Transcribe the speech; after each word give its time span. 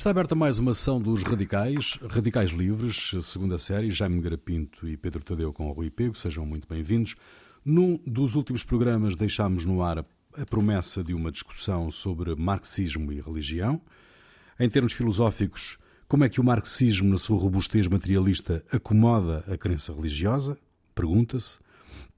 Está 0.00 0.08
aberta 0.08 0.34
mais 0.34 0.58
uma 0.58 0.70
ação 0.70 0.98
dos 0.98 1.22
Radicais, 1.22 1.98
Radicais 2.08 2.52
Livres, 2.52 3.10
segunda 3.22 3.58
série, 3.58 3.90
Jaime 3.90 4.18
Garapinto 4.22 4.88
e 4.88 4.96
Pedro 4.96 5.22
Tadeu 5.22 5.52
com 5.52 5.68
o 5.68 5.72
Rui 5.72 5.90
Pego, 5.90 6.14
sejam 6.14 6.46
muito 6.46 6.66
bem-vindos. 6.66 7.16
Num 7.62 8.00
dos 8.06 8.34
últimos 8.34 8.64
programas 8.64 9.14
deixámos 9.14 9.66
no 9.66 9.82
ar 9.82 9.98
a 9.98 10.46
promessa 10.46 11.04
de 11.04 11.12
uma 11.12 11.30
discussão 11.30 11.90
sobre 11.90 12.34
marxismo 12.34 13.12
e 13.12 13.20
religião. 13.20 13.78
Em 14.58 14.70
termos 14.70 14.94
filosóficos, 14.94 15.76
como 16.08 16.24
é 16.24 16.30
que 16.30 16.40
o 16.40 16.44
marxismo, 16.44 17.10
na 17.10 17.18
sua 17.18 17.38
robustez 17.38 17.86
materialista, 17.86 18.64
acomoda 18.72 19.44
a 19.52 19.58
crença 19.58 19.92
religiosa? 19.92 20.56
Pergunta-se. 20.94 21.58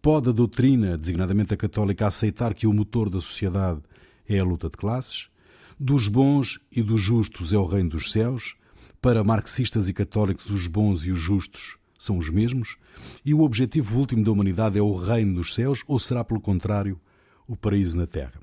Pode 0.00 0.28
a 0.28 0.32
doutrina, 0.32 0.96
designadamente 0.96 1.52
a 1.52 1.56
católica, 1.56 2.06
aceitar 2.06 2.54
que 2.54 2.68
o 2.68 2.72
motor 2.72 3.10
da 3.10 3.18
sociedade 3.18 3.80
é 4.28 4.38
a 4.38 4.44
luta 4.44 4.70
de 4.70 4.76
classes? 4.76 5.31
Dos 5.78 6.08
bons 6.08 6.60
e 6.70 6.82
dos 6.82 7.00
justos 7.00 7.52
é 7.52 7.58
o 7.58 7.66
reino 7.66 7.90
dos 7.90 8.12
céus? 8.12 8.54
Para 9.00 9.24
marxistas 9.24 9.88
e 9.88 9.92
católicos, 9.92 10.48
os 10.48 10.66
bons 10.66 11.04
e 11.04 11.10
os 11.10 11.18
justos 11.18 11.76
são 11.98 12.18
os 12.18 12.28
mesmos? 12.28 12.76
E 13.24 13.34
o 13.34 13.40
objetivo 13.40 13.98
último 13.98 14.24
da 14.24 14.30
humanidade 14.30 14.78
é 14.78 14.82
o 14.82 14.94
reino 14.94 15.34
dos 15.34 15.54
céus 15.54 15.82
ou 15.86 15.98
será, 15.98 16.24
pelo 16.24 16.40
contrário, 16.40 17.00
o 17.46 17.56
paraíso 17.56 17.96
na 17.96 18.06
Terra? 18.06 18.40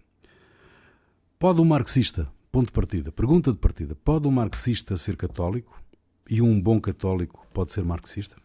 Pode 1.37 1.61
um 1.61 1.65
marxista, 1.65 2.29
ponto 2.51 2.67
de 2.67 2.73
partida, 2.73 3.11
pergunta 3.11 3.51
de 3.51 3.57
partida, 3.57 3.95
pode 3.95 4.27
um 4.27 4.31
marxista 4.31 4.98
ser 4.98 5.15
católico 5.15 5.81
e 6.29 6.41
um 6.41 6.59
bom 6.59 6.79
católico 6.81 7.48
pode 7.53 7.71
ser 7.71 7.84
marxista? 7.84 8.35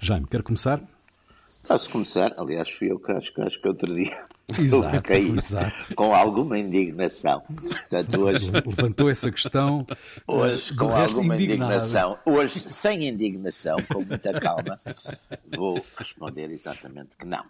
Jaime, 0.00 0.26
quer 0.26 0.42
começar? 0.42 0.82
Posso 1.66 1.90
começar? 1.90 2.32
Aliás, 2.36 2.70
fui 2.70 2.90
eu 2.90 2.98
que 2.98 3.12
acho, 3.12 3.32
que 3.32 3.40
acho 3.42 3.60
que 3.60 3.68
outro 3.68 3.94
dia 3.94 4.24
exato, 4.58 5.12
exato. 5.12 5.94
com 5.94 6.14
alguma 6.14 6.58
indignação. 6.58 7.40
Portanto, 7.40 8.20
hoje, 8.20 8.50
Levantou 8.50 9.10
essa 9.10 9.30
questão. 9.30 9.84
Hoje, 10.26 10.74
com 10.76 10.94
alguma 10.94 11.34
indignado. 11.34 11.72
indignação, 11.72 12.18
hoje, 12.24 12.62
sem 12.68 13.08
indignação, 13.08 13.76
com 13.88 14.02
muita 14.02 14.38
calma, 14.40 14.78
vou 15.56 15.84
responder 15.96 16.50
exatamente 16.50 17.16
que 17.16 17.26
não. 17.26 17.44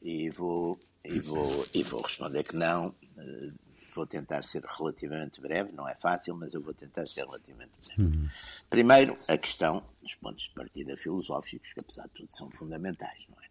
E 0.00 0.30
vou, 0.30 0.78
e 1.04 1.18
vou, 1.20 1.66
e 1.74 1.82
vou 1.82 2.00
responder 2.00 2.44
que 2.44 2.56
não 2.56 2.94
eh, 3.18 3.50
vou 3.94 4.06
tentar 4.06 4.42
ser 4.42 4.64
relativamente 4.64 5.40
breve, 5.40 5.72
não 5.72 5.88
é 5.88 5.94
fácil, 5.94 6.36
mas 6.36 6.54
eu 6.54 6.60
vou 6.60 6.74
tentar 6.74 7.06
ser 7.06 7.24
relativamente 7.24 7.72
breve. 7.86 8.02
Uhum. 8.02 8.28
Primeiro, 8.68 9.16
a 9.28 9.36
questão 9.36 9.82
dos 10.02 10.14
pontos 10.14 10.44
de 10.44 10.50
partida 10.50 10.96
filosóficos, 10.96 11.72
que 11.72 11.80
apesar 11.80 12.06
de 12.08 12.14
tudo 12.14 12.34
são 12.34 12.50
fundamentais, 12.50 13.24
não 13.28 13.36
é? 13.42 13.48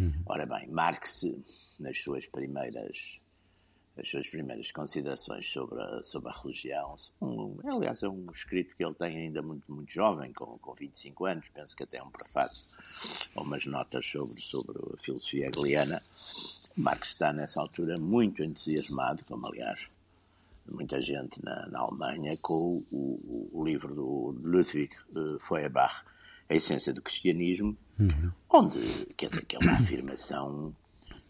Uhum. 0.00 0.22
Ora 0.26 0.46
bem, 0.46 0.68
Marx, 0.68 1.24
nas 1.80 1.98
suas 1.98 2.26
primeiras 2.26 3.20
as 4.00 4.08
suas 4.08 4.28
primeiras 4.28 4.70
considerações 4.70 5.46
sobre 5.50 5.80
a, 5.82 6.02
sobre 6.02 6.30
a 6.30 6.32
religião. 6.32 6.94
Um, 7.20 7.56
aliás, 7.66 8.02
é 8.02 8.08
um 8.08 8.30
escrito 8.30 8.76
que 8.76 8.84
ele 8.84 8.94
tem 8.94 9.18
ainda 9.18 9.42
muito, 9.42 9.72
muito 9.72 9.92
jovem, 9.92 10.32
com, 10.32 10.46
com 10.58 10.74
25 10.74 11.26
anos, 11.26 11.48
penso 11.52 11.76
que 11.76 11.82
até 11.82 11.98
é 11.98 12.02
um 12.02 12.10
prefácio, 12.10 12.64
ou 13.34 13.42
umas 13.42 13.66
notas 13.66 14.06
sobre, 14.06 14.40
sobre 14.40 14.78
a 14.94 15.02
filosofia 15.02 15.48
hegeliana. 15.48 16.02
Marx 16.78 17.10
está 17.10 17.32
nessa 17.32 17.60
altura 17.60 17.98
muito 17.98 18.42
entusiasmado, 18.42 19.24
como 19.24 19.48
aliás 19.48 19.88
muita 20.70 21.02
gente 21.02 21.42
na, 21.42 21.66
na 21.66 21.80
Alemanha, 21.80 22.36
com 22.40 22.84
o, 22.90 22.96
o, 22.96 23.50
o, 23.52 23.64
livro 23.64 23.94
do 23.94 24.30
Ludwig 24.42 24.90
uh, 25.16 25.40
Feuerbach, 25.40 26.04
A 26.48 26.54
Essência 26.54 26.92
do 26.92 27.02
Cristianismo, 27.02 27.76
uhum. 27.98 28.30
onde, 28.48 28.78
quer 29.16 29.26
dizer, 29.26 29.44
que 29.44 29.56
é 29.56 29.58
uma 29.58 29.72
afirmação 29.72 30.74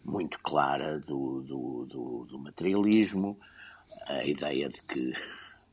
muito 0.05 0.39
clara 0.39 0.99
do, 0.99 1.41
do, 1.41 1.85
do, 1.85 2.25
do, 2.25 2.39
materialismo, 2.39 3.39
a 4.05 4.25
ideia 4.25 4.69
de 4.69 4.83
que, 4.83 5.13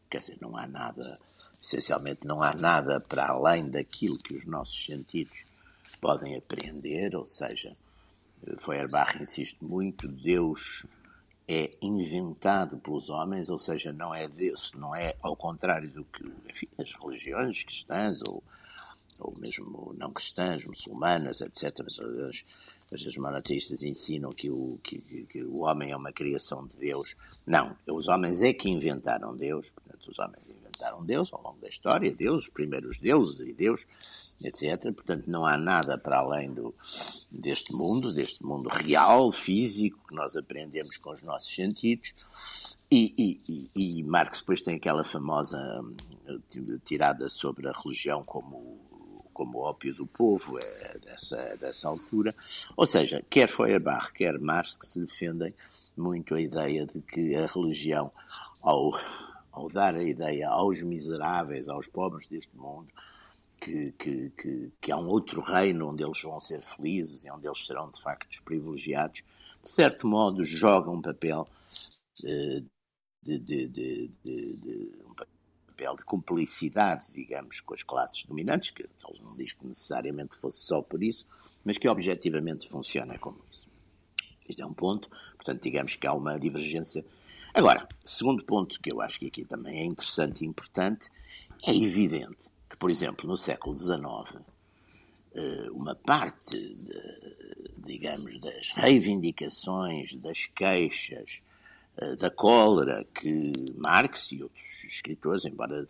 quer 0.09 0.20
dizer, 0.20 0.38
não 0.41 0.56
há 0.56 0.66
nada, 0.66 1.19
essencialmente 1.62 2.26
não 2.26 2.42
há 2.42 2.54
nada 2.54 3.00
para 3.00 3.28
além 3.28 3.69
daquilo 3.69 4.19
que 4.19 4.34
os 4.34 4.47
nossos 4.47 4.86
sentidos 4.86 5.44
podem 6.00 6.36
apreender, 6.36 7.15
ou 7.15 7.26
seja, 7.26 7.72
Feuerbach 8.58 9.20
insiste 9.20 9.62
muito, 9.62 10.08
Deus 10.08 10.86
é 11.48 11.72
inventado 11.80 12.76
pelos 12.78 13.08
homens, 13.08 13.48
ou 13.48 13.58
seja, 13.58 13.92
não 13.92 14.14
é 14.14 14.26
Deus, 14.26 14.72
não 14.74 14.94
é 14.94 15.14
ao 15.22 15.36
contrário 15.36 15.88
do 15.88 16.04
que 16.04 16.24
enfim, 16.50 16.69
as 16.78 16.92
religiões 16.94 17.62
cristãs 17.62 18.20
ou, 18.28 18.42
ou 19.19 19.32
mesmo 19.38 19.94
não 19.97 20.12
cristãs, 20.12 20.64
muçulmanas, 20.64 21.41
etc. 21.41 21.80
As, 21.86 22.44
as 22.92 23.16
monoteístas 23.16 23.82
ensinam 23.82 24.32
que 24.32 24.50
o, 24.50 24.78
que, 24.82 24.98
que, 25.28 25.42
o 25.42 25.64
homem 25.64 25.91
é 25.91 25.97
uma 25.97 26.12
criação 26.12 26.66
de 26.66 26.76
Deus. 26.76 27.16
Não, 27.47 27.76
os 27.88 28.08
homens 28.08 28.41
é 28.41 28.52
que 28.52 28.69
inventaram 28.69 29.36
Deus, 29.36 29.70
portanto, 29.70 30.10
os 30.10 30.19
homens 30.19 30.48
inventaram 30.48 31.04
Deus 31.04 31.32
ao 31.32 31.42
longo 31.42 31.60
da 31.60 31.69
história, 31.69 32.14
Deus, 32.14 32.44
os 32.44 32.48
primeiros 32.48 32.98
deuses 32.98 33.41
e 33.41 33.52
Deus 33.52 33.86
etc. 34.42 34.92
Portanto, 34.92 35.24
não 35.26 35.47
há 35.47 35.56
nada 35.56 35.97
para 35.97 36.19
além 36.19 36.52
do, 36.52 36.74
deste 37.30 37.72
mundo, 37.72 38.12
deste 38.12 38.44
mundo 38.44 38.69
real, 38.69 39.32
físico, 39.32 39.98
que 40.08 40.14
nós 40.14 40.36
aprendemos 40.36 40.97
com 40.97 41.10
os 41.10 41.22
nossos 41.22 41.54
sentidos. 41.54 42.14
E, 42.91 43.14
e, 43.18 43.70
e, 43.74 43.98
e 43.98 44.03
Marx 44.04 44.41
depois 44.41 44.60
tem 44.62 44.76
aquela 44.76 45.04
famosa 45.04 45.58
hum, 45.80 46.78
tirada 46.84 47.28
sobre 47.28 47.68
a 47.68 47.72
religião 47.72 48.22
como 48.22 48.78
como 49.36 49.58
ópio 49.58 49.94
do 49.94 50.06
povo, 50.06 50.58
é 50.58 50.98
dessa, 50.98 51.36
dessa 51.60 51.88
altura. 51.88 52.34
Ou 52.74 52.86
seja, 52.86 53.22
quer 53.28 53.47
Feuerbach, 53.47 54.10
quer 54.10 54.38
Marx, 54.41 54.78
que 54.78 54.86
se 54.86 54.98
defendem 54.98 55.54
muito 55.94 56.34
a 56.34 56.41
ideia 56.41 56.86
de 56.86 57.02
que 57.02 57.36
a 57.36 57.44
religião, 57.44 58.10
ao, 58.62 58.98
ao 59.52 59.69
dar 59.69 59.94
a 59.94 60.02
ideia 60.02 60.48
aos 60.48 60.82
miseráveis, 60.82 61.69
aos 61.69 61.86
pobres 61.86 62.26
deste 62.26 62.56
mundo, 62.56 62.88
que, 63.60 63.92
que, 63.92 64.30
que, 64.30 64.72
que, 64.80 64.91
há 64.91 64.97
um 64.97 65.06
outro 65.06 65.42
reino 65.42 65.91
onde 65.91 66.03
eles 66.03 66.22
vão 66.22 66.41
ser 66.41 66.62
felizes 66.62 67.24
e 67.24 67.30
onde 67.30 67.47
eles 67.47 67.66
serão 67.66 67.91
de 67.91 68.00
facto 68.00 68.42
privilegiados, 68.42 69.22
de 69.62 69.68
certo 69.68 70.06
modo 70.06 70.42
joga 70.44 70.91
um 70.91 71.03
papel 71.03 71.47
eh, 72.24 72.62
de, 73.22 73.38
de, 73.38 73.68
de, 73.68 74.10
de, 74.24 74.92
papel 75.76 75.94
de 75.94 76.04
cumplicidade, 76.04 77.12
digamos, 77.12 77.60
com 77.60 77.75
as 77.75 77.82
classes 77.82 78.25
dominantes, 78.25 78.70
que 78.70 78.82
eles 78.82 79.20
não 79.20 79.37
diz 79.37 79.53
que 79.53 79.69
necessariamente 79.69 80.34
fosse 80.34 80.60
só 80.60 80.81
por 80.81 81.03
isso, 81.03 81.26
mas 81.62 81.76
que 81.76 81.88
objetivamente 81.88 82.66
funciona 82.69 83.19
como 83.19 83.38
isso. 83.50 83.62
Isto 84.48 84.62
é 84.62 84.66
um 84.66 84.72
ponto, 84.72 85.10
portanto, 85.36 85.62
digamos 85.62 85.94
que 85.97 86.06
há 86.06 86.15
uma 86.15 86.38
divergência. 86.38 87.04
Agora, 87.53 87.86
segundo 88.03 88.42
ponto 88.44 88.81
que 88.81 88.92
eu 88.92 89.00
acho 89.03 89.19
que 89.19 89.26
aqui 89.26 89.44
também 89.44 89.81
é 89.81 89.84
interessante 89.84 90.44
e 90.44 90.47
importante, 90.47 91.10
é 91.62 91.75
evidente 91.75 92.48
que, 92.70 92.76
por 92.76 92.91
exemplo, 92.91 93.28
no 93.28 93.36
século 93.36 93.76
XIX, 93.76 94.00
eh, 95.34 95.69
uma 95.72 95.94
parte, 95.94 96.56
de, 96.56 97.82
digamos, 97.84 98.41
das 98.41 98.70
reivindicações, 98.70 100.15
das 100.15 100.47
queixas, 100.47 101.42
da 102.18 102.30
cólera 102.30 103.06
que 103.14 103.52
Marx 103.76 104.32
e 104.32 104.42
outros 104.42 104.84
escritores, 104.84 105.44
embora 105.44 105.88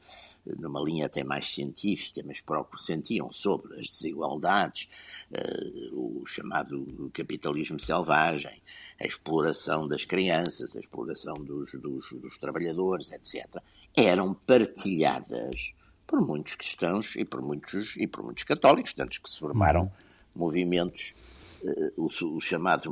numa 0.59 0.81
linha 0.81 1.07
até 1.07 1.25
mais 1.25 1.47
científica, 1.47 2.23
mas 2.25 2.41
próprio 2.41 2.79
sentiam 2.79 3.33
sobre 3.33 3.75
as 3.81 3.89
desigualdades, 3.89 4.89
eh, 5.33 5.91
o 5.93 6.25
chamado 6.25 7.11
capitalismo 7.13 7.81
selvagem, 7.81 8.63
a 9.01 9.07
exploração 9.07 9.89
das 9.89 10.05
crianças, 10.05 10.77
a 10.77 10.81
exploração 10.81 11.35
dos, 11.35 11.73
dos, 11.73 12.13
dos 12.13 12.39
trabalhadores, 12.39 13.11
etc., 13.11 13.61
eram 13.97 14.35
partilhadas 14.35 15.75
por 16.07 16.21
muitos 16.21 16.55
cristãos 16.55 17.17
e 17.17 17.25
por 17.25 17.43
muitos, 17.43 17.97
e 17.97 18.07
por 18.07 18.23
muitos 18.23 18.45
católicos, 18.45 18.93
tantos 18.93 19.19
que 19.19 19.29
se 19.29 19.41
formaram 19.41 19.83
uhum. 19.83 19.91
movimentos, 20.37 21.15
o, 21.97 22.07
o, 22.07 22.41
chamado 22.41 22.91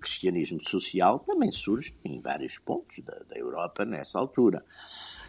cristianismo 0.00 0.60
social 0.68 1.18
também 1.18 1.50
surge 1.50 1.94
em 2.04 2.20
vários 2.20 2.58
pontos 2.58 2.98
da, 3.00 3.18
da 3.28 3.36
Europa 3.36 3.84
nessa 3.84 4.18
altura. 4.18 4.64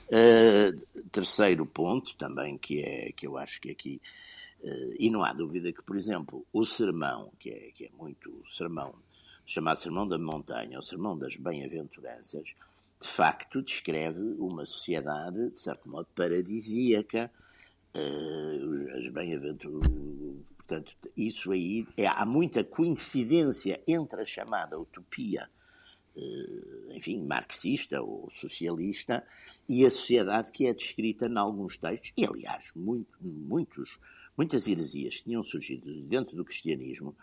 Uh, 0.07 1.03
terceiro 1.11 1.65
ponto 1.65 2.15
também 2.17 2.57
que 2.57 2.81
é 2.81 3.11
que 3.11 3.25
eu 3.25 3.37
acho 3.37 3.59
que 3.61 3.71
aqui 3.71 4.01
uh, 4.61 4.95
e 4.99 5.09
não 5.09 5.23
há 5.23 5.33
dúvida 5.33 5.71
que 5.71 5.81
por 5.81 5.95
exemplo 5.95 6.45
o 6.51 6.65
sermão 6.65 7.31
que 7.39 7.49
é 7.49 7.71
que 7.73 7.85
é 7.85 7.89
muito 7.97 8.29
o 8.29 8.49
sermão 8.49 8.93
chamado 9.45 9.77
sermão 9.77 10.05
da 10.05 10.17
montanha 10.17 10.77
o 10.77 10.83
sermão 10.83 11.17
das 11.17 11.37
bem-aventuranças 11.37 12.53
de 13.03 13.09
facto 13.09 13.61
descreve 13.61 14.21
uma 14.39 14.65
sociedade, 14.65 15.49
de 15.49 15.59
certo 15.59 15.89
modo, 15.89 16.07
paradisíaca. 16.15 17.29
Uh, 17.93 18.97
as 18.97 19.07
bem-aventuranças. 19.09 19.91
Portanto, 20.73 20.97
isso 21.15 21.51
aí. 21.51 21.85
É, 21.95 22.07
há 22.07 22.25
muita 22.25 22.63
coincidência 22.63 23.79
entre 23.87 24.21
a 24.21 24.25
chamada 24.25 24.79
utopia, 24.79 25.47
uh, 26.15 26.91
enfim, 26.93 27.23
marxista 27.23 28.01
ou 28.01 28.27
socialista, 28.31 29.23
e 29.69 29.85
a 29.85 29.91
sociedade 29.91 30.51
que 30.51 30.65
é 30.65 30.73
descrita 30.73 31.27
em 31.27 31.37
alguns 31.37 31.77
textos, 31.77 32.11
e 32.17 32.25
aliás, 32.25 32.71
muito, 32.75 33.17
muitos 33.21 33.99
muitas 34.35 34.65
heresias 34.65 35.17
que 35.17 35.25
tinham 35.25 35.43
surgido 35.43 35.93
dentro 36.05 36.35
do 36.35 36.43
cristianismo 36.43 37.15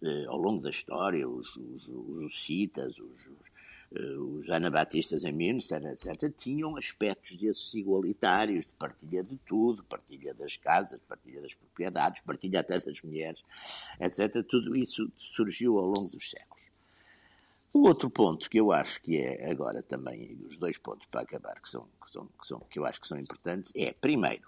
eh, 0.00 0.26
ao 0.28 0.38
longo 0.38 0.62
da 0.62 0.70
história, 0.70 1.28
os, 1.28 1.56
os, 1.56 1.88
os, 1.88 2.46
os, 2.46 3.00
os, 3.00 3.51
os 4.18 4.48
anabatistas 4.50 5.24
em 5.24 5.32
Münster, 5.32 5.84
etc., 5.86 6.32
tinham 6.36 6.76
aspectos 6.76 7.36
desses 7.36 7.74
igualitários, 7.74 8.66
de 8.66 8.72
partilha 8.74 9.22
de 9.22 9.36
tudo, 9.46 9.84
partilha 9.84 10.34
das 10.34 10.56
casas, 10.56 11.00
partilha 11.08 11.40
das 11.42 11.54
propriedades, 11.54 12.22
partilha 12.22 12.60
até 12.60 12.78
das 12.80 13.02
mulheres, 13.02 13.42
etc. 14.00 14.44
Tudo 14.48 14.76
isso 14.76 15.10
surgiu 15.16 15.78
ao 15.78 15.86
longo 15.86 16.08
dos 16.10 16.30
séculos. 16.30 16.70
O 17.72 17.86
outro 17.86 18.10
ponto 18.10 18.50
que 18.50 18.60
eu 18.60 18.70
acho 18.70 19.00
que 19.00 19.16
é 19.16 19.50
agora 19.50 19.82
também, 19.82 20.38
os 20.46 20.58
dois 20.58 20.76
pontos 20.76 21.06
para 21.10 21.22
acabar, 21.22 21.60
que, 21.60 21.70
são, 21.70 21.88
que, 22.04 22.12
são, 22.12 22.26
que, 22.26 22.46
são, 22.46 22.60
que 22.60 22.78
eu 22.78 22.84
acho 22.84 23.00
que 23.00 23.08
são 23.08 23.18
importantes, 23.18 23.72
é, 23.74 23.92
primeiro, 23.92 24.46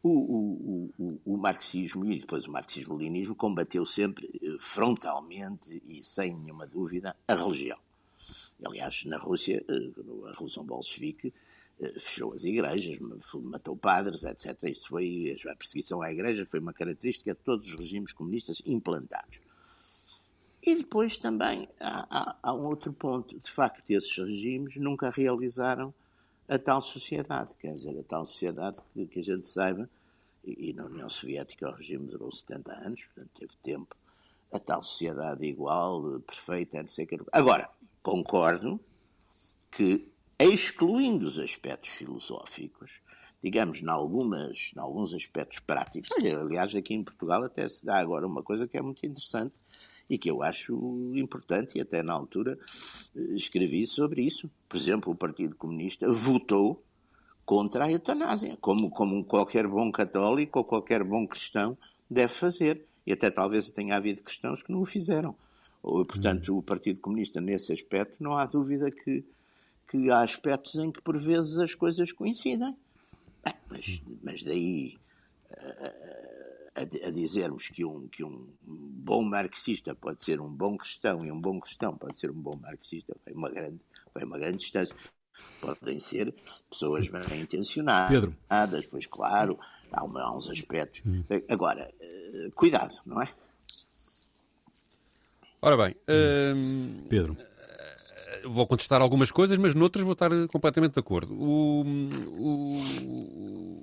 o, 0.00 0.08
o, 0.08 0.90
o, 0.98 1.20
o, 1.24 1.36
marxismo 1.36 2.04
e 2.04 2.20
depois 2.20 2.46
o 2.46 2.52
marxismo-leninismo 2.52 3.34
combateu 3.34 3.84
sempre 3.84 4.30
eh, 4.40 4.56
frontalmente 4.60 5.82
e 5.84 6.00
sem 6.00 6.36
nenhuma 6.36 6.66
dúvida 6.66 7.16
a 7.26 7.34
religião. 7.34 7.78
Aliás, 8.64 9.04
na 9.04 9.18
Rússia, 9.18 9.64
eh, 9.68 9.90
a 10.26 10.30
Revolução 10.30 10.64
Bolchevique 10.64 11.32
eh, 11.78 11.92
fechou 11.98 12.32
as 12.32 12.44
igrejas, 12.44 12.98
matou 13.42 13.76
padres, 13.76 14.24
etc. 14.24 14.56
Isso 14.64 14.88
foi, 14.88 15.36
a 15.48 15.56
perseguição 15.56 16.00
à 16.00 16.10
igreja 16.10 16.46
foi 16.46 16.60
uma 16.60 16.72
característica 16.72 17.34
de 17.34 17.40
todos 17.40 17.68
os 17.68 17.74
regimes 17.74 18.12
comunistas 18.12 18.62
implantados. 18.64 19.40
E 20.62 20.74
depois 20.74 21.16
também 21.16 21.68
há, 21.78 22.06
há, 22.10 22.38
há, 22.42 22.54
um 22.54 22.64
outro 22.64 22.92
ponto. 22.92 23.38
De 23.38 23.50
facto, 23.50 23.88
esses 23.90 24.16
regimes 24.16 24.76
nunca 24.76 25.10
realizaram 25.10 25.94
a 26.48 26.58
tal 26.58 26.80
sociedade. 26.80 27.54
Quer 27.56 27.74
dizer, 27.74 27.98
a 27.98 28.02
tal 28.02 28.24
sociedade 28.24 28.78
que, 28.92 29.06
que 29.06 29.20
a 29.20 29.22
gente 29.22 29.48
saiba, 29.48 29.88
e, 30.42 30.70
e, 30.70 30.72
na 30.72 30.86
União 30.86 31.08
Soviética 31.08 31.68
o 31.68 31.72
regime 31.72 32.06
durou 32.06 32.32
70 32.32 32.72
anos, 32.72 33.04
portanto 33.04 33.30
teve 33.34 33.56
tempo, 33.62 33.96
a 34.52 34.58
tal 34.58 34.82
sociedade 34.82 35.44
igual, 35.44 36.20
perfeita, 36.20 36.78
etc. 36.78 37.22
Agora, 37.32 37.68
concordo 38.06 38.78
que, 39.68 40.08
excluindo 40.38 41.26
os 41.26 41.40
aspectos 41.40 41.90
filosóficos, 41.90 43.02
digamos, 43.42 43.82
em, 43.82 43.88
algumas, 43.88 44.70
em 44.76 44.78
alguns 44.78 45.12
aspectos 45.12 45.58
práticos, 45.58 46.10
aliás, 46.16 46.72
aqui 46.76 46.94
em 46.94 47.02
Portugal 47.02 47.42
até 47.42 47.68
se 47.68 47.84
dá 47.84 47.98
agora 47.98 48.24
uma 48.24 48.44
coisa 48.44 48.68
que 48.68 48.78
é 48.78 48.80
muito 48.80 49.04
interessante, 49.04 49.52
e 50.08 50.16
que 50.16 50.30
eu 50.30 50.40
acho 50.40 50.72
importante, 51.16 51.78
e 51.78 51.80
até 51.80 52.00
na 52.00 52.12
altura 52.12 52.56
eh, 53.16 53.34
escrevi 53.34 53.84
sobre 53.84 54.22
isso. 54.22 54.48
Por 54.68 54.76
exemplo, 54.76 55.12
o 55.12 55.16
Partido 55.16 55.56
Comunista 55.56 56.08
votou 56.08 56.84
contra 57.44 57.86
a 57.86 57.90
eutanásia, 57.90 58.56
como, 58.60 58.88
como 58.88 59.24
qualquer 59.24 59.66
bom 59.66 59.90
católico 59.90 60.60
ou 60.60 60.64
qualquer 60.64 61.02
bom 61.02 61.26
cristão 61.26 61.76
deve 62.08 62.32
fazer. 62.32 62.86
E 63.04 63.12
até 63.12 63.32
talvez 63.32 63.68
tenha 63.72 63.96
havido 63.96 64.22
cristãos 64.22 64.62
que 64.62 64.70
não 64.70 64.82
o 64.82 64.86
fizeram. 64.86 65.36
Portanto, 65.86 66.56
o 66.56 66.62
Partido 66.62 67.00
Comunista, 67.00 67.40
nesse 67.40 67.72
aspecto, 67.72 68.22
não 68.22 68.36
há 68.36 68.46
dúvida 68.46 68.90
que, 68.90 69.24
que 69.88 70.10
há 70.10 70.20
aspectos 70.20 70.74
em 70.76 70.90
que, 70.90 71.00
por 71.00 71.16
vezes, 71.16 71.58
as 71.58 71.74
coisas 71.74 72.12
coincidem. 72.12 72.76
Mas, 73.70 74.02
mas 74.22 74.42
daí. 74.42 74.96
Uh, 75.50 76.36
a, 76.76 76.82
a, 76.82 77.10
dizermos 77.10 77.68
que 77.68 77.84
um, 77.84 78.06
que 78.06 78.22
um 78.22 78.46
bom 78.62 79.22
marxista 79.22 79.94
pode 79.94 80.22
ser 80.22 80.40
um 80.40 80.48
bom 80.48 80.76
cristão 80.76 81.24
e 81.24 81.32
um 81.32 81.40
bom 81.40 81.58
cristão 81.58 81.96
pode 81.96 82.18
ser 82.18 82.30
um 82.30 82.38
bom 82.38 82.56
marxista, 82.56 83.16
vai 83.24 83.34
uma 83.34 83.48
grande, 83.48 83.80
vai 84.14 84.24
uma 84.24 84.38
grande 84.38 84.58
distância. 84.58 84.94
Podem 85.60 85.98
ser 85.98 86.34
pessoas 86.70 87.08
bem 87.08 87.40
intencionadas, 87.40 88.10
Pedro. 88.10 88.36
pois 88.90 89.06
claro, 89.06 89.58
há, 89.90 90.04
uma, 90.04 90.22
há 90.22 90.36
uns 90.36 90.48
aspectos. 90.50 91.02
Agora, 91.48 91.90
uh, 92.00 92.50
cuidado, 92.52 92.94
não 93.04 93.22
é? 93.22 93.28
Ora 95.60 95.76
bem, 95.76 95.94
uh, 95.94 97.08
Pedro. 97.08 97.36
Vou 98.44 98.66
contestar 98.66 99.00
algumas 99.02 99.30
coisas, 99.30 99.58
mas 99.58 99.74
noutras 99.74 100.04
vou 100.04 100.12
estar 100.12 100.30
completamente 100.48 100.92
de 100.92 101.00
acordo. 101.00 101.34
O, 101.34 101.84
o, 102.38 103.82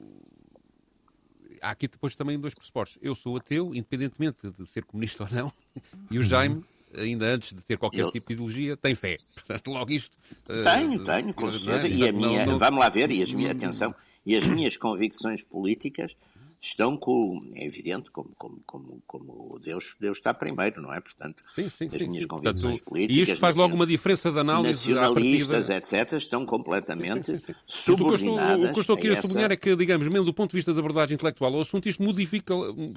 há 1.64 1.72
aqui 1.72 1.88
depois 1.88 2.16
também 2.16 2.40
dois 2.40 2.54
pressupostos. 2.54 2.98
Eu 3.02 3.16
sou 3.16 3.38
ateu, 3.38 3.74
independentemente 3.74 4.52
de 4.52 4.66
ser 4.66 4.84
comunista 4.84 5.24
ou 5.24 5.30
não, 5.32 5.54
e 6.12 6.18
o 6.18 6.22
uhum. 6.22 6.28
Jaime, 6.28 6.66
ainda 6.96 7.26
antes 7.26 7.54
de 7.54 7.64
ter 7.64 7.78
qualquer 7.78 8.02
eu... 8.02 8.12
tipo 8.12 8.28
de 8.28 8.34
ideologia, 8.34 8.78
tem 8.78 8.94
fé. 8.94 9.18
Portanto, 9.34 9.72
logo 9.72 9.92
isto. 9.92 10.18
Tenho, 10.46 11.02
uh, 11.02 11.06
tenho, 11.06 11.34
com 11.34 11.52
certeza. 11.52 11.88
É? 11.88 11.92
E 11.92 12.08
a 12.08 12.12
minha, 12.12 12.46
não, 12.46 12.54
não... 12.54 12.58
vamos 12.60 12.80
lá 12.80 12.90
ver, 12.90 13.12
e 13.12 13.24
as 13.24 13.34
minhas, 13.34 13.52
atenção, 13.52 13.96
e 14.26 14.36
as 14.36 14.46
minhas 14.46 14.78
convicções 14.78 15.42
políticas 15.42 16.16
estão 16.64 16.96
com, 16.96 17.42
é 17.56 17.66
evidente, 17.66 18.10
como, 18.10 18.30
como, 18.38 18.64
como, 18.66 19.04
como 19.06 19.60
Deus, 19.60 19.98
Deus 20.00 20.18
está 20.18 20.34
primeiro, 20.34 20.82
não 20.82 20.94
é? 20.94 21.02
Portanto, 21.02 21.44
sim, 21.54 21.68
sim, 21.68 21.90
as 21.92 21.98
sim, 21.98 22.08
minhas 22.08 22.26
convicções 22.26 22.62
Portanto, 22.62 22.84
políticas. 22.86 23.18
E 23.18 23.32
isto 23.32 23.40
faz 23.40 23.58
logo 23.58 23.76
uma 23.76 23.86
diferença 23.86 24.32
de 24.32 24.40
análise. 24.40 24.90
Nacionalistas, 24.90 25.70
etc., 25.70 26.14
estão 26.14 26.46
completamente 26.46 27.38
subordinadas. 27.66 28.70
O 28.70 28.72
que 28.72 28.80
eu 28.80 28.82
estou 28.82 28.96
aqui 28.96 29.10
a, 29.10 29.20
a 29.20 29.22
sublinhar 29.22 29.52
é 29.52 29.58
que, 29.58 29.76
digamos, 29.76 30.08
mesmo 30.08 30.24
do 30.24 30.34
ponto 30.34 30.52
de 30.52 30.56
vista 30.56 30.74
da 30.74 30.80
abordagem 30.80 31.16
intelectual 31.16 31.54
ao 31.54 31.62
assunto, 31.62 31.90
isto 31.90 32.02
modifica, 32.02 32.54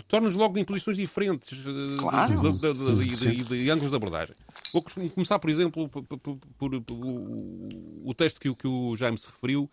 torna-nos 0.06 0.36
logo 0.36 0.56
em 0.58 0.64
posições 0.64 0.96
diferentes 0.96 1.58
eh, 1.58 1.96
claro. 1.98 2.52
de, 2.52 2.72
de, 2.72 3.16
de, 3.16 3.44
de, 3.44 3.70
ângulos 3.70 3.90
de 3.90 3.96
abordagem. 3.96 4.36
Vou 4.72 4.84
começar, 5.12 5.40
por 5.40 5.50
exemplo, 5.50 5.88
por, 5.88 6.04
por, 6.04 6.18
por, 6.18 6.38
por 6.56 6.74
o, 6.74 7.68
o 8.04 8.14
texto 8.14 8.38
que, 8.38 8.54
que 8.54 8.68
o 8.68 8.94
Jaime 8.94 9.18
se 9.18 9.26
referiu 9.26 9.68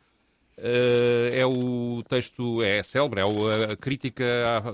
Uh, 0.58 1.34
é 1.34 1.46
o 1.46 2.04
texto, 2.08 2.62
é 2.62 2.84
célebre, 2.84 3.22
é 3.22 3.24
a 3.72 3.76
crítica 3.76 4.24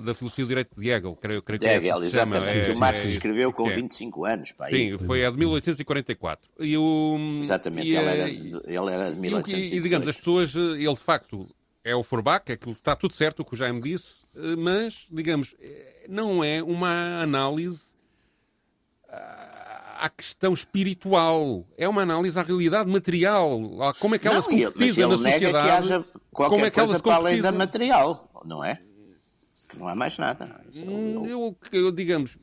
da 0.04 0.14
filosofia 0.14 0.46
do 0.46 0.50
direito 0.50 0.76
de 0.76 0.90
Hegel. 0.90 1.16
Creio, 1.16 1.42
creio 1.42 1.60
de 1.60 1.68
é 1.68 1.78
Hegel, 1.78 2.04
exatamente. 2.04 2.72
É, 2.72 2.74
o 2.74 2.78
Marx 2.78 3.00
é, 3.00 3.10
escreveu 3.10 3.54
com 3.54 3.70
é. 3.70 3.76
25 3.76 4.26
anos. 4.26 4.52
Pá, 4.52 4.70
Sim, 4.70 4.98
foi 4.98 5.26
a 5.26 5.31
de 5.31 5.38
1844. 5.38 6.50
E 6.60 6.78
o, 6.78 7.18
exatamente, 7.40 7.88
e, 7.88 7.96
ele, 7.96 8.08
era, 8.08 8.30
ele 8.30 8.94
era 8.94 9.12
de 9.12 9.20
1818. 9.20 9.74
E, 9.74 9.78
e, 9.78 9.80
digamos, 9.81 10.08
as 10.08 10.18
pessoas, 10.18 10.54
ele 10.54 10.94
de 10.94 11.00
facto 11.00 11.48
é 11.84 11.96
o 11.96 12.04
Forbach, 12.04 12.52
é 12.52 12.58
que 12.58 12.70
está 12.72 12.96
tudo 12.96 13.14
certo 13.14 13.40
o 13.40 13.46
que 13.46 13.54
o 13.54 13.58
Jaime 13.58 13.80
disse, 13.80 14.25
eh, 14.36 14.56
mas, 14.58 15.08
digamos, 15.10 15.56
não 16.10 16.44
é 16.44 16.62
uma 16.62 17.22
análise 17.22 17.90
à 20.00 20.10
questão 20.10 20.54
espiritual, 20.54 21.68
é 21.78 21.88
uma 21.88 22.04
análise 22.04 22.40
à 22.40 22.42
realidade 22.42 22.90
material, 22.90 23.60
a 23.84 23.94
como 23.94 24.16
é 24.16 24.19
que 24.19 24.28
ela 24.28 24.38
não, 24.38 24.44
se 24.44 24.50
concretiza 24.50 25.07
na 25.07 25.18
sociedade. 25.18 25.51
Que 25.51 25.57
haja 25.57 26.06
como 26.31 26.66
é 26.66 26.69
que 26.69 26.80
ela 26.80 26.96
se 26.96 27.04
para 27.04 27.16
além 27.16 27.42
da 27.42 27.51
material, 27.51 28.30
não 28.46 28.63
é? 28.63 28.80
Não 29.78 29.88
há 29.88 29.96
mais 29.96 30.18
nada. 30.18 30.62
Hum, 30.74 31.25
eu, 31.25 31.57
eu, 31.72 31.92
digamos, 31.92 32.38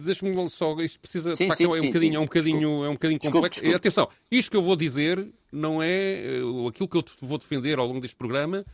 deixa-me 0.00 0.50
só, 0.50 0.78
isto 0.80 1.00
precisa, 1.00 1.34
sim, 1.34 1.44
de 1.44 1.48
facto, 1.48 1.58
sim, 1.58 1.64
é, 1.64 1.68
um 1.68 1.72
sim, 1.72 1.86
bocadinho, 1.86 2.16
é 2.16 2.18
um 2.18 2.24
bocadinho, 2.24 2.84
é 2.84 2.88
um 2.88 2.92
bocadinho 2.92 3.18
desculpe, 3.18 3.36
complexo. 3.38 3.60
Desculpe. 3.60 3.76
Atenção, 3.76 4.08
isto 4.30 4.50
que 4.50 4.56
eu 4.56 4.62
vou 4.62 4.76
dizer 4.76 5.26
não 5.50 5.82
é 5.82 6.40
uh, 6.42 6.68
aquilo 6.68 6.88
que 6.88 6.96
eu 6.96 7.04
vou 7.22 7.38
defender 7.38 7.78
ao 7.78 7.86
longo 7.86 8.00
deste 8.00 8.16
programa. 8.16 8.64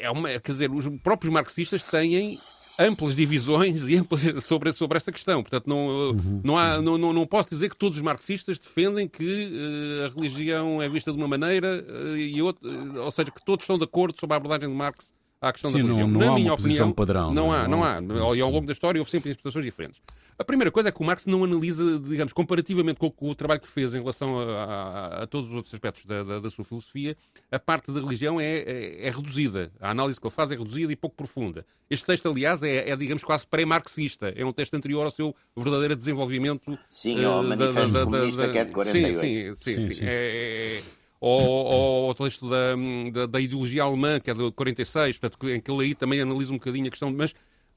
É 0.00 0.10
uma, 0.10 0.28
quer 0.40 0.52
dizer, 0.52 0.70
os 0.70 0.86
próprios 1.02 1.32
marxistas 1.32 1.84
têm 1.84 2.38
amplas 2.78 3.16
divisões 3.16 3.82
e 3.88 3.96
amplas 3.96 4.22
sobre, 4.44 4.72
sobre 4.72 4.96
esta 4.96 5.12
questão. 5.12 5.42
Portanto, 5.42 5.66
não, 5.66 6.10
uhum. 6.10 6.40
não, 6.44 6.58
há, 6.58 6.80
não, 6.80 6.98
não, 6.98 7.12
não, 7.12 7.26
posso 7.26 7.50
dizer 7.50 7.70
que 7.70 7.76
todos 7.76 7.98
os 7.98 8.02
marxistas 8.02 8.58
defendem 8.58 9.08
que 9.08 9.24
uh, 9.24 10.06
a 10.06 10.14
religião 10.14 10.80
é 10.80 10.88
vista 10.88 11.12
de 11.12 11.18
uma 11.18 11.28
maneira 11.28 11.84
uh, 11.86 12.16
e 12.16 12.40
outra, 12.42 12.68
uh, 12.68 13.00
ou 13.00 13.10
seja, 13.10 13.30
que 13.30 13.44
todos 13.44 13.64
estão 13.64 13.78
de 13.78 13.84
acordo 13.84 14.18
sobre 14.18 14.34
a 14.34 14.36
abordagem 14.36 14.68
de 14.68 14.74
Marx 14.74 15.12
à 15.40 15.52
questão 15.52 15.70
Sim, 15.70 15.78
da 15.78 15.82
religião. 15.84 16.08
Não, 16.08 16.20
não 16.20 16.26
Na 16.26 16.32
há 16.32 16.34
minha 16.36 16.54
opinião, 16.54 16.92
padrão. 16.92 17.34
Não, 17.34 17.46
não 17.46 17.52
há, 17.52 17.68
não 17.68 17.84
há. 17.84 18.36
E 18.36 18.40
ao 18.40 18.50
longo 18.50 18.66
da 18.66 18.72
história 18.72 19.00
houve 19.00 19.10
sempre 19.10 19.30
interpretações 19.30 19.64
diferentes. 19.64 20.00
A 20.38 20.44
primeira 20.44 20.70
coisa 20.70 20.88
é 20.88 20.92
que 20.92 21.00
o 21.00 21.04
Marx 21.04 21.26
não 21.26 21.44
analisa, 21.44 21.98
digamos, 21.98 22.32
comparativamente 22.32 22.98
com, 22.98 23.10
com 23.10 23.30
o 23.30 23.34
trabalho 23.34 23.60
que 23.60 23.68
fez 23.68 23.94
em 23.94 23.98
relação 23.98 24.38
a, 24.38 24.44
a, 24.44 25.22
a 25.22 25.26
todos 25.26 25.50
os 25.50 25.54
outros 25.54 25.74
aspectos 25.74 26.04
da, 26.04 26.22
da, 26.22 26.40
da, 26.40 26.50
sua 26.50 26.64
filosofia, 26.64 27.16
a 27.50 27.58
parte 27.58 27.92
da 27.92 28.00
religião 28.00 28.40
é, 28.40 28.58
é, 28.58 29.06
é, 29.06 29.10
reduzida. 29.10 29.70
A 29.80 29.90
análise 29.90 30.20
que 30.20 30.26
ele 30.26 30.34
faz 30.34 30.50
é 30.50 30.56
reduzida 30.56 30.92
e 30.92 30.96
pouco 30.96 31.16
profunda. 31.16 31.64
Este 31.88 32.06
texto, 32.06 32.28
aliás, 32.28 32.62
é, 32.62 32.90
é 32.90 32.96
digamos, 32.96 33.22
quase 33.22 33.46
pré-marxista. 33.46 34.32
É 34.36 34.44
um 34.44 34.52
texto 34.52 34.74
anterior 34.74 35.04
ao 35.04 35.10
seu 35.10 35.34
verdadeiro 35.56 35.94
desenvolvimento. 35.94 36.78
Sim, 36.88 37.24
uh, 37.24 37.28
ao 37.28 37.42
Manifesto 37.44 37.92
da, 37.92 38.04
Comunista 38.04 38.48
que 38.48 38.58
é 38.58 38.64
de 38.64 38.72
48. 38.72 39.20
Sim, 39.20 39.54
sim, 39.54 39.54
sim. 39.54 39.86
sim, 39.86 39.94
sim. 39.94 40.04
É, 40.04 40.78
é 40.78 40.82
ou, 41.24 42.10
o 42.10 42.14
texto 42.16 42.50
da, 42.50 42.74
da, 43.12 43.26
da, 43.26 43.40
ideologia 43.40 43.84
alemã, 43.84 44.18
que 44.18 44.28
é 44.28 44.34
de 44.34 44.50
46, 44.50 45.18
portanto, 45.18 45.50
em 45.50 45.60
que 45.60 45.70
ele 45.70 45.84
aí 45.84 45.94
também 45.94 46.20
analisa 46.20 46.50
um 46.50 46.56
bocadinho 46.56 46.88
a 46.88 46.90
questão, 46.90 47.12
mas 47.12 47.32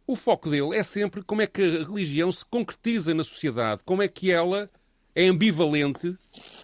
o 0.08 0.16
foco 0.16 0.50
dele 0.50 0.76
é 0.76 0.84
sempre 0.84 1.24
como 1.24 1.42
é 1.42 1.48
que 1.48 1.62
a 1.62 1.84
religião 1.84 2.32
se 2.32 2.46
concretiza 2.46 3.14
na 3.14 3.24
sociedade, 3.24 3.84
como 3.84 4.02
é 4.02 4.08
que 4.08 4.32
ela 4.32 4.68
é 5.16 5.28
ambivalente, 5.28 6.14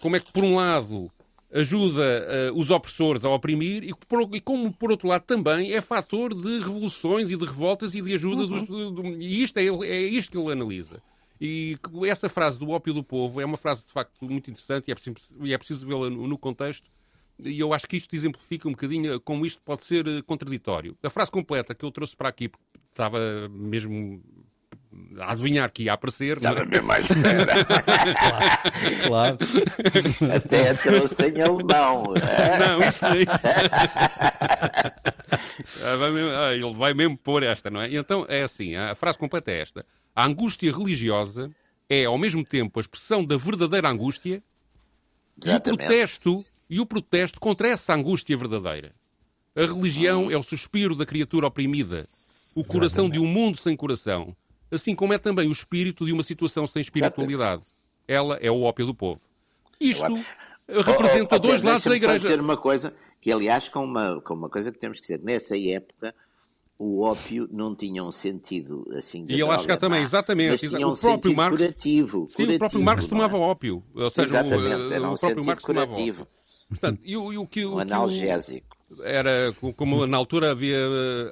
como 0.00 0.16
é 0.16 0.20
que, 0.20 0.30
por 0.30 0.44
um 0.44 0.56
lado, 0.56 1.10
ajuda 1.52 2.50
uh, 2.52 2.58
os 2.58 2.70
opressores 2.70 3.24
a 3.24 3.30
oprimir 3.30 3.84
e, 3.84 3.94
por, 4.06 4.28
e, 4.34 4.40
como, 4.40 4.72
por 4.72 4.90
outro 4.90 5.08
lado, 5.08 5.22
também 5.22 5.72
é 5.72 5.80
fator 5.80 6.34
de 6.34 6.58
revoluções 6.58 7.30
e 7.30 7.36
de 7.36 7.44
revoltas 7.44 7.94
e 7.94 8.00
de 8.00 8.14
ajuda 8.14 8.42
uhum. 8.42 8.92
dos. 8.92 9.16
e 9.18 9.42
isto 9.42 9.58
é, 9.58 9.66
é 9.66 10.02
isto 10.02 10.30
que 10.30 10.38
ele 10.38 10.52
analisa. 10.52 11.02
E 11.40 11.76
essa 12.06 12.28
frase 12.28 12.58
do 12.58 12.70
ópio 12.70 12.94
do 12.94 13.02
povo 13.02 13.40
é 13.40 13.44
uma 13.44 13.56
frase, 13.56 13.84
de 13.84 13.92
facto, 13.92 14.24
muito 14.24 14.48
interessante 14.48 14.88
e 14.88 14.92
é 14.92 14.94
preciso, 14.94 15.16
é 15.44 15.58
preciso 15.58 15.86
vê-la 15.86 16.08
no, 16.08 16.28
no 16.28 16.38
contexto 16.38 16.88
e 17.38 17.58
eu 17.58 17.72
acho 17.72 17.86
que 17.86 17.96
isto 17.96 18.14
exemplifica 18.14 18.68
um 18.68 18.72
bocadinho 18.72 19.20
como 19.20 19.44
isto 19.44 19.60
pode 19.62 19.84
ser 19.84 20.06
eh, 20.06 20.22
contraditório. 20.22 20.96
A 21.02 21.10
frase 21.10 21.30
completa 21.30 21.74
que 21.74 21.84
eu 21.84 21.90
trouxe 21.90 22.16
para 22.16 22.28
aqui, 22.28 22.50
estava 22.92 23.18
mesmo 23.50 24.22
a 25.18 25.32
adivinhar 25.32 25.70
que 25.70 25.84
ia 25.84 25.92
aparecer. 25.92 26.36
Estava 26.36 26.60
é? 26.60 26.64
mesmo 26.64 26.92
à 26.92 27.00
espera. 27.00 27.46
claro. 29.06 29.38
Até 30.34 30.74
trouxe 30.74 31.28
em 31.28 31.42
alemão. 31.42 32.14
Não, 32.58 32.88
isso, 32.88 33.06
isso. 33.16 33.46
Ah, 35.82 36.52
ele 36.52 36.74
vai 36.74 36.94
mesmo 36.94 37.16
pôr 37.16 37.42
esta, 37.42 37.70
não 37.70 37.80
é? 37.80 37.94
Então 37.94 38.26
é 38.28 38.42
assim: 38.42 38.76
a 38.76 38.94
frase 38.94 39.18
completa 39.18 39.50
é 39.50 39.60
esta. 39.60 39.84
A 40.14 40.24
angústia 40.24 40.70
religiosa 40.70 41.50
é, 41.88 42.04
ao 42.04 42.18
mesmo 42.18 42.44
tempo, 42.44 42.78
a 42.78 42.82
expressão 42.82 43.24
da 43.24 43.36
verdadeira 43.36 43.88
angústia 43.88 44.42
e 45.44 45.50
o 45.50 45.60
protesto 45.60 46.44
e 46.68 46.80
o 46.80 46.86
protesto 46.86 47.38
contra 47.40 47.68
essa 47.68 47.94
angústia 47.94 48.36
verdadeira. 48.36 48.92
A 49.54 49.60
religião 49.60 50.30
é 50.30 50.36
o 50.36 50.42
suspiro 50.42 50.94
da 50.94 51.04
criatura 51.04 51.46
oprimida, 51.46 52.08
o 52.54 52.64
coração 52.64 53.08
de 53.08 53.18
um 53.18 53.26
mundo 53.26 53.56
sem 53.56 53.76
coração, 53.76 54.36
assim 54.70 54.94
como 54.94 55.12
é 55.12 55.18
também 55.18 55.48
o 55.48 55.52
espírito 55.52 56.04
de 56.06 56.12
uma 56.12 56.22
situação 56.22 56.66
sem 56.66 56.82
espiritualidade. 56.82 57.62
Ela 58.06 58.36
é 58.40 58.50
o 58.50 58.62
ópio 58.62 58.86
do 58.86 58.94
povo. 58.94 59.20
Isto 59.80 60.14
representa 60.68 61.34
oh, 61.34 61.38
oh, 61.38 61.38
dois 61.38 61.62
lados 61.62 61.84
da 61.84 61.96
igreja. 61.96 62.20
Só 62.20 62.28
dizer 62.28 62.40
uma 62.40 62.56
coisa, 62.56 62.94
que 63.20 63.32
aliás, 63.32 63.68
com 63.68 63.84
uma, 63.84 64.20
com 64.20 64.34
uma 64.34 64.48
coisa 64.48 64.72
que 64.72 64.78
temos 64.78 64.98
que 64.98 65.02
dizer, 65.02 65.20
nessa 65.22 65.56
época 65.58 66.14
o 66.78 67.02
ópio 67.02 67.48
não 67.52 67.76
tinha 67.76 68.02
um 68.02 68.10
sentido 68.10 68.84
assim 68.92 69.24
de 69.24 69.34
E 69.34 69.40
ele 69.40 69.50
acho 69.50 69.66
que 69.66 69.76
também, 69.76 70.02
exatamente. 70.02 70.68
Tinha 70.68 70.86
um 70.86 70.92
o 70.92 70.96
próprio 70.96 71.36
Marx, 71.36 71.56
curativo, 71.56 72.26
Sim, 72.28 72.34
curativo, 72.34 72.54
o 72.54 72.58
próprio 72.58 72.82
Marx 72.82 73.06
tomava 73.06 73.36
ópio. 73.36 73.84
Ou 73.94 74.10
seja, 74.10 74.40
exatamente, 74.40 74.90
o, 74.90 74.92
era 74.92 75.08
um 75.08 75.12
o 75.12 75.18
próprio 75.18 75.44
Marx 75.44 75.62
curativo. 75.62 76.26
Portanto, 76.68 77.00
e, 77.04 77.16
o, 77.16 77.32
e 77.32 77.38
o 77.38 77.46
que, 77.46 77.64
um 77.66 77.78
analgésico. 77.78 78.76
Era 79.04 79.52
como 79.76 80.06
na 80.06 80.16
altura 80.16 80.52
havia. 80.52 80.78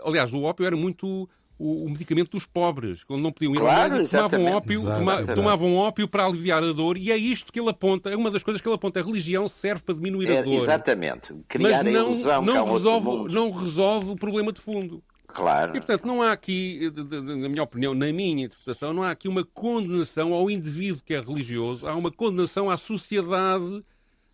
Aliás, 0.04 0.32
o 0.32 0.42
ópio 0.42 0.64
era 0.64 0.76
muito 0.76 1.28
o, 1.60 1.84
o, 1.84 1.90
medicamento 1.90 2.30
dos 2.30 2.46
pobres, 2.46 3.04
quando 3.04 3.20
não 3.20 3.30
podiam 3.30 3.54
ir 3.54 3.58
claro, 3.58 4.00
ao 4.00 4.06
tomavam 4.06 4.44
ópio, 4.46 4.82
toma, 4.82 5.26
tomavam 5.26 5.76
ópio 5.76 6.08
para 6.08 6.24
aliviar 6.24 6.64
a 6.64 6.72
dor, 6.72 6.96
e 6.96 7.12
é 7.12 7.16
isto 7.18 7.52
que 7.52 7.60
ele 7.60 7.68
aponta, 7.68 8.08
é 8.08 8.16
uma 8.16 8.30
das 8.30 8.42
coisas 8.42 8.62
que 8.62 8.66
ele 8.66 8.74
aponta, 8.74 8.98
a 8.98 9.02
religião 9.02 9.46
serve 9.46 9.82
para 9.82 9.94
diminuir 9.94 10.30
é, 10.30 10.38
a 10.38 10.42
dor. 10.42 10.54
Exatamente, 10.54 11.34
criar 11.46 11.84
mas 11.84 11.92
não, 11.92 12.00
a 12.00 12.04
ilusão 12.04 12.42
não 12.42 12.72
resolve, 12.72 13.32
não 13.32 13.50
resolve 13.50 14.10
o 14.10 14.16
problema 14.16 14.52
de 14.52 14.60
fundo. 14.60 15.02
Claro. 15.28 15.76
E, 15.76 15.80
portanto, 15.80 16.06
não 16.06 16.22
há 16.22 16.32
aqui, 16.32 16.90
na 16.96 17.48
minha 17.48 17.62
opinião, 17.62 17.94
na 17.94 18.10
minha 18.10 18.46
interpretação, 18.46 18.94
não 18.94 19.02
há 19.02 19.10
aqui 19.10 19.28
uma 19.28 19.44
condenação 19.44 20.32
ao 20.32 20.50
indivíduo 20.50 21.02
que 21.04 21.14
é 21.14 21.20
religioso, 21.20 21.86
há 21.86 21.94
uma 21.94 22.10
condenação 22.10 22.70
à 22.70 22.76
sociedade 22.76 23.84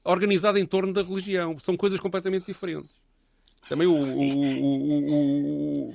organizada 0.04 0.58
em 0.60 0.64
torno 0.64 0.92
da 0.92 1.02
religião. 1.02 1.58
São 1.58 1.76
coisas 1.76 2.00
completamente 2.00 2.46
diferentes. 2.46 2.90
Também 3.68 3.86
o, 3.86 3.94
o, 3.94 5.52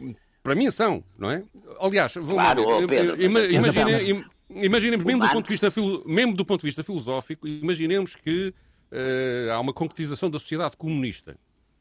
o, 0.10 0.16
para 0.44 0.56
mim 0.56 0.70
são, 0.72 1.04
não 1.18 1.32
é? 1.32 1.44
Aliás, 1.80 2.14
claro, 2.14 2.64
oh, 2.68 2.88
Pedro, 2.88 3.22
imagine, 3.22 4.26
imaginemos, 4.50 5.06
mesmo 5.06 5.22
do, 5.22 5.30
ponto 5.30 5.46
de 5.46 5.52
vista, 5.52 5.72
mesmo 6.06 6.34
do 6.34 6.46
ponto 6.46 6.62
de 6.62 6.68
vista 6.68 6.84
filosófico, 6.84 7.48
imaginemos 7.48 8.16
que 8.16 8.54
uh, 8.92 9.52
há 9.54 9.60
uma 9.60 9.74
concretização 9.74 10.30
da 10.30 10.40
sociedade 10.40 10.76
comunista, 10.76 11.38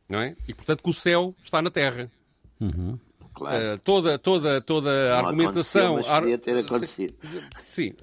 não 0.08 0.20
é? 0.20 0.36
E, 0.46 0.54
portanto, 0.54 0.82
que 0.82 0.90
o 0.90 0.92
céu 0.92 1.34
está 1.42 1.60
na 1.60 1.70
Terra. 1.70 2.10
Uhum. 2.60 2.98
Claro. 3.32 3.74
Uh, 3.74 3.78
toda, 3.78 4.18
toda, 4.18 4.60
toda 4.60 5.14
a 5.14 5.18
argumentação. 5.18 5.96
Mas 5.96 6.06
podia 6.06 6.38
ter 6.38 6.58
acontecido. 6.58 7.14
Sim. 7.56 7.94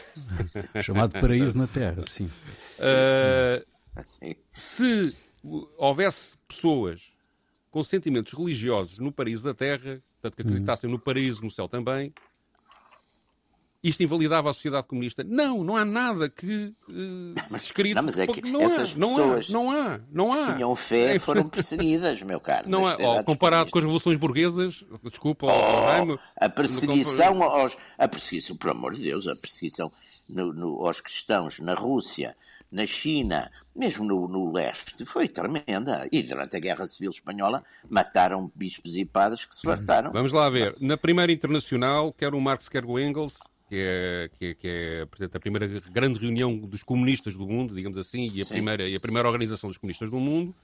Chamado 0.82 1.12
paraíso 1.12 1.56
na 1.56 1.66
Terra, 1.66 2.02
sim. 2.04 2.28
Uh, 2.78 3.64
se 4.52 5.14
houvesse 5.76 6.36
pessoas 6.48 7.12
com 7.72 7.82
sentimentos 7.82 8.34
religiosos 8.34 8.98
no 8.98 9.10
paraíso 9.10 9.42
da 9.42 9.54
Terra, 9.54 10.00
portanto, 10.20 10.36
que 10.36 10.42
acreditassem 10.42 10.88
no 10.88 10.98
paraíso, 10.98 11.42
no 11.42 11.50
céu 11.50 11.66
também, 11.66 12.12
isto 13.82 14.00
invalidava 14.02 14.50
a 14.50 14.52
sociedade 14.52 14.86
comunista. 14.86 15.24
Não, 15.24 15.64
não 15.64 15.74
há 15.74 15.84
nada 15.84 16.28
que 16.28 16.72
uh, 16.88 17.56
escrito. 17.56 17.96
Não, 17.96 18.02
mas 18.04 18.18
é 18.18 18.26
que 18.26 18.42
não 18.42 18.60
essas 18.60 18.94
há, 18.94 18.98
não 18.98 19.08
pessoas 19.08 19.48
há, 19.48 19.52
não 19.52 19.70
há, 19.72 20.00
não 20.12 20.32
há. 20.32 20.46
que 20.46 20.54
tinham 20.54 20.76
fé 20.76 21.18
foram 21.18 21.48
perseguidas, 21.48 22.22
meu 22.22 22.38
caro. 22.38 22.68
Não 22.68 22.86
há, 22.86 22.94
oh, 23.00 23.24
comparado 23.24 23.70
com 23.70 23.78
as 23.78 23.84
revoluções 23.84 24.18
burguesas, 24.18 24.84
desculpa, 25.10 25.46
oh, 25.46 26.18
a 26.36 26.48
perseguição 26.48 27.42
aos, 27.42 27.76
a 27.98 28.06
perseguição, 28.06 28.54
por 28.54 28.70
amor 28.70 28.94
de 28.94 29.02
Deus, 29.02 29.26
a 29.26 29.34
perseguição 29.34 29.90
no, 30.28 30.52
no, 30.52 30.86
aos 30.86 31.00
cristãos 31.00 31.58
na 31.58 31.74
Rússia, 31.74 32.36
na 32.72 32.86
China, 32.86 33.50
mesmo 33.76 34.04
no, 34.04 34.26
no, 34.26 34.50
leste, 34.50 35.04
foi 35.04 35.28
tremenda. 35.28 36.08
E 36.10 36.22
durante 36.22 36.56
a 36.56 36.60
Guerra 36.60 36.86
Civil 36.86 37.10
Espanhola 37.10 37.62
mataram 37.88 38.50
bispos 38.54 38.96
e 38.96 39.04
padres 39.04 39.44
que 39.44 39.54
se 39.54 39.62
fartaram. 39.62 40.10
Vamos 40.10 40.32
lá 40.32 40.48
ver. 40.48 40.74
Na 40.80 40.96
Primeira 40.96 41.30
Internacional, 41.30 42.12
quer 42.12 42.34
o 42.34 42.40
Marx, 42.40 42.70
quer 42.70 42.84
o 42.84 42.98
Engels, 42.98 43.34
que 43.68 43.76
é, 43.76 44.30
que 44.38 44.46
é, 44.46 44.54
que 44.54 44.68
é 44.68 45.06
portanto, 45.06 45.36
a 45.36 45.40
primeira 45.40 45.66
grande 45.90 46.18
reunião 46.18 46.56
dos 46.56 46.82
comunistas 46.82 47.34
do 47.34 47.46
mundo, 47.46 47.74
digamos 47.74 47.98
assim, 47.98 48.30
e 48.34 48.40
a, 48.40 48.46
primeira, 48.46 48.88
e 48.88 48.96
a 48.96 49.00
primeira 49.00 49.28
organização 49.28 49.68
dos 49.68 49.78
comunistas 49.78 50.10
do 50.10 50.18
mundo, 50.18 50.54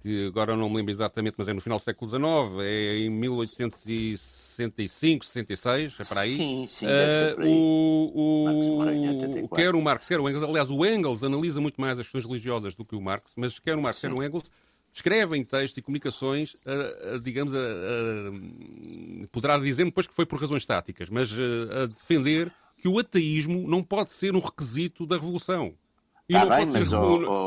que 0.00 0.26
agora 0.26 0.56
não 0.56 0.68
me 0.68 0.76
lembro 0.76 0.92
exatamente, 0.92 1.34
mas 1.36 1.48
é 1.48 1.52
no 1.52 1.60
final 1.60 1.78
do 1.78 1.84
século 1.84 2.08
XIX, 2.08 2.22
é 2.62 2.98
em 2.98 3.10
1865, 3.10 5.24
66, 5.24 5.96
é 5.98 6.04
para 6.04 6.20
aí. 6.22 6.36
Sim, 6.36 6.66
sim, 6.68 6.86
uh, 6.86 7.46
o, 7.46 9.44
o, 9.44 9.48
quer 9.48 9.74
o 9.74 9.82
Marx, 9.82 10.06
quer 10.06 10.20
o 10.20 10.28
Engels, 10.28 10.44
aliás, 10.44 10.70
o 10.70 10.86
Engels 10.86 11.24
analisa 11.24 11.60
muito 11.60 11.80
mais 11.80 11.98
as 11.98 12.06
questões 12.06 12.24
religiosas 12.24 12.74
do 12.74 12.84
que 12.84 12.94
o 12.94 13.00
Marx, 13.00 13.32
mas 13.36 13.58
quer 13.58 13.76
o 13.76 13.82
Marx, 13.82 13.98
sim. 13.98 14.08
quer 14.08 14.14
o 14.14 14.22
Engels, 14.22 14.48
escrevem 14.92 15.44
textos 15.44 15.78
e 15.78 15.82
comunicações, 15.82 16.54
a, 16.66 17.14
a, 17.14 17.18
digamos, 17.18 17.54
a, 17.54 17.58
poderá 19.32 19.58
dizer 19.58 19.84
depois 19.84 20.06
que 20.06 20.14
foi 20.14 20.26
por 20.26 20.40
razões 20.40 20.64
táticas, 20.64 21.08
mas 21.08 21.32
a 21.32 21.86
defender 21.86 22.52
que 22.80 22.88
o 22.88 22.98
ateísmo 22.98 23.68
não 23.68 23.82
pode 23.82 24.12
ser 24.12 24.34
um 24.34 24.40
requisito 24.40 25.06
da 25.06 25.16
revolução. 25.16 25.74
E 26.28 26.34
tá 26.34 26.40
não 26.40 26.48
bem, 26.50 26.66
pode, 26.66 26.72
ser, 26.72 26.94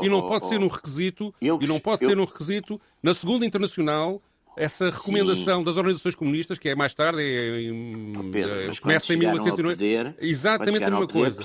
e 0.04 0.08
não 0.08 0.22
pode 0.22 0.48
ser 0.48 0.60
um 0.60 0.66
requisito, 0.66 1.34
eu, 1.40 1.58
e 1.62 1.66
não 1.68 1.78
pode 1.78 2.02
eu... 2.02 2.10
ser 2.10 2.18
um 2.18 2.24
requisito 2.24 2.80
na 3.00 3.14
segunda 3.14 3.46
internacional 3.46 4.20
essa 4.56 4.90
recomendação 4.90 5.60
Sim. 5.60 5.64
das 5.64 5.76
organizações 5.76 6.14
comunistas, 6.14 6.58
que 6.58 6.68
é 6.68 6.74
mais 6.74 6.92
tarde, 6.92 7.22
é, 7.22 8.30
Pedro, 8.30 8.54
é, 8.54 8.76
começa 8.80 9.14
em 9.14 9.16
1890. 9.16 10.16
Exatamente 10.20 10.84
a 10.84 10.90
mesma 10.90 11.06
coisa. 11.06 11.40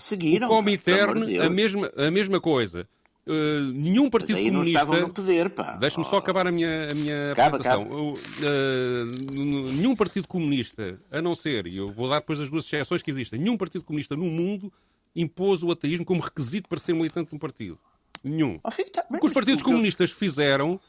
O 0.45 0.47
Comintern, 0.47 1.37
a 1.39 1.49
mesma, 1.49 1.91
a 1.95 2.11
mesma 2.11 2.41
coisa. 2.41 2.87
Uh, 3.25 3.73
nenhum 3.73 4.09
partido 4.09 4.37
comunista. 4.37 4.85
Não 4.85 5.89
oh. 5.97 6.03
só 6.05 6.17
acabar 6.17 6.47
a 6.47 6.51
minha, 6.51 6.91
a 6.91 6.95
minha 6.95 7.31
acaba, 7.33 7.57
apresentação. 7.57 7.83
Acaba. 7.83 8.01
Uh, 8.01 9.71
nenhum 9.73 9.95
partido 9.95 10.27
comunista, 10.27 10.97
a 11.11 11.21
não 11.21 11.35
ser, 11.35 11.67
e 11.67 11.77
eu 11.77 11.91
vou 11.91 12.09
dar 12.09 12.19
depois 12.19 12.39
as 12.39 12.49
duas 12.49 12.65
exceções 12.65 13.01
que 13.01 13.11
existem, 13.11 13.39
nenhum 13.39 13.57
partido 13.57 13.83
comunista 13.83 14.15
no 14.15 14.25
mundo 14.25 14.71
impôs 15.17 15.63
o 15.63 15.71
ateísmo 15.71 16.05
como 16.05 16.21
requisito 16.21 16.69
para 16.69 16.77
ser 16.77 16.93
militante 16.93 17.31
de 17.31 17.35
um 17.35 17.39
partido. 17.39 17.77
Nenhum. 18.23 18.59
Tá, 18.59 18.69
o 19.09 19.19
que 19.19 19.25
os 19.25 19.33
partidos 19.33 19.63
comunistas 19.63 20.11
fizeram 20.11 20.79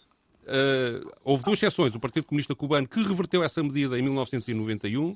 Uh, 0.49 1.05
houve 1.23 1.45
duas 1.45 1.59
exceções. 1.63 1.95
O 1.95 2.01
Partido 2.01 2.25
Comunista 2.25 2.55
Cubano, 2.55 2.89
que 2.89 3.03
reverteu 3.03 3.45
essa 3.45 3.63
medida 3.63 3.99
em 3.99 4.03
1991, 4.03 5.13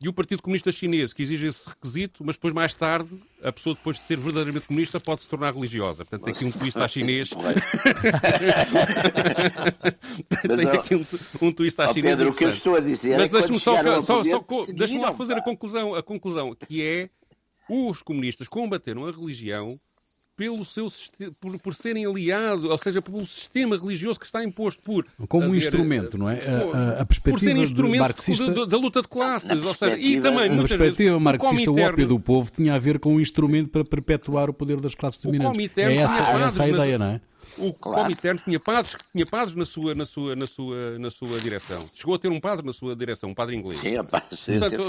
e 0.00 0.08
o 0.08 0.12
Partido 0.12 0.40
Comunista 0.40 0.70
Chinês, 0.70 1.12
que 1.12 1.20
exige 1.20 1.48
esse 1.48 1.68
requisito, 1.68 2.22
mas 2.24 2.36
depois, 2.36 2.54
mais 2.54 2.74
tarde, 2.74 3.20
a 3.42 3.50
pessoa, 3.50 3.74
depois 3.74 3.96
de 3.96 4.04
ser 4.04 4.16
verdadeiramente 4.16 4.68
comunista, 4.68 5.00
pode 5.00 5.22
se 5.22 5.28
tornar 5.28 5.52
religiosa. 5.52 6.04
Portanto, 6.04 6.22
tem 6.22 6.32
aqui 6.32 6.44
um 6.44 6.52
twist 6.52 6.78
à 6.78 6.86
chinês. 6.86 7.30
tem 10.46 10.68
aqui 10.68 10.94
um, 10.94 11.04
um 11.42 11.52
twist 11.52 11.80
à 11.80 11.92
chinês. 11.92 12.14
Pedro, 12.14 12.30
o 12.30 12.34
que 12.34 12.44
eu 12.44 12.50
estou 12.50 12.76
a 12.76 12.80
dizer 12.80 13.18
mas 13.18 13.26
é 13.26 13.30
deixe-me 13.30 13.58
só, 13.58 13.82
só, 14.00 14.22
só 14.22 14.44
lá 15.00 15.12
fazer 15.12 15.34
a 15.34 15.42
conclusão, 15.42 15.96
a 15.96 16.02
conclusão, 16.04 16.54
que 16.54 16.80
é 16.80 17.10
os 17.68 18.02
comunistas 18.02 18.48
combateram 18.48 19.06
a 19.06 19.10
religião 19.10 19.76
pelo 20.38 20.64
seu 20.64 20.86
por, 21.40 21.58
por 21.58 21.74
serem 21.74 22.06
aliados, 22.06 22.70
ou 22.70 22.78
seja, 22.78 23.02
pelo 23.02 23.26
sistema 23.26 23.76
religioso 23.76 24.20
que 24.20 24.24
está 24.24 24.44
imposto 24.44 24.80
por 24.80 25.04
como 25.26 25.42
haver, 25.42 25.52
um 25.52 25.56
instrumento, 25.56 26.16
não 26.16 26.30
é? 26.30 26.34
A, 26.36 26.98
a, 26.98 27.00
a 27.00 27.04
perspectiva 27.04 27.30
por 27.30 27.40
serem 27.40 27.62
instrumento 27.64 28.00
marxista... 28.00 28.54
da, 28.54 28.64
da 28.64 28.76
luta 28.76 29.02
de 29.02 29.08
classes, 29.08 29.50
ou 29.50 29.74
seja, 29.74 29.98
e 29.98 30.20
também 30.20 30.44
a 30.44 30.56
perspectiva 30.56 31.10
vezes, 31.10 31.22
marxista, 31.22 31.70
o, 31.72 31.74
o 31.74 31.80
ópio 31.80 32.06
do 32.06 32.20
povo 32.20 32.52
tinha 32.54 32.74
a 32.74 32.78
ver 32.78 33.00
com 33.00 33.14
um 33.14 33.20
instrumento 33.20 33.68
para 33.70 33.84
perpetuar 33.84 34.48
o 34.48 34.54
poder 34.54 34.80
das 34.80 34.94
classes 34.94 35.20
dominantes. 35.20 35.76
É 35.76 35.96
essa, 35.96 36.38
é 36.38 36.42
essa 36.42 36.62
a 36.62 36.68
ideia, 36.68 36.96
não 36.96 37.06
é? 37.06 37.20
O 37.58 37.72
claro. 37.72 38.02
Comintern 38.02 38.38
tinha 38.44 38.60
padres, 38.60 38.96
tinha 39.12 39.26
padres 39.26 39.54
na 39.54 39.64
sua, 39.64 39.94
na, 39.94 40.04
sua, 40.04 40.36
na, 40.36 40.46
sua, 40.46 40.98
na 40.98 41.10
sua 41.10 41.40
direção. 41.40 41.84
Chegou 41.94 42.14
a 42.14 42.18
ter 42.18 42.28
um 42.28 42.40
padre 42.40 42.64
na 42.64 42.72
sua 42.72 42.94
direção, 42.94 43.30
um 43.30 43.34
padre 43.34 43.56
inglês. 43.56 43.80
Sim, 43.80 43.96
rapaz, 43.96 44.24
Portanto, 44.28 44.82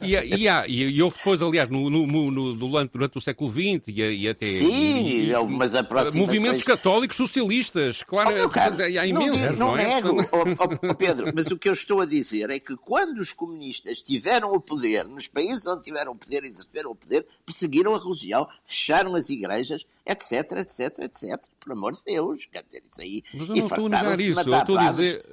e, 0.00 0.12
e, 0.38 0.48
há, 0.48 0.66
e, 0.66 1.02
houve 1.02 1.16
depois, 1.16 1.42
aliás, 1.42 1.70
no, 1.70 1.90
no, 1.90 2.30
no, 2.30 2.54
durante, 2.54 3.18
o 3.18 3.20
século 3.20 3.50
XX 3.50 3.88
e, 3.88 4.00
e 4.00 4.28
até. 4.28 4.46
Sim, 4.46 5.06
e, 5.06 5.34
houve 5.34 5.52
umas 5.52 5.74
aproximações. 5.74 6.26
Movimentos 6.26 6.62
católicos 6.62 7.16
socialistas, 7.16 8.02
claro, 8.02 8.30
oh, 8.30 8.98
há 9.00 9.06
imensos. 9.06 9.40
Não, 9.40 9.52
não, 9.52 9.58
não 9.58 9.78
é? 9.78 9.94
nego, 9.94 10.16
oh, 10.32 10.88
oh, 10.90 10.94
Pedro, 10.94 11.32
mas 11.34 11.46
o 11.46 11.58
que 11.58 11.68
eu 11.68 11.72
estou 11.72 12.00
a 12.00 12.06
dizer 12.06 12.50
é 12.50 12.58
que 12.58 12.76
quando 12.76 13.18
os 13.18 13.32
comunistas 13.32 14.00
tiveram 14.00 14.52
o 14.52 14.60
poder, 14.60 15.04
nos 15.04 15.26
países 15.26 15.66
onde 15.66 15.82
tiveram 15.82 16.12
o 16.12 16.16
poder, 16.16 16.44
exerceram 16.44 16.90
o 16.90 16.94
poder, 16.94 17.26
perseguiram 17.44 17.94
a 17.94 17.98
religião, 17.98 18.48
fecharam 18.64 19.14
as 19.14 19.28
igrejas 19.28 19.84
etc, 20.06 20.53
etc, 20.58 20.98
etc. 21.00 21.42
Por 21.60 21.72
amor 21.72 21.92
de 21.92 22.00
Deus. 22.04 22.46
Quer 22.46 22.62
dizer, 22.62 22.82
isso 22.90 23.02
aí. 23.02 23.22
Mas 23.34 23.48
eu 23.48 23.56
não 23.56 23.66
estou 23.66 23.86
a 23.86 23.88
negar 23.88 24.20
isso. 24.20 24.40
Eu 24.40 24.58
estou 24.58 24.78
a 24.78 24.90
dizer. 24.90 25.24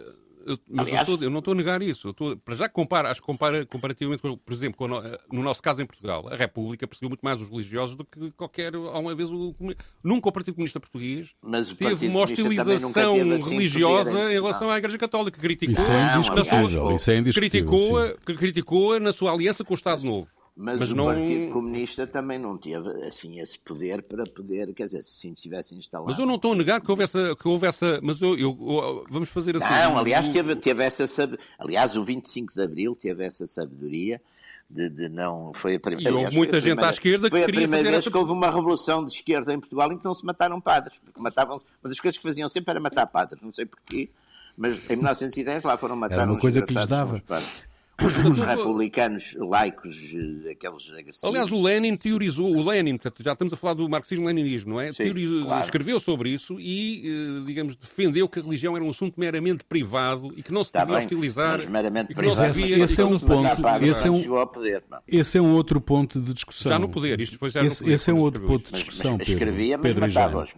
Eu, 0.46 0.58
mas 0.68 0.88
Aliás, 0.88 1.08
eu, 1.08 1.14
estou, 1.14 1.28
eu, 1.28 1.30
não 1.30 1.40
estou 1.40 1.52
a 1.54 1.56
negar 1.56 1.82
isso. 1.82 2.08
Eu 2.08 2.12
estou, 2.12 2.38
para 2.38 2.56
já 2.56 2.68
compara, 2.68 3.12
acho 3.12 3.22
que 3.22 3.26
compara, 3.26 3.66
comparativamente, 3.66 4.22
por 4.22 4.54
exemplo, 4.54 4.78
com, 4.78 4.88
no 4.88 5.44
nosso 5.44 5.62
caso 5.62 5.82
em 5.82 5.86
Portugal, 5.86 6.28
a 6.32 6.36
República 6.36 6.88
perseguiu 6.88 7.10
muito 7.10 7.22
mais 7.22 7.40
os 7.40 7.50
religiosos 7.50 7.96
do 7.96 8.04
que 8.04 8.32
qualquer, 8.32 8.74
alguma 8.76 9.14
vez, 9.14 9.30
o, 9.30 9.54
nunca 10.04 10.30
o 10.30 10.32
Partido 10.32 10.56
Comunista 10.56 10.80
Português 10.80 11.36
mas 11.42 11.72
teve 11.74 12.08
uma 12.08 12.22
hostilização 12.22 13.14
assim 13.34 13.50
religiosa 13.52 14.32
em 14.32 14.34
relação 14.34 14.68
não. 14.68 14.74
à 14.74 14.78
Igreja 14.78 14.98
Católica. 14.98 15.40
Criticou, 15.40 15.74
isso 15.74 15.92
é 15.92 16.16
indiscutível. 16.16 16.96
Isso 16.96 17.12
é 17.12 17.24
criticou, 17.32 18.16
criticou 18.26 19.00
na 19.00 19.12
sua 19.12 19.32
aliança 19.32 19.64
com 19.64 19.74
o 19.74 19.76
Estado 19.76 20.04
Novo. 20.04 20.28
Mas, 20.62 20.80
mas, 20.80 20.92
o 20.92 20.96
não... 20.96 21.06
Partido 21.06 21.52
Comunista 21.52 22.06
também 22.06 22.38
não 22.38 22.56
teve 22.56 22.88
assim 23.04 23.40
esse 23.40 23.58
poder 23.58 24.04
para 24.04 24.24
poder, 24.26 24.72
quer 24.76 24.84
dizer, 24.84 25.02
se 25.02 25.28
estivesse 25.28 25.74
instalado. 25.74 26.12
Mas 26.12 26.20
eu 26.20 26.26
não 26.28 26.36
estou 26.36 26.54
a 26.54 26.56
negar 26.56 26.80
que 26.80 26.92
houve 26.92 27.04
essa, 27.04 27.36
que 27.36 27.48
houve 27.48 27.66
essa 27.66 28.00
mas 28.04 28.22
eu, 28.22 28.38
eu, 28.38 28.56
eu 28.60 29.06
vamos 29.10 29.30
fazer 29.30 29.58
assim. 29.58 29.66
Não, 29.66 29.98
aliás 29.98 30.30
teve, 30.30 30.56
teve 30.56 30.84
essa, 30.84 31.06
aliás 31.58 31.98
o 31.98 32.04
25 32.04 32.54
de 32.54 32.62
Abril 32.62 32.96
teve 32.96 33.26
essa 33.26 33.44
sabedoria 33.48 34.22
de, 34.70 34.88
de 34.88 35.10
não 35.10 35.52
foi 35.56 35.76
a 35.76 35.80
primeira. 35.80 36.12
E 36.12 36.14
houve 36.14 36.36
muita 36.36 36.58
gente 36.58 36.76
primeira, 36.76 36.90
à 36.90 36.92
esquerda 36.92 37.24
que 37.24 37.30
foi 37.32 37.46
queria 37.46 37.60
a 37.60 37.64
primeira 37.64 37.90
vez 37.90 38.02
essa... 38.02 38.12
que 38.12 38.18
houve 38.18 38.32
uma 38.32 38.52
revolução 38.52 39.04
de 39.04 39.12
esquerda 39.12 39.52
em 39.52 39.60
Portugal 39.60 39.92
em 39.92 39.98
que 39.98 40.06
não 40.06 40.14
se 40.14 40.24
mataram 40.24 40.62
padres, 40.62 41.00
porque 41.04 41.20
matavam 41.20 41.60
uma 41.84 41.90
das 41.90 42.00
coisas 42.00 42.20
que 42.20 42.24
faziam 42.24 42.48
sempre 42.48 42.70
era 42.70 42.80
matar 42.80 43.08
padres, 43.08 43.42
não 43.42 43.52
sei 43.52 43.66
porquê. 43.66 44.10
Mas 44.56 44.78
em 44.92 44.96
1910 44.96 45.64
lá 45.64 45.76
foram 45.76 45.96
matar 45.96 46.20
Era 46.20 46.32
uma 46.32 46.40
coisa 46.40 46.62
que 46.62 46.72
lhes 46.72 46.86
dava. 46.86 47.20
Os, 48.04 48.18
os 48.18 48.40
republicanos 48.40 49.36
laicos, 49.38 50.14
eh, 50.16 50.52
aqueles 50.52 50.92
agressivos. 50.92 51.24
Aliás, 51.24 51.52
o 51.52 51.62
Lenin 51.62 51.96
teorizou, 51.96 52.56
o 52.56 52.64
Lenin, 52.64 52.98
portanto, 52.98 53.24
já 53.24 53.34
estamos 53.34 53.54
a 53.54 53.58
falar 53.58 53.76
do 53.76 53.88
marxismo-leninismo, 53.88 54.74
não 54.74 54.82
é? 54.82 54.92
Sim, 54.92 55.04
Teorizou, 55.04 55.46
claro. 55.46 55.64
Escreveu 55.66 56.00
sobre 56.00 56.30
isso 56.30 56.60
e, 56.60 57.04
eh, 57.06 57.46
digamos, 57.46 57.76
defendeu 57.76 58.28
que 58.28 58.40
a 58.40 58.42
religião 58.42 58.76
era 58.76 58.84
um 58.84 58.90
assunto 58.90 59.20
meramente 59.20 59.64
privado 59.64 60.34
e 60.36 60.42
que 60.42 60.52
não 60.52 60.64
se 60.64 60.72
devia 60.72 60.88
bem, 60.88 60.98
hostilizar. 60.98 61.58
Mas 61.60 61.68
meramente 61.68 62.16
privado. 62.16 62.50
Esse, 62.50 62.82
esse 62.82 63.02
é 63.02 63.06
um 63.06 63.20
ponto. 63.20 63.48
Esse 63.86 64.08
é 64.08 64.12
um, 64.12 64.48
poder, 64.48 64.84
esse 65.08 65.38
é 65.38 65.42
um 65.42 65.54
outro 65.54 65.80
ponto 65.80 66.20
de 66.20 66.34
discussão. 66.34 66.72
Já 66.72 66.80
no 66.80 66.90
poder, 66.90 67.20
isto 67.22 67.34
depois 67.34 67.54
já 67.54 67.64
esse, 67.64 67.80
poder, 67.80 67.94
esse 67.94 68.10
é 68.10 68.14
um 68.14 68.20
outro 68.20 68.42
ponto 68.42 68.66
de 68.66 68.72
discussão. 68.72 69.12
Mas, 69.12 69.28
mas 69.28 69.30
escrevia, 69.30 69.78
mas 69.78 69.96
matava-os, 69.96 70.56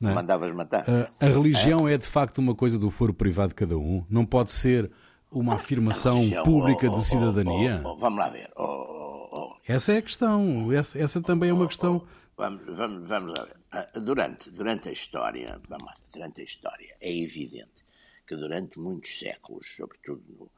não 0.00 0.10
é? 0.10 0.14
mandavas 0.14 0.54
matar. 0.54 0.84
A, 0.88 1.26
a 1.26 1.28
religião 1.28 1.88
é. 1.88 1.94
é 1.94 1.98
de 1.98 2.06
facto 2.06 2.38
uma 2.38 2.54
coisa 2.54 2.78
do 2.78 2.90
foro 2.90 3.12
privado 3.12 3.48
de 3.48 3.54
cada 3.54 3.76
um. 3.76 4.04
Não 4.08 4.24
pode 4.24 4.52
ser 4.52 4.90
uma 5.34 5.54
afirmação 5.54 6.16
religião, 6.16 6.44
pública 6.44 6.90
oh, 6.90 6.96
de 6.96 7.04
cidadania? 7.04 7.82
Oh, 7.84 7.90
oh, 7.90 7.96
vamos 7.96 8.18
lá 8.18 8.28
ver. 8.28 8.50
Oh, 8.56 8.64
oh, 8.64 9.28
oh. 9.32 9.56
Essa 9.66 9.92
é 9.92 9.98
a 9.98 10.02
questão. 10.02 10.72
Essa, 10.72 10.98
essa 10.98 11.20
também 11.20 11.50
é 11.50 11.52
uma 11.52 11.66
questão. 11.66 12.06
Vamos, 12.36 12.76
vamos, 12.76 13.08
vamos 13.08 13.38
lá 13.38 13.44
ver. 13.44 13.56
Ah, 13.70 13.88
durante, 14.00 14.50
durante 14.50 14.88
a 14.88 14.92
história, 14.92 15.60
vamos 15.68 15.86
lá, 15.86 15.94
durante 16.12 16.40
a 16.40 16.44
história, 16.44 16.96
é 17.00 17.16
evidente 17.16 17.84
que 18.26 18.34
durante 18.34 18.78
muitos 18.78 19.18
séculos, 19.18 19.74
sobretudo 19.76 20.22
no, 20.28 20.50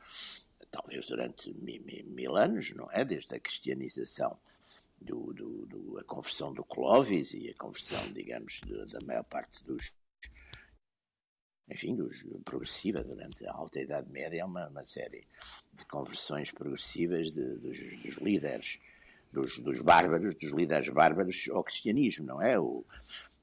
talvez 0.71 1.07
durante 1.07 1.53
mil, 1.55 1.83
mil, 2.07 2.37
anos, 2.37 2.73
não 2.75 2.89
é? 2.93 3.05
Desde 3.05 3.35
a 3.35 3.41
cristianização, 3.41 4.37
do, 5.01 5.33
do, 5.33 5.67
do, 5.67 5.99
a 5.99 6.05
conversão 6.05 6.53
do 6.53 6.65
Clovis 6.65 7.35
e 7.35 7.51
a 7.51 7.55
conversão, 7.55 8.01
digamos, 8.13 8.61
da 8.91 9.01
maior 9.01 9.25
parte 9.25 9.63
dos 9.65 9.93
enfim, 11.69 11.95
dos, 11.95 12.25
progressiva 12.45 13.03
durante 13.03 13.47
a 13.47 13.53
Alta 13.53 13.81
Idade 13.81 14.11
Média, 14.11 14.47
uma, 14.47 14.69
uma 14.69 14.85
série 14.85 15.27
de 15.73 15.85
conversões 15.87 16.51
progressivas 16.51 17.33
de, 17.33 17.45
dos, 17.57 17.79
dos, 18.03 18.17
líderes, 18.17 18.79
dos, 19.33 19.59
dos, 19.59 19.81
bárbaros, 19.81 20.35
dos 20.35 20.53
líderes 20.53 20.89
bárbaros 20.89 21.49
ao 21.51 21.65
cristianismo, 21.65 22.27
não 22.27 22.41
é? 22.41 22.59
O, 22.59 22.85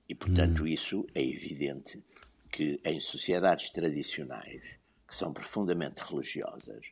e, 0.08 0.15
portanto, 0.15 0.63
hum. 0.63 0.68
isso 0.68 1.06
é 1.13 1.22
evidente 1.22 2.01
que 2.51 2.80
em 2.84 3.00
sociedades 3.00 3.70
tradicionais, 3.72 4.77
que 5.08 5.15
são 5.15 5.34
profundamente 5.34 6.01
religiosas, 6.01 6.86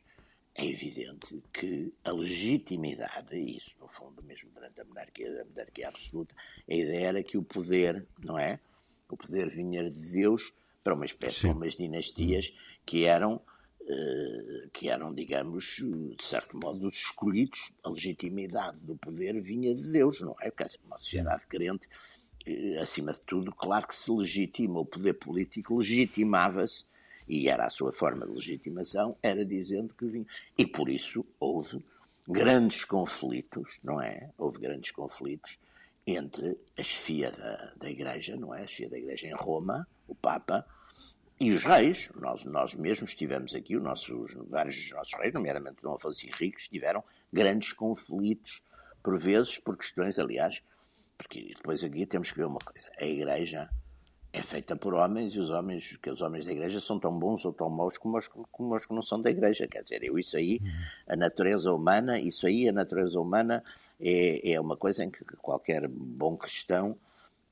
é 0.54 0.66
evidente 0.66 1.42
que 1.52 1.90
a 2.04 2.12
legitimidade, 2.12 3.34
e 3.34 3.56
isso 3.56 3.70
no 3.80 3.88
fundo 3.88 4.22
mesmo 4.22 4.50
durante 4.50 4.80
a 4.80 4.84
monarquia, 4.84 5.40
a 5.40 5.44
monarquia 5.46 5.88
absoluta, 5.88 6.34
a 6.68 6.74
ideia 6.74 7.06
era 7.06 7.22
que 7.22 7.38
o 7.38 7.42
poder, 7.42 8.06
não 8.22 8.38
é? 8.38 8.58
O 9.08 9.16
poder 9.16 9.48
vinha 9.48 9.88
de 9.88 10.12
Deus 10.12 10.52
para 10.82 10.94
uma 10.94 11.04
espécie 11.04 11.40
Sim. 11.40 11.48
de 11.48 11.54
umas 11.54 11.74
dinastias 11.74 12.52
que 12.84 13.04
eram, 13.04 13.36
uh, 13.80 14.70
que 14.72 14.88
eram, 14.88 15.14
digamos, 15.14 15.76
de 16.16 16.24
certo 16.24 16.58
modo, 16.58 16.86
os 16.86 16.96
escolhidos. 16.96 17.72
A 17.82 17.90
legitimidade 17.90 18.78
do 18.80 18.96
poder 18.96 19.40
vinha 19.40 19.74
de 19.74 19.90
Deus, 19.90 20.20
não 20.20 20.34
é? 20.40 20.50
Porque 20.50 20.78
uma 20.84 20.98
sociedade 20.98 21.46
crente, 21.46 21.86
uh, 22.46 22.80
acima 22.80 23.12
de 23.12 23.22
tudo, 23.22 23.52
claro 23.52 23.86
que 23.86 23.94
se 23.94 24.10
legitima 24.10 24.80
o 24.80 24.86
poder 24.86 25.14
político, 25.14 25.78
legitimava-se, 25.78 26.84
e 27.28 27.48
era 27.48 27.64
a 27.64 27.70
sua 27.70 27.92
forma 27.92 28.26
de 28.26 28.32
legitimação, 28.32 29.16
era 29.22 29.44
dizendo 29.44 29.94
que 29.94 30.06
vinha. 30.06 30.26
E 30.58 30.66
por 30.66 30.88
isso 30.88 31.24
houve 31.38 31.82
grandes 32.26 32.84
conflitos, 32.84 33.78
não 33.82 34.00
é? 34.00 34.30
Houve 34.36 34.58
grandes 34.58 34.90
conflitos 34.90 35.58
entre 36.06 36.58
a 36.76 36.82
chefia 36.82 37.30
da, 37.30 37.74
da 37.76 37.90
Igreja, 37.90 38.36
não 38.36 38.54
é? 38.54 38.62
A 38.62 38.66
chefia 38.66 38.90
da 38.90 38.98
Igreja 38.98 39.28
em 39.28 39.34
Roma, 39.34 39.86
o 40.12 40.14
Papa, 40.14 40.66
e 41.40 41.50
os 41.50 41.64
reis. 41.64 42.08
Nós, 42.14 42.44
nós 42.44 42.74
mesmos 42.74 43.14
tivemos 43.14 43.54
aqui, 43.54 43.76
os 43.76 43.82
nossos, 43.82 44.34
vários 44.48 44.76
dos 44.76 44.92
nossos 44.92 45.14
reis, 45.18 45.34
nomeadamente 45.34 45.82
Dom 45.82 45.94
Afonso 45.94 46.24
Henriques, 46.26 46.68
tiveram 46.68 47.02
grandes 47.32 47.72
conflitos, 47.72 48.62
por 49.02 49.18
vezes, 49.18 49.58
por 49.58 49.76
questões, 49.76 50.18
aliás, 50.18 50.62
porque 51.18 51.52
depois 51.56 51.82
aqui 51.82 52.06
temos 52.06 52.30
que 52.30 52.38
ver 52.38 52.46
uma 52.46 52.60
coisa: 52.60 52.90
a 52.98 53.04
Igreja 53.04 53.68
é 54.32 54.42
feita 54.42 54.74
por 54.74 54.94
homens 54.94 55.34
e 55.34 55.38
os 55.38 55.50
homens, 55.50 55.96
que 55.96 56.10
os 56.10 56.22
homens 56.22 56.46
da 56.46 56.52
igreja 56.52 56.80
são 56.80 56.98
tão 56.98 57.18
bons 57.18 57.44
ou 57.44 57.52
tão 57.52 57.68
maus 57.68 57.98
como 57.98 58.16
os, 58.16 58.28
como 58.28 58.74
os 58.74 58.86
que 58.86 58.94
não 58.94 59.02
são 59.02 59.20
da 59.20 59.30
igreja. 59.30 59.68
Quer 59.68 59.82
dizer, 59.82 60.02
eu, 60.02 60.18
isso 60.18 60.38
aí, 60.38 60.58
a 61.06 61.14
natureza 61.14 61.70
humana, 61.70 62.18
isso 62.18 62.46
aí, 62.46 62.66
a 62.66 62.72
natureza 62.72 63.20
humana 63.20 63.62
é, 64.00 64.52
é 64.52 64.60
uma 64.60 64.74
coisa 64.74 65.04
em 65.04 65.10
que 65.10 65.22
qualquer 65.36 65.86
bom 65.86 66.34
cristão 66.34 66.96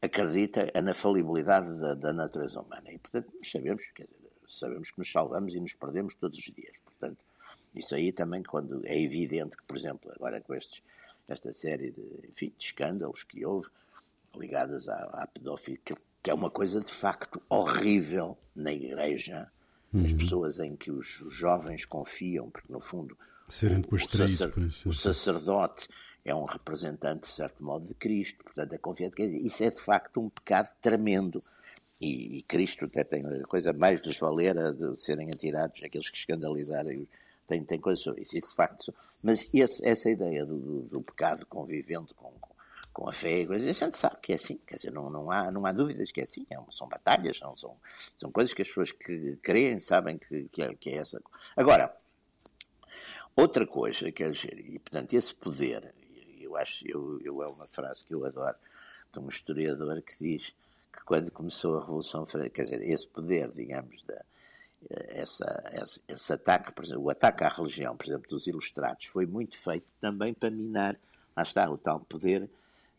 acredita 0.02 0.70
na 0.82 0.94
falibilidade 0.94 1.78
da, 1.78 1.94
da 1.94 2.12
natureza 2.12 2.60
humana. 2.60 2.90
E, 2.90 2.98
portanto, 2.98 3.32
sabemos, 3.42 3.84
quer 3.94 4.04
dizer, 4.04 4.30
sabemos 4.48 4.90
que 4.90 4.98
nos 4.98 5.10
salvamos 5.10 5.54
e 5.54 5.60
nos 5.60 5.74
perdemos 5.74 6.14
todos 6.14 6.38
os 6.38 6.44
dias. 6.44 6.76
Portanto, 6.84 7.18
isso 7.74 7.94
aí 7.94 8.10
também, 8.12 8.42
quando 8.42 8.84
é 8.86 8.98
evidente 8.98 9.56
que, 9.56 9.62
por 9.64 9.76
exemplo, 9.76 10.10
agora 10.14 10.40
com 10.40 10.54
estes, 10.54 10.82
esta 11.28 11.52
série 11.52 11.90
de, 11.90 12.28
enfim, 12.28 12.52
de 12.56 12.64
escândalos 12.64 13.22
que 13.22 13.44
houve 13.44 13.68
ligados 14.34 14.88
à, 14.88 15.04
à 15.22 15.26
pedofilia, 15.26 15.80
que 16.22 16.30
é 16.30 16.34
uma 16.34 16.50
coisa 16.50 16.80
de 16.80 16.90
facto 16.90 17.40
horrível 17.48 18.36
na 18.54 18.72
igreja, 18.72 19.50
uhum. 19.92 20.04
as 20.04 20.12
pessoas 20.12 20.58
em 20.58 20.76
que 20.76 20.90
os, 20.90 21.24
jovens 21.28 21.84
confiam, 21.84 22.50
porque 22.50 22.72
no 22.72 22.80
fundo 22.80 23.16
o, 23.48 23.94
o, 23.94 23.98
sacer, 23.98 24.52
o 24.86 24.92
sacerdote 24.92 25.88
é 26.24 26.34
um 26.34 26.44
representante, 26.44 27.22
de 27.22 27.32
certo 27.32 27.62
modo, 27.62 27.86
de 27.86 27.94
Cristo, 27.94 28.44
portanto 28.44 28.72
é 28.72 28.78
confiante 28.78 29.16
que 29.16 29.24
isso 29.24 29.62
é 29.64 29.70
de 29.70 29.80
facto 29.80 30.20
um 30.20 30.28
pecado 30.28 30.70
tremendo. 30.80 31.42
E, 32.00 32.38
e 32.38 32.42
Cristo 32.42 32.86
até 32.86 33.04
tem 33.04 33.26
a 33.26 33.42
coisa 33.44 33.72
mais 33.72 34.00
desvalera 34.00 34.72
de 34.72 34.98
serem 34.98 35.30
atirados 35.30 35.82
aqueles 35.82 36.08
que 36.08 36.16
escandalizarem 36.16 37.06
tem, 37.50 37.64
tem 37.64 37.80
coisas 37.80 38.02
sobre 38.02 38.22
isso, 38.22 38.36
e 38.36 38.40
de 38.40 38.54
facto, 38.54 38.94
mas 39.24 39.46
esse, 39.52 39.84
essa 39.84 40.08
ideia 40.08 40.46
do, 40.46 40.56
do, 40.56 40.82
do 40.82 41.02
pecado 41.02 41.44
convivendo 41.46 42.14
com, 42.14 42.32
com 42.92 43.08
a 43.08 43.12
fé, 43.12 43.44
a 43.50 43.58
gente 43.58 43.96
sabe 43.96 44.18
que 44.22 44.30
é 44.30 44.36
assim, 44.36 44.56
quer 44.64 44.76
dizer, 44.76 44.92
não, 44.92 45.10
não, 45.10 45.30
há, 45.32 45.50
não 45.50 45.66
há 45.66 45.72
dúvidas 45.72 46.12
que 46.12 46.20
é 46.20 46.24
assim, 46.24 46.46
é 46.48 46.56
são 46.70 46.88
batalhas, 46.88 47.38
são, 47.38 47.56
são, 47.56 47.76
são 48.16 48.30
coisas 48.30 48.54
que 48.54 48.62
as 48.62 48.68
pessoas 48.68 48.92
que 48.92 49.36
creem 49.42 49.80
sabem 49.80 50.16
que, 50.16 50.44
que, 50.44 50.62
é, 50.62 50.74
que 50.74 50.90
é 50.90 50.98
essa. 50.98 51.20
Agora, 51.56 51.92
outra 53.34 53.66
coisa, 53.66 54.12
quer 54.12 54.30
dizer, 54.30 54.56
e 54.60 54.78
portanto 54.78 55.12
esse 55.12 55.34
poder, 55.34 55.92
eu 56.50 56.56
acho, 56.56 56.86
eu, 56.86 57.20
eu 57.22 57.42
é 57.42 57.48
uma 57.48 57.66
frase 57.66 58.04
que 58.04 58.14
eu 58.14 58.24
adoro, 58.24 58.56
de 59.12 59.18
um 59.18 59.28
historiador 59.28 60.02
que 60.02 60.18
diz 60.18 60.52
que 60.92 61.04
quando 61.04 61.30
começou 61.30 61.78
a 61.78 61.80
Revolução 61.80 62.26
Francesa, 62.26 62.50
quer 62.50 62.62
dizer, 62.62 62.82
esse 62.82 63.06
poder, 63.06 63.50
digamos, 63.52 64.02
da, 64.04 64.24
essa, 64.90 65.70
esse, 65.74 66.00
esse 66.08 66.32
ataque, 66.32 66.72
por 66.72 66.84
exemplo, 66.84 67.04
o 67.04 67.10
ataque 67.10 67.44
à 67.44 67.48
religião, 67.48 67.96
por 67.96 68.06
exemplo, 68.06 68.28
dos 68.28 68.46
ilustrados, 68.46 69.06
foi 69.06 69.26
muito 69.26 69.56
feito 69.56 69.86
também 70.00 70.34
para 70.34 70.50
minar, 70.50 70.98
lá 71.36 71.42
está, 71.42 71.70
o 71.70 71.78
tal 71.78 72.00
poder 72.00 72.48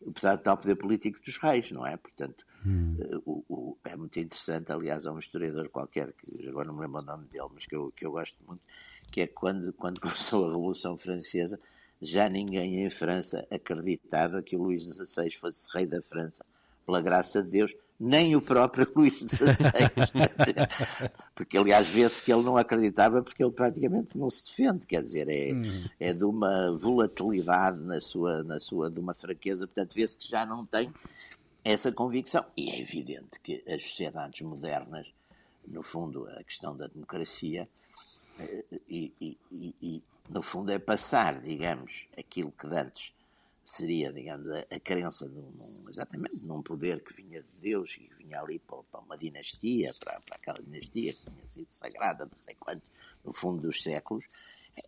de 0.04 0.38
tal 0.38 0.56
poder 0.56 0.74
político 0.74 1.20
dos 1.24 1.36
reis, 1.36 1.70
não 1.70 1.86
é? 1.86 1.96
Portanto, 1.96 2.44
hum. 2.66 2.96
Eh, 3.00 3.16
o, 3.24 3.44
o, 3.48 3.78
é 3.84 3.96
muito 3.96 4.18
interessante, 4.18 4.72
aliás, 4.72 5.06
há 5.06 5.12
um 5.12 5.18
historiador 5.18 5.68
qualquer, 5.68 6.12
que 6.12 6.48
agora 6.48 6.66
não 6.66 6.74
me 6.74 6.80
lembro 6.80 7.00
o 7.00 7.04
nome 7.04 7.26
dele, 7.26 7.48
mas 7.54 7.66
que 7.66 7.76
eu, 7.76 7.92
que 7.96 8.04
eu 8.04 8.10
gosto 8.10 8.36
muito, 8.46 8.62
que 9.10 9.20
é 9.20 9.26
quando, 9.26 9.72
quando 9.74 10.00
começou 10.02 10.44
a 10.46 10.48
Revolução 10.48 10.96
Francesa, 10.96 11.60
já 12.02 12.28
ninguém 12.28 12.84
em 12.84 12.90
França 12.90 13.46
acreditava 13.48 14.42
que 14.42 14.56
o 14.56 14.62
Luís 14.64 14.84
XVI 14.84 15.30
fosse 15.30 15.68
rei 15.72 15.86
da 15.86 16.02
França, 16.02 16.44
pela 16.84 17.00
graça 17.00 17.40
de 17.40 17.50
Deus, 17.52 17.72
nem 17.98 18.34
o 18.34 18.42
próprio 18.42 18.90
Luís 18.96 19.14
XVI. 19.14 19.46
porque, 21.32 21.56
aliás, 21.56 21.86
vê-se 21.86 22.20
que 22.20 22.32
ele 22.32 22.42
não 22.42 22.56
acreditava 22.56 23.22
porque 23.22 23.44
ele 23.44 23.52
praticamente 23.52 24.18
não 24.18 24.28
se 24.28 24.48
defende, 24.48 24.84
quer 24.84 25.04
dizer, 25.04 25.28
é, 25.28 25.54
hum. 25.54 25.62
é 26.00 26.12
de 26.12 26.24
uma 26.24 26.76
volatilidade 26.76 27.80
na 27.82 28.00
sua, 28.00 28.42
na 28.42 28.58
sua, 28.58 28.90
de 28.90 28.98
uma 28.98 29.14
fraqueza, 29.14 29.68
portanto, 29.68 29.94
vê-se 29.94 30.18
que 30.18 30.28
já 30.28 30.44
não 30.44 30.66
tem 30.66 30.92
essa 31.64 31.92
convicção. 31.92 32.44
E 32.56 32.70
é 32.70 32.80
evidente 32.80 33.38
que 33.40 33.62
as 33.68 33.84
sociedades 33.84 34.40
modernas, 34.40 35.06
no 35.68 35.84
fundo, 35.84 36.26
a 36.36 36.42
questão 36.42 36.76
da 36.76 36.88
democracia, 36.88 37.68
e, 38.88 39.12
e, 39.20 39.38
e, 39.80 40.02
no 40.28 40.42
fundo 40.42 40.72
é 40.72 40.78
passar, 40.78 41.40
digamos, 41.40 42.06
aquilo 42.16 42.52
que 42.52 42.66
antes 42.66 43.12
seria, 43.62 44.12
digamos, 44.12 44.48
a, 44.50 44.60
a 44.70 44.80
crença 44.80 45.28
de 45.28 45.38
um, 45.38 45.88
exatamente 45.88 46.44
num 46.44 46.62
poder 46.62 47.02
que 47.02 47.14
vinha 47.14 47.42
de 47.42 47.60
Deus 47.60 47.92
e 47.92 48.00
que 48.00 48.14
vinha 48.14 48.40
ali 48.40 48.58
para, 48.58 48.82
para 48.90 49.00
uma 49.00 49.16
dinastia, 49.16 49.92
para, 50.00 50.20
para, 50.20 50.36
aquela 50.36 50.62
dinastia 50.62 51.12
que 51.12 51.30
tinha 51.30 51.48
sido 51.48 51.66
sagrada, 51.70 52.24
não 52.24 52.36
sei 52.36 52.54
quanto, 52.54 52.82
no 53.24 53.32
fundo 53.32 53.62
dos 53.62 53.82
séculos, 53.82 54.26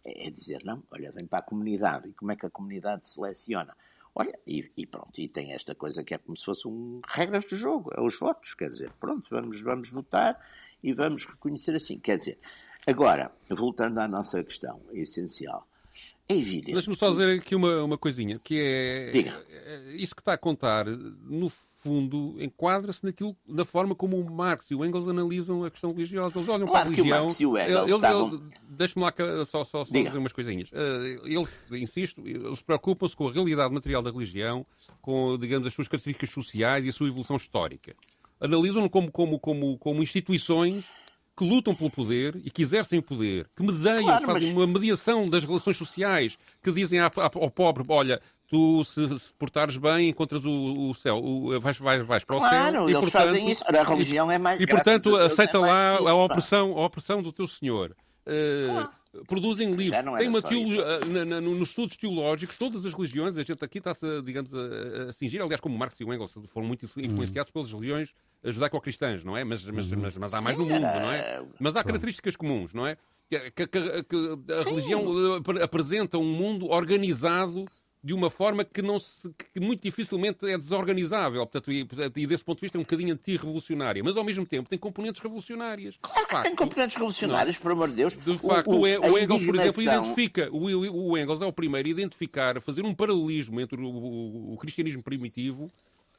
é, 0.04 0.26
é, 0.26 0.30
dizer, 0.30 0.64
não, 0.64 0.82
olha, 0.90 1.12
vem 1.12 1.26
para 1.26 1.38
a 1.38 1.42
comunidade. 1.42 2.08
E 2.08 2.12
como 2.12 2.32
é 2.32 2.36
que 2.36 2.46
a 2.46 2.50
comunidade 2.50 3.08
seleciona? 3.08 3.76
Olha, 4.14 4.38
e, 4.46 4.70
e, 4.76 4.86
pronto, 4.86 5.20
e 5.20 5.28
tem 5.28 5.52
esta 5.52 5.74
coisa 5.74 6.04
que 6.04 6.14
é 6.14 6.18
como 6.18 6.36
se 6.36 6.44
fosse 6.44 6.68
um 6.68 7.00
regras 7.08 7.44
do 7.46 7.56
jogo, 7.56 7.90
é 7.96 8.00
os 8.00 8.18
votos, 8.18 8.54
quer 8.54 8.68
dizer, 8.68 8.92
pronto, 9.00 9.28
vamos, 9.28 9.60
vamos 9.60 9.90
votar 9.90 10.40
e 10.82 10.92
vamos 10.92 11.24
reconhecer 11.24 11.74
assim. 11.74 11.98
Quer 11.98 12.18
dizer, 12.18 12.38
agora, 12.86 13.30
voltando 13.50 13.98
à 13.98 14.08
nossa 14.08 14.42
questão 14.42 14.80
essencial, 14.92 15.66
é 16.28 16.36
evidente. 16.36 16.72
Deixa-me 16.72 16.96
só 16.96 17.10
dizer 17.10 17.38
aqui 17.38 17.54
uma, 17.54 17.82
uma 17.84 17.98
coisinha, 17.98 18.38
que 18.42 18.60
é, 18.60 19.10
Diga. 19.10 19.44
é 19.50 19.94
isso 19.96 20.14
que 20.14 20.22
está 20.22 20.32
a 20.32 20.38
contar, 20.38 20.86
no 20.86 21.50
fundo, 21.84 22.34
enquadra-se 22.40 23.04
naquilo, 23.04 23.36
na 23.46 23.62
forma 23.62 23.94
como 23.94 24.18
o 24.18 24.30
Marx 24.30 24.70
e 24.70 24.74
o 24.74 24.82
Engels 24.82 25.06
analisam 25.06 25.64
a 25.64 25.70
questão 25.70 25.92
religiosa. 25.92 26.38
Eles 26.38 26.48
olham 26.48 26.66
claro 26.66 26.90
para 26.90 26.92
a 26.92 26.96
religião. 26.96 27.34
Que 27.34 27.44
o 27.44 27.52
Marx 27.52 27.68
e 27.68 27.68
o 27.68 27.70
Engels 27.70 27.82
eles, 27.82 27.94
estavam... 27.94 28.50
Deixa-me 28.70 29.04
lá 29.04 29.12
só, 29.46 29.64
só, 29.64 29.84
só 29.84 29.92
dizer 29.92 30.16
umas 30.16 30.32
coisinhas. 30.32 30.70
Uh, 30.72 31.26
eles, 31.26 31.48
insisto, 31.72 32.26
eles 32.26 32.62
preocupam-se 32.62 33.14
com 33.14 33.28
a 33.28 33.32
realidade 33.32 33.72
material 33.74 34.00
da 34.00 34.10
religião, 34.10 34.64
com, 35.02 35.36
digamos, 35.36 35.66
as 35.66 35.74
suas 35.74 35.86
características 35.86 36.30
sociais 36.30 36.86
e 36.86 36.88
a 36.88 36.92
sua 36.92 37.06
evolução 37.06 37.36
histórica. 37.36 37.94
Analisam-no 38.40 38.88
como, 38.88 39.12
como, 39.12 39.38
como, 39.38 39.76
como 39.76 40.02
instituições 40.02 40.86
que 41.36 41.44
lutam 41.44 41.74
pelo 41.74 41.90
poder 41.90 42.40
e 42.44 42.50
que 42.50 42.62
exercem 42.62 42.98
o 42.98 43.02
poder, 43.02 43.48
que 43.56 43.62
medeiam, 43.62 44.04
claro, 44.04 44.26
fazem 44.26 44.54
mas... 44.54 44.56
uma 44.56 44.66
mediação 44.66 45.26
das 45.26 45.44
relações 45.44 45.76
sociais, 45.76 46.38
que 46.62 46.70
dizem 46.70 47.00
ao 47.00 47.50
pobre, 47.50 47.82
olha, 47.88 48.20
tu 48.48 48.84
se, 48.84 49.18
se 49.18 49.32
portares 49.32 49.76
bem 49.76 50.10
encontras 50.10 50.44
o, 50.44 50.90
o 50.90 50.94
céu, 50.94 51.18
o, 51.18 51.60
vais, 51.60 51.76
vais, 51.76 52.06
vais 52.06 52.24
para 52.24 52.36
o 52.36 52.38
claro, 52.38 52.54
céu. 52.54 52.70
Claro, 52.70 52.88
eles 52.88 53.00
portanto, 53.00 53.22
fazem 53.22 53.50
isso. 53.50 53.64
A 53.66 53.82
religião 53.82 54.30
é 54.30 54.38
mais. 54.38 54.60
E 54.60 54.66
portanto 54.66 55.16
aceita 55.16 55.58
é 55.58 55.60
lá 55.60 55.96
a, 55.96 56.14
opressão, 56.14 56.78
a 56.78 56.84
opressão 56.84 57.22
do 57.22 57.32
teu 57.32 57.46
senhor. 57.46 57.96
Uh, 58.26 58.88
produzem 59.26 59.74
livros. 59.74 60.02
Tem 60.18 60.28
uma 60.28 60.42
teolo... 60.42 60.70
na, 61.08 61.24
na, 61.24 61.40
nos 61.40 61.68
estudos 61.68 61.96
teológicos, 61.96 62.56
todas 62.56 62.84
as 62.84 62.92
religiões, 62.92 63.36
a 63.36 63.42
gente 63.42 63.64
aqui 63.64 63.78
está-se, 63.78 64.22
digamos, 64.22 64.52
a, 64.54 65.10
a 65.10 65.12
cingir, 65.12 65.42
aliás, 65.42 65.60
como 65.60 65.76
Marx 65.78 65.98
e 66.00 66.04
o 66.04 66.12
Engels 66.12 66.34
foram 66.48 66.66
muito 66.66 66.84
influenciados 66.84 67.52
pelas 67.52 67.70
religiões 67.70 68.14
judaico-cristãs, 68.44 69.24
não 69.24 69.36
é? 69.36 69.44
Mas, 69.44 69.64
mas, 69.64 69.90
uhum. 69.90 69.98
mas, 69.98 70.16
mas 70.16 70.34
há 70.34 70.40
mais 70.40 70.56
no 70.56 70.66
mundo, 70.66 70.82
não 70.82 71.12
é? 71.12 71.42
Mas 71.58 71.76
há 71.76 71.84
características 71.84 72.36
comuns, 72.36 72.74
não 72.74 72.86
é? 72.86 72.96
Que, 73.28 73.50
que, 73.50 73.66
que 73.66 74.52
a 74.52 74.62
Sim. 74.62 74.70
religião 74.70 75.02
eh, 75.36 75.62
apresenta 75.62 76.18
um 76.18 76.30
mundo 76.30 76.66
organizado 76.66 77.64
de 78.04 78.12
uma 78.12 78.28
forma 78.28 78.62
que, 78.66 78.82
não 78.82 78.98
se, 78.98 79.32
que 79.54 79.58
muito 79.58 79.82
dificilmente 79.82 80.44
é 80.44 80.58
desorganizável. 80.58 81.40
Portanto, 81.46 81.72
e, 81.72 81.88
e, 82.16 82.26
desse 82.26 82.44
ponto 82.44 82.58
de 82.58 82.66
vista 82.66 82.76
é 82.76 82.78
um 82.78 82.82
bocadinho 82.82 83.14
anti-revolucionária. 83.14 84.04
Mas, 84.04 84.18
ao 84.18 84.22
mesmo 84.22 84.44
tempo, 84.44 84.68
tem 84.68 84.78
componentes 84.78 85.22
revolucionárias. 85.22 85.96
Claro 86.02 86.26
que 86.26 86.42
tem 86.42 86.54
componentes 86.54 86.96
revolucionários, 86.96 87.56
não. 87.56 87.62
por 87.62 87.72
amor 87.72 87.88
de 87.88 87.94
Deus. 87.94 88.14
De 88.14 88.36
facto, 88.36 88.70
o, 88.70 88.80
o, 88.80 88.82
o 88.82 89.18
Engels, 89.18 89.46
por 89.46 89.54
exemplo, 89.54 89.82
identifica... 89.82 90.50
O, 90.52 91.12
o, 91.12 91.16
Engels 91.16 91.40
é 91.40 91.46
o 91.46 91.52
primeiro 91.52 91.88
a 91.88 91.90
identificar, 91.92 92.58
a 92.58 92.60
fazer 92.60 92.84
um 92.84 92.94
paralelismo 92.94 93.58
entre 93.58 93.80
o, 93.80 94.52
o 94.52 94.56
cristianismo 94.58 95.02
primitivo 95.02 95.70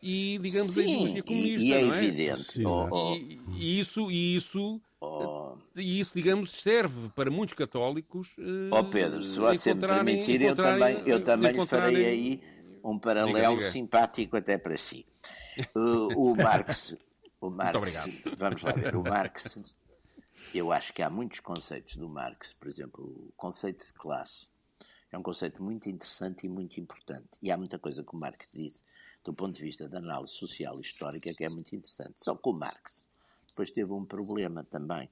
e, 0.05 0.37
digamos, 0.37 0.73
Sim, 0.73 0.81
a 0.81 0.83
ideologia 0.83 1.23
comunista. 1.23 1.61
E, 1.61 1.67
e 1.67 1.73
é, 1.73 1.81
é 1.81 1.85
evidente. 1.85 2.43
Sim, 2.43 2.65
oh, 2.65 2.87
oh. 2.91 3.15
E, 3.15 3.41
e, 3.57 3.79
isso... 3.79 4.11
E 4.11 4.35
isso 4.35 4.81
Oh. 5.07 5.57
E 5.75 5.99
isso, 5.99 6.15
digamos, 6.15 6.51
serve 6.51 7.09
para 7.09 7.29
muitos 7.29 7.55
católicos. 7.55 8.35
Ó 8.71 8.79
oh 8.79 8.83
Pedro, 8.85 9.21
se 9.21 9.37
você 9.37 9.73
me 9.73 9.81
permitir, 9.81 10.41
eu 10.41 10.55
também, 10.55 11.03
eu 11.05 11.23
também 11.23 11.51
lhe 11.51 11.65
farei 11.67 12.05
aí 12.05 12.41
um 12.83 12.99
paralelo 12.99 13.33
diga, 13.33 13.55
diga. 13.55 13.71
simpático 13.71 14.37
até 14.37 14.57
para 14.57 14.77
si. 14.77 15.05
O, 15.75 16.31
o 16.31 16.35
Marx. 16.35 16.95
O 17.41 17.49
Marx 17.49 17.79
vamos 18.37 18.61
lá 18.61 18.71
ver. 18.71 18.95
O 18.95 19.03
Marx. 19.03 19.77
Eu 20.53 20.71
acho 20.71 20.93
que 20.93 21.01
há 21.01 21.09
muitos 21.09 21.39
conceitos 21.39 21.97
do 21.97 22.07
Marx, 22.07 22.53
por 22.53 22.67
exemplo, 22.67 23.03
o 23.03 23.33
conceito 23.35 23.85
de 23.85 23.93
classe. 23.93 24.47
É 25.11 25.17
um 25.17 25.23
conceito 25.23 25.61
muito 25.61 25.89
interessante 25.89 26.45
e 26.45 26.49
muito 26.49 26.79
importante. 26.79 27.29
E 27.41 27.51
há 27.51 27.57
muita 27.57 27.77
coisa 27.77 28.03
que 28.03 28.15
o 28.15 28.19
Marx 28.19 28.51
disse 28.53 28.83
do 29.25 29.33
ponto 29.33 29.55
de 29.55 29.61
vista 29.61 29.89
da 29.89 29.97
análise 29.97 30.33
social 30.33 30.77
e 30.77 30.81
histórica 30.81 31.33
que 31.33 31.43
é 31.43 31.49
muito 31.49 31.75
interessante. 31.75 32.23
Só 32.23 32.35
que 32.35 32.47
o 32.47 32.53
Marx 32.53 33.03
depois 33.47 33.71
teve 33.71 33.91
um 33.91 34.05
problema 34.05 34.63
também. 34.63 35.09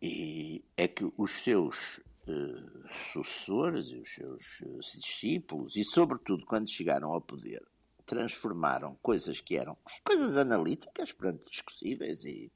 E 0.00 0.64
é 0.76 0.88
que 0.88 1.10
os 1.16 1.32
seus 1.32 1.98
uh, 2.26 2.88
sucessores 3.12 3.86
e 3.88 3.96
os 3.96 4.14
seus 4.14 4.60
uh, 4.60 4.98
discípulos, 4.98 5.76
e 5.76 5.84
sobretudo 5.84 6.46
quando 6.46 6.68
chegaram 6.68 7.12
ao 7.12 7.20
poder, 7.20 7.62
transformaram 8.06 8.96
coisas 9.02 9.40
que 9.40 9.56
eram 9.56 9.76
coisas 10.02 10.38
analíticas, 10.38 11.12
portanto, 11.12 11.48
discussíveis, 11.50 12.24
e, 12.24 12.50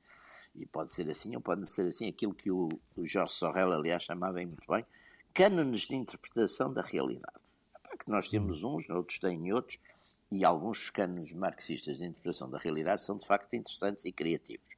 e 0.55 0.67
pode 0.67 0.93
ser 0.93 1.09
assim 1.09 1.35
ou 1.35 1.41
pode 1.41 1.71
ser 1.71 1.87
assim, 1.89 2.09
aquilo 2.09 2.35
que 2.35 2.51
o, 2.51 2.69
o 2.97 3.07
Jorge 3.07 3.35
Sorrell, 3.35 3.73
aliás, 3.73 4.03
chamava 4.03 4.35
muito 4.35 4.67
bem, 4.69 4.85
cânones 5.33 5.83
de 5.83 5.95
interpretação 5.95 6.73
da 6.73 6.83
realidade. 6.83 7.48
Que 7.97 8.11
nós 8.11 8.29
temos 8.29 8.63
uns, 8.63 8.89
outros 8.91 9.19
têm 9.19 9.53
outros, 9.53 9.79
e 10.31 10.45
alguns 10.45 10.91
cânones 10.91 11.33
marxistas 11.33 11.99
de 11.99 12.05
interpretação 12.05 12.51
da 12.51 12.59
realidade 12.59 13.03
são 13.03 13.17
de 13.17 13.27
facto 13.27 13.55
interessantes 13.55 14.05
e 14.05 14.13
criativos. 14.13 14.77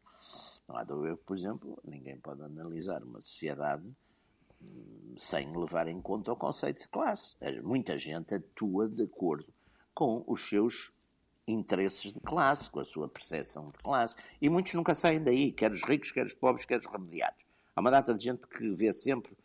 Não 0.68 0.76
há 0.76 0.84
dúvida 0.84 1.16
que, 1.16 1.24
por 1.24 1.36
exemplo, 1.36 1.78
ninguém 1.84 2.16
pode 2.18 2.42
analisar 2.42 3.02
uma 3.02 3.20
sociedade 3.20 3.84
hum, 4.62 5.14
sem 5.16 5.56
levar 5.56 5.88
em 5.88 6.00
conta 6.00 6.32
o 6.32 6.36
conceito 6.36 6.82
de 6.82 6.88
classe. 6.88 7.34
Muita 7.62 7.98
gente 7.98 8.34
atua 8.34 8.88
de 8.88 9.02
acordo 9.02 9.46
com 9.94 10.22
os 10.26 10.48
seus 10.48 10.92
interesses 11.48 12.12
de 12.12 12.20
classe, 12.20 12.70
com 12.70 12.80
a 12.80 12.84
sua 12.84 13.08
percepção 13.08 13.66
de 13.68 13.78
classe. 13.78 14.14
E 14.40 14.48
muitos 14.48 14.74
nunca 14.74 14.94
saem 14.94 15.22
daí, 15.22 15.50
quer 15.50 15.72
os 15.72 15.82
ricos, 15.82 16.12
quer 16.12 16.26
os 16.26 16.34
pobres, 16.34 16.64
quer 16.64 16.78
os 16.78 16.86
remediados. 16.86 17.44
Há 17.74 17.80
uma 17.80 17.90
data 17.90 18.14
de 18.14 18.24
gente 18.24 18.46
que 18.46 18.70
vê 18.72 18.92
sempre 18.92 19.36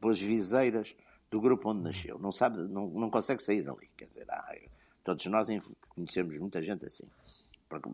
pelas 0.00 0.20
viseiras 0.20 0.96
do 1.32 1.40
grupo 1.40 1.70
onde 1.70 1.82
nasceu. 1.82 2.18
Não 2.18 2.30
sabe, 2.30 2.58
não, 2.58 2.86
não 2.88 3.10
consegue 3.10 3.42
sair 3.42 3.62
dali. 3.62 3.88
Quer 3.96 4.04
dizer, 4.04 4.30
há, 4.30 4.54
todos 5.02 5.24
nós 5.26 5.48
conhecemos 5.88 6.38
muita 6.38 6.62
gente 6.62 6.84
assim. 6.84 7.08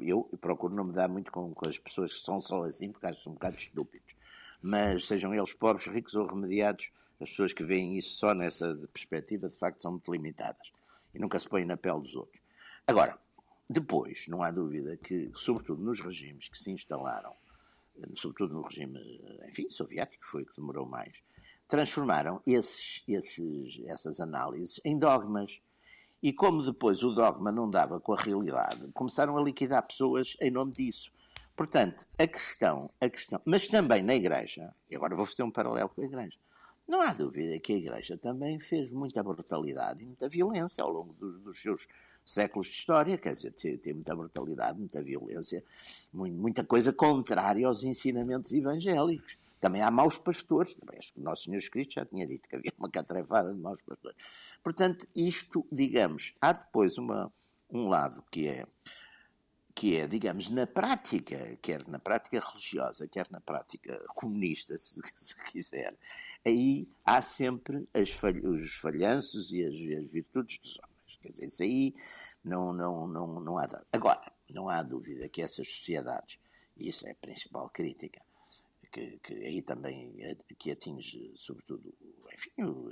Eu 0.03 0.29
procuro 0.41 0.75
não 0.75 0.83
me 0.83 0.93
dar 0.93 1.09
muito 1.09 1.31
com, 1.31 1.55
com 1.55 1.69
as 1.69 1.79
pessoas 1.79 2.13
que 2.13 2.25
são 2.25 2.41
só 2.41 2.65
assim, 2.65 2.91
porque 2.91 3.07
acho 3.07 3.19
que 3.19 3.23
são 3.23 3.31
um 3.31 3.37
bocado 3.37 3.57
estúpidos. 3.57 4.17
Mas 4.61 5.07
sejam 5.07 5.33
eles 5.33 5.53
pobres, 5.53 5.87
ricos 5.87 6.17
ou 6.17 6.27
remediados, 6.27 6.91
as 7.21 7.31
pessoas 7.31 7.53
que 7.53 7.63
veem 7.63 7.97
isso 7.97 8.17
só 8.17 8.35
nessa 8.35 8.75
perspectiva, 8.93 9.47
de 9.47 9.57
facto, 9.57 9.81
são 9.81 9.93
muito 9.93 10.13
limitadas. 10.13 10.73
E 11.15 11.19
nunca 11.21 11.39
se 11.39 11.49
põem 11.49 11.65
na 11.65 11.77
pele 11.77 12.01
dos 12.01 12.17
outros. 12.17 12.43
Agora, 12.89 13.17
depois, 13.71 14.27
não 14.27 14.43
há 14.43 14.51
dúvida 14.51 14.97
que, 14.97 15.31
sobretudo 15.37 15.81
nos 15.81 16.01
regimes 16.01 16.49
que 16.49 16.59
se 16.59 16.73
instalaram, 16.73 17.33
sobretudo 18.15 18.55
no 18.55 18.63
regime, 18.63 18.99
enfim, 19.47 19.69
soviético, 19.69 20.27
foi 20.27 20.45
que 20.45 20.57
demorou 20.57 20.87
mais, 20.87 21.23
transformaram 21.69 22.41
esses, 22.47 23.05
esses, 23.07 23.81
essas 23.87 24.21
análises 24.21 24.81
em 24.85 24.99
dogmas. 24.99 25.61
E 26.21 26.33
como 26.33 26.65
depois 26.65 27.05
o 27.05 27.13
dogma 27.13 27.53
não 27.53 27.71
dava 27.71 28.01
com 28.01 28.13
a 28.13 28.21
realidade, 28.21 28.89
começaram 28.93 29.37
a 29.37 29.43
liquidar 29.43 29.87
pessoas 29.87 30.37
em 30.41 30.51
nome 30.51 30.73
disso. 30.73 31.13
Portanto, 31.55 32.07
a 32.19 32.27
questão, 32.27 32.91
a 33.01 33.09
questão, 33.09 33.41
mas 33.45 33.69
também 33.69 34.03
na 34.03 34.15
Igreja, 34.15 34.75
e 34.91 34.97
agora 34.97 35.15
vou 35.15 35.27
fazer 35.27 35.43
um 35.43 35.51
paralelo 35.51 35.89
com 35.89 36.01
a 36.01 36.05
Igreja, 36.05 36.39
não 36.89 37.03
há 37.03 37.13
dúvida 37.13 37.59
que 37.61 37.73
a 37.73 37.77
Igreja 37.77 38.17
também 38.17 38.59
fez 38.59 38.91
muita 38.91 39.23
brutalidade 39.23 40.03
e 40.03 40.07
muita 40.07 40.29
violência 40.29 40.83
ao 40.83 40.91
longo 40.91 41.13
dos, 41.13 41.41
dos 41.41 41.61
seus 41.61 41.87
séculos 42.25 42.67
de 42.67 42.75
história, 42.75 43.19
quer 43.19 43.35
dizer, 43.35 43.53
tem, 43.53 43.77
tem 43.77 43.93
muita 43.93 44.15
brutalidade, 44.15 44.79
muita 44.79 45.03
violência, 45.03 45.65
muita 46.13 46.65
coisa 46.65 46.93
contrária 46.93 47.67
aos 47.67 47.83
ensinamentos 47.83 48.53
evangélicos. 48.53 49.39
Também 49.61 49.83
há 49.83 49.91
maus 49.91 50.19
pastores, 50.19 50.77
acho 50.97 51.13
que 51.13 51.21
o 51.21 51.23
Nosso 51.23 51.45
Senhor 51.45 51.61
Cristo 51.71 51.95
já 51.95 52.05
tinha 52.05 52.27
dito 52.27 52.49
que 52.49 52.57
havia 52.57 52.73
uma 52.79 52.91
catrefada 52.91 53.53
de 53.53 53.61
maus 53.61 53.83
pastores. 53.83 54.17
Portanto, 54.63 55.07
isto, 55.15 55.67
digamos, 55.71 56.35
há 56.41 56.53
depois 56.53 56.97
uma, 56.97 57.33
um 57.71 57.89
lado 57.89 58.23
que 58.31 58.47
é, 58.47 58.67
que 59.75 59.97
é, 59.97 60.07
digamos, 60.09 60.49
na 60.49 60.67
prática, 60.67 61.57
quer 61.63 61.87
na 61.87 62.01
prática 62.01 62.41
religiosa, 62.41 63.07
quer 63.07 63.29
na 63.31 63.41
prática 63.41 63.97
comunista, 64.09 64.77
se, 64.79 65.01
se 65.15 65.37
quiser, 65.53 65.95
aí 66.45 66.89
há 67.05 67.23
sempre 67.23 67.89
os 67.95 68.75
falhanços 68.75 69.53
e 69.53 69.65
as, 69.65 70.01
as, 70.01 70.11
virtudes 70.11 70.59
dos 70.59 70.79
homens. 70.79 71.19
Quer 71.21 71.29
dizer, 71.29 71.47
isso 71.47 71.63
aí 71.63 71.95
não, 72.45 72.73
não, 72.73 73.07
não, 73.07 73.41
não 73.41 73.59
há 73.59 73.67
dúvida. 73.67 73.87
Agora, 73.93 74.33
não 74.51 74.69
há 74.69 74.83
dúvida 74.83 75.29
que 75.29 75.43
essas 75.43 75.69
sociedades, 75.69 76.39
isso 76.77 77.07
é 77.07 77.13
a 77.13 77.15
principal 77.15 77.69
crítica, 77.71 78.21
que, 78.91 79.19
que 79.23 79.35
aí 79.35 79.63
também 79.63 80.15
que 80.59 80.71
atinge, 80.71 81.33
sobretudo, 81.37 81.95
enfim, 82.33 82.51
o, 82.63 82.91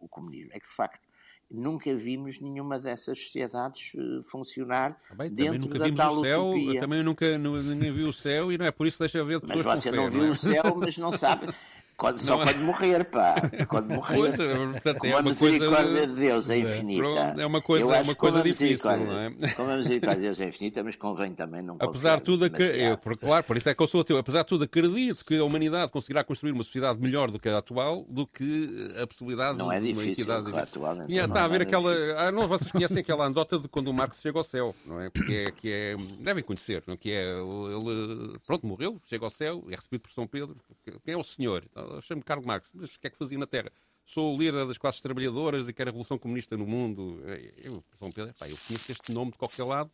o, 0.00 0.08
comunismo, 0.08 0.50
é 0.52 0.60
que 0.60 0.66
de 0.66 0.74
facto 0.74 1.06
nunca 1.50 1.94
vimos 1.94 2.40
nenhuma 2.40 2.78
dessas 2.78 3.18
sociedades 3.18 3.92
uh, 3.94 4.22
funcionar 4.22 5.00
ah, 5.10 5.14
bem, 5.14 5.30
dentro 5.30 5.60
nunca 5.60 5.78
da 5.78 5.84
vimos 5.84 5.98
tal 5.98 6.16
o 6.16 6.20
céu, 6.20 6.48
utopia. 6.48 6.80
Também 6.80 7.02
nunca 7.02 7.38
ninguém 7.38 7.92
viu 7.92 8.08
o 8.08 8.12
céu 8.12 8.50
e 8.50 8.58
não 8.58 8.66
é 8.66 8.70
por 8.70 8.86
isso 8.86 8.96
que 8.96 9.02
deixa 9.04 9.24
ver 9.24 9.40
Mas 9.42 9.56
pessoas 9.58 9.82
você 9.82 9.90
com 9.90 9.96
não 9.96 10.10
viu 10.10 10.24
é? 10.24 10.30
o 10.30 10.34
céu, 10.34 10.62
mas 10.76 10.98
não 10.98 11.12
sabe. 11.12 11.52
Quando, 11.96 12.18
só 12.18 12.34
Não 12.36 12.42
é? 12.42 12.52
quando 12.52 12.64
morrer, 12.64 13.04
pá. 13.04 13.34
Quando 13.68 13.88
morrer. 13.94 14.16
Pois, 14.16 14.36
portanto, 14.36 14.98
Como 14.98 15.12
é 15.12 15.16
a 15.16 15.20
uma 15.20 15.22
coisa 15.34 15.44
misericórdia 15.46 16.06
de 16.08 16.14
Deus 16.14 16.50
é 16.50 16.58
infinita. 16.58 17.02
Pronto, 17.02 17.40
é 17.40 17.46
uma 17.46 17.62
coisa- 17.62 17.84
é 17.96 18.02
uma 18.02 18.14
que 18.14 18.20
coisa 18.20 18.40
a 18.40 18.42
difícil, 18.42 18.96
não 18.96 19.18
é? 19.18 19.26
A 19.26 19.76
misericórdia 19.76 20.16
de 20.16 20.22
Deus 20.22 20.40
é 20.40 20.48
infinita, 20.48 20.82
mas 20.82 20.96
convém 20.96 21.32
também 21.34 21.62
não 21.62 21.76
Apesar 21.78 22.16
de 22.16 22.22
tudo, 22.24 22.44
ac- 22.46 22.60
eu, 22.60 22.98
claro, 23.16 23.44
por 23.44 23.56
isso 23.56 23.68
é 23.68 23.74
que 23.74 23.82
eu 23.82 23.86
sou 23.86 24.00
ateu. 24.00 24.18
Apesar 24.18 24.42
de 24.42 24.48
tudo, 24.48 24.64
acredito 24.64 25.24
que 25.24 25.38
a 25.38 25.44
humanidade 25.44 25.92
conseguirá 25.92 26.24
construir 26.24 26.50
uma 26.52 26.62
sociedade 26.64 27.00
melhor 27.00 27.30
do 27.30 27.38
que 27.38 27.48
a 27.48 27.58
atual, 27.58 28.04
do 28.08 28.26
que 28.26 28.92
a 29.00 29.06
possibilidade 29.06 29.56
Não 29.58 29.70
é 29.70 29.78
de 29.80 29.92
uma 29.92 30.02
difícil, 30.02 30.24
entidade. 30.24 30.50
com 30.50 30.56
a 30.58 30.62
atual, 30.62 30.94
então 30.96 31.06
E 31.10 31.18
não 31.18 31.24
está 31.26 31.42
a 31.42 31.46
é 31.46 31.48
ver 31.48 31.62
aquela. 31.62 31.92
Ah, 32.18 32.32
não, 32.32 32.48
vocês 32.48 32.72
conhecem 32.72 32.98
aquela 33.00 33.24
anedota 33.26 33.58
de 33.58 33.68
quando 33.68 33.88
o 33.88 33.94
Marx 33.94 34.20
chega 34.20 34.36
ao 34.36 34.44
céu, 34.44 34.74
não 34.84 35.00
é? 35.00 35.10
Porque 35.10 35.32
é, 35.32 35.50
que 35.52 35.70
é. 35.72 35.96
Devem 36.20 36.42
conhecer, 36.42 36.82
não 36.86 36.94
é? 36.94 36.96
Que 36.96 37.12
é. 37.12 37.34
Ele. 37.38 38.36
Pronto, 38.46 38.66
morreu, 38.66 39.00
chega 39.06 39.24
ao 39.24 39.30
céu, 39.30 39.64
é 39.70 39.76
recebido 39.76 40.00
por 40.02 40.10
São 40.12 40.26
Pedro. 40.26 40.56
Quem 41.04 41.14
é 41.14 41.16
o 41.16 41.22
senhor? 41.22 41.62
Então, 41.70 41.83
Chamo-me 42.02 42.24
Karl 42.24 42.42
Marx. 42.44 42.70
Mas 42.74 42.94
o 42.94 43.00
que 43.00 43.06
é 43.06 43.10
que 43.10 43.18
fazia 43.18 43.38
na 43.38 43.46
Terra? 43.46 43.70
Sou 44.04 44.34
o 44.34 44.38
líder 44.38 44.66
das 44.66 44.76
classes 44.76 45.00
trabalhadoras 45.00 45.66
e 45.66 45.72
quero 45.72 45.88
a 45.88 45.92
revolução 45.92 46.18
comunista 46.18 46.56
no 46.56 46.66
mundo. 46.66 47.22
Eu, 47.56 47.82
São 47.98 48.12
Pedro, 48.12 48.34
eu 48.42 48.58
conheço 48.66 48.92
este 48.92 49.12
nome 49.12 49.32
de 49.32 49.38
qualquer 49.38 49.64
lado, 49.64 49.90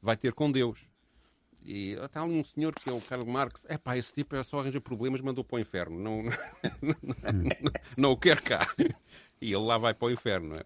vai 0.00 0.16
ter 0.16 0.32
com 0.32 0.50
Deus. 0.50 0.80
E 1.64 1.92
está 1.92 2.22
ali 2.22 2.34
um 2.34 2.44
senhor 2.44 2.74
que 2.74 2.90
é 2.90 2.92
o 2.92 3.00
Karl 3.00 3.24
Marx. 3.24 3.64
É 3.68 3.78
pá, 3.78 3.96
esse 3.96 4.12
tipo 4.12 4.34
é 4.34 4.42
só 4.42 4.58
arranja 4.58 4.80
problemas, 4.80 5.20
mandou 5.20 5.44
para 5.44 5.56
o 5.56 5.60
inferno. 5.60 5.98
Não, 5.98 6.22
não, 6.82 7.72
não 7.98 8.10
o 8.12 8.16
quer 8.16 8.40
cá. 8.40 8.66
E 9.40 9.52
ele 9.52 9.64
lá 9.64 9.78
vai 9.78 9.94
para 9.94 10.06
o 10.06 10.10
inferno, 10.10 10.50
não 10.50 10.56
é? 10.56 10.64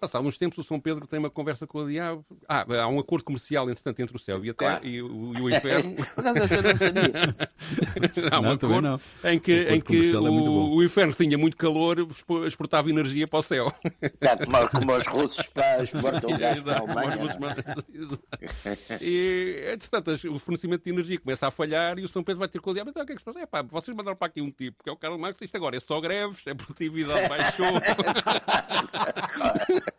Passado 0.00 0.26
uns 0.26 0.38
tempos, 0.38 0.58
o 0.58 0.62
São 0.66 0.80
Pedro 0.80 1.06
tem 1.06 1.18
uma 1.18 1.28
conversa 1.28 1.66
com 1.66 1.80
o 1.80 1.88
diabo. 1.88 2.24
Ah, 2.48 2.64
há 2.82 2.88
um 2.88 2.98
acordo 2.98 3.24
comercial, 3.24 3.68
entretanto, 3.68 4.00
entre 4.00 4.16
o 4.16 4.18
céu 4.18 4.42
e 4.44 4.50
a 4.50 4.54
terra 4.54 4.70
Claro. 4.80 4.86
e, 4.86 5.02
o, 5.02 5.34
e 5.36 5.40
o 5.42 5.50
inferno. 5.50 5.94
Por 6.14 6.20
acaso 6.20 6.38
essa 6.38 6.54
eu 6.54 6.62
não 6.62 6.76
sabia. 6.76 7.02
há 8.32 8.38
um 8.38 8.42
Não, 8.42 8.50
acordo 8.52 8.80
não. 8.80 9.00
em 9.24 9.38
que, 9.38 9.52
O 9.64 9.74
em 9.74 9.80
que 9.80 10.12
é 10.12 10.16
o, 10.18 10.22
bom. 10.22 10.70
o 10.76 10.82
inferno 10.82 11.12
tinha 11.12 11.36
muito 11.36 11.56
calor, 11.56 11.98
expo- 12.10 12.46
exportava 12.46 12.88
energia 12.88 13.28
para 13.28 13.38
o 13.38 13.42
céu. 13.42 13.70
Tá, 14.18 14.36
como, 14.38 14.68
como 14.70 14.96
os 14.96 15.06
russos 15.06 15.46
para 15.48 15.82
exportam 15.82 16.30
gás 16.38 16.62
para 16.62 16.80
a 16.80 16.84
Exato, 16.84 16.98
Alemanha. 16.98 17.30
é? 18.90 18.98
E, 19.02 19.70
entretanto, 19.74 20.10
o 20.30 20.38
fornecimento 20.38 20.84
de 20.84 20.90
energia 20.90 21.18
começa 21.20 21.46
a 21.46 21.50
falhar 21.50 21.98
e 21.98 22.04
o 22.04 22.08
São 22.08 22.22
Pedro 22.24 22.38
vai 22.38 22.48
ter 22.48 22.60
com 22.60 22.70
o 22.70 22.74
diabo. 22.74 22.90
Então, 22.90 23.02
o 23.02 23.06
que 23.06 23.12
é 23.12 23.14
que 23.16 23.20
se 23.20 23.24
passa? 23.24 23.40
É 23.40 23.46
pá, 23.46 23.60
vocês 23.62 23.94
mandaram 23.96 24.16
para 24.16 24.28
aqui 24.28 24.40
um 24.40 24.50
tipo, 24.50 24.82
que 24.82 24.88
é 24.88 24.92
o 24.92 24.96
Karl 24.96 25.18
Marx, 25.18 25.36
isto 25.42 25.54
agora 25.56 25.76
é 25.76 25.80
só 25.80 26.00
greves, 26.00 26.38
a 26.46 26.54
produtividade 26.54 27.28
baixou. 27.28 27.80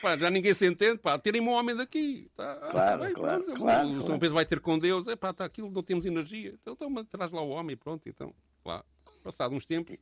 Pá, 0.00 0.16
já 0.16 0.30
ninguém 0.30 0.54
se 0.54 0.66
entende, 0.66 0.98
pá, 0.98 1.18
tirem-me 1.18 1.48
um 1.48 1.52
homem 1.52 1.74
daqui. 1.76 2.30
Tá, 2.36 2.52
ah, 2.62 2.70
Claro, 2.70 2.98
tá 3.00 3.04
bem, 3.06 3.14
claro, 3.14 3.42
pronto. 3.44 3.60
claro, 3.60 3.86
o 3.88 3.90
São 3.90 4.00
claro. 4.06 4.20
Pedro 4.20 4.34
vai 4.34 4.46
ter 4.46 4.60
com 4.60 4.78
Deus, 4.78 5.06
é 5.06 5.16
pá, 5.16 5.30
está 5.30 5.44
aquilo, 5.44 5.70
não 5.70 5.82
temos 5.82 6.04
energia. 6.06 6.54
Então, 6.60 6.76
então 6.80 7.04
traz 7.04 7.30
lá 7.30 7.42
o 7.42 7.48
homem, 7.50 7.76
pronto, 7.76 8.08
então, 8.08 8.34
lá. 8.64 8.84
Passado 9.22 9.54
uns 9.54 9.64
tempos, 9.64 9.96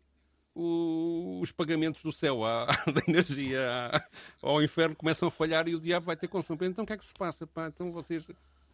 o- 0.54 1.40
os 1.42 1.52
pagamentos 1.52 2.02
do 2.02 2.10
céu 2.12 2.44
à, 2.44 2.66
da 2.86 3.02
energia 3.08 3.60
à- 3.92 4.02
ao 4.42 4.62
inferno 4.62 4.96
começam 4.96 5.28
a 5.28 5.30
falhar 5.30 5.68
e 5.68 5.74
o 5.74 5.80
diabo 5.80 6.06
vai 6.06 6.16
ter 6.16 6.28
com 6.28 6.40
São 6.42 6.56
Pedro. 6.56 6.72
Então 6.72 6.84
o 6.84 6.86
que 6.86 6.92
é 6.92 6.96
que 6.96 7.04
se 7.04 7.14
passa? 7.14 7.46
Pá? 7.46 7.66
Então 7.68 7.92
vocês. 7.92 8.24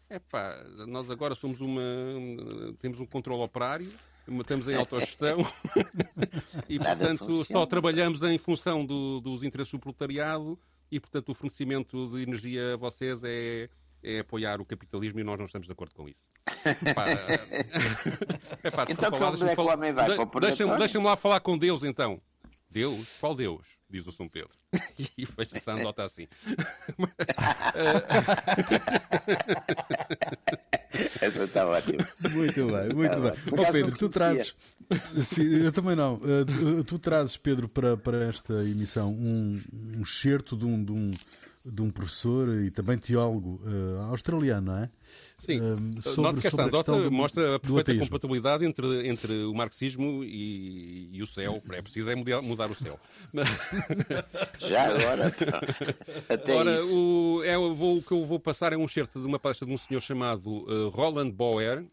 É 0.09 0.19
pá, 0.21 0.63
nós 0.87 1.11
agora 1.11 1.35
somos 1.35 1.61
uma. 1.61 1.83
temos 2.81 3.01
um 3.01 3.07
controle 3.07 3.43
operário, 3.43 3.93
estamos 4.29 4.69
em 4.69 4.75
autogestão 4.77 5.39
e 6.69 6.79
portanto 6.79 7.45
só 7.45 7.65
trabalhamos 7.67 8.23
em 8.23 8.39
função 8.39 8.85
do- 8.85 9.21
dos 9.21 9.43
interesses 9.43 9.73
do 9.73 9.79
proletariado 9.81 10.59
e 10.91 10.99
portanto 11.01 11.31
o 11.31 11.35
fornecimento 11.35 12.07
de 12.09 12.23
energia 12.23 12.75
a 12.75 12.77
vocês 12.77 13.23
é, 13.25 13.69
é 14.03 14.19
apoiar 14.21 14.61
o 14.61 14.65
capitalismo 14.65 15.21
e 15.21 15.25
nós 15.25 15.39
não 15.39 15.47
estamos 15.47 15.67
de 15.67 15.73
acordo 15.73 15.95
com 15.95 16.09
isso. 16.09 16.19
É 18.63 18.71
pá, 18.71 18.85
Então, 18.89 19.11
como 19.11 19.45
é 19.49 19.55
que 19.55 19.61
o 19.61 19.67
homem 19.67 19.93
vai 19.93 20.07
Deixa-me 20.41 20.77
deixa 20.79 21.01
lá 21.03 21.17
falar 21.17 21.41
com 21.41 21.57
Deus 21.59 21.83
então. 21.83 22.21
Deus? 22.71 23.17
Qual 23.21 23.35
Deus? 23.35 23.76
Diz 23.89 24.07
o 24.07 24.13
São 24.13 24.29
Pedro. 24.29 24.51
E 25.19 25.25
fecha-se 25.27 25.71
a 25.71 25.75
andota 25.75 26.05
assim. 26.05 26.27
Essa 31.21 31.45
está 31.45 31.67
ótima. 31.67 32.07
Muito 32.31 32.67
bem, 32.67 32.95
muito 32.95 33.21
bem. 33.21 33.33
Acaso 33.53 33.73
Pedro, 33.73 33.97
tu 33.99 34.09
trazes. 34.09 34.55
Sim, 35.23 35.65
eu 35.65 35.73
também 35.73 35.97
não. 35.97 36.15
Uh, 36.17 36.45
tu- 36.47 36.85
tu 36.85 36.99
trazes, 36.99 37.37
Pedro, 37.37 37.69
para, 37.69 37.97
para 37.97 38.25
esta 38.25 38.55
emissão 38.65 39.13
um, 39.13 39.61
um 39.97 40.03
excerto 40.03 40.57
de 40.57 40.65
um, 40.65 40.83
de, 40.83 40.93
um, 40.93 41.11
de 41.75 41.83
um 41.83 41.91
professor 41.91 42.49
e 42.63 42.71
também 42.71 42.97
teólogo 42.97 43.61
uh, 43.65 44.03
australiano, 44.11 44.73
não 44.73 44.79
é? 44.79 44.91
Sim. 45.37 45.61
Um, 45.61 46.01
sobre- 46.01 46.23
Note 46.23 46.41
que 46.41 46.47
esta 46.47 46.51
sobre 46.51 46.63
a 46.63 46.67
andota 46.69 46.93
questão 46.93 47.11
do- 47.11 47.13
mostra 47.13 47.55
a 47.57 47.59
perfeita 47.59 47.99
compatibilidade 47.99 48.65
entre, 48.65 49.09
entre 49.09 49.45
o 49.45 49.53
marxismo 49.55 50.23
e, 50.25 51.11
e 51.13 51.23
o 51.23 51.27
céu. 51.27 51.61
É 51.73 51.83
preciso 51.83 52.09
é 52.11 52.15
mudar, 52.15 52.41
mudar 52.41 52.71
o 52.71 52.75
céu. 52.75 52.99
Já 54.61 54.87
agora. 54.87 55.35
Até 56.29 56.55
Ora, 56.55 56.75
isso. 56.81 56.97
o, 56.97 57.43
é, 57.45 57.59
o, 57.59 57.75
vou- 57.75 57.99
o 57.99 58.03
que 58.03 58.13
eu 58.13 58.25
vou 58.25 58.39
passar 58.41 58.73
é 58.73 58.77
um 58.77 58.85
excerto 58.85 59.21
de 59.21 59.27
uma 59.27 59.39
palestra 59.39 59.67
de 59.67 59.73
um 59.73 59.79
senhor 59.79 60.01
chamado 60.01 60.65
eh, 60.69 60.91
Roland 60.97 61.31
Boer, 61.31 61.85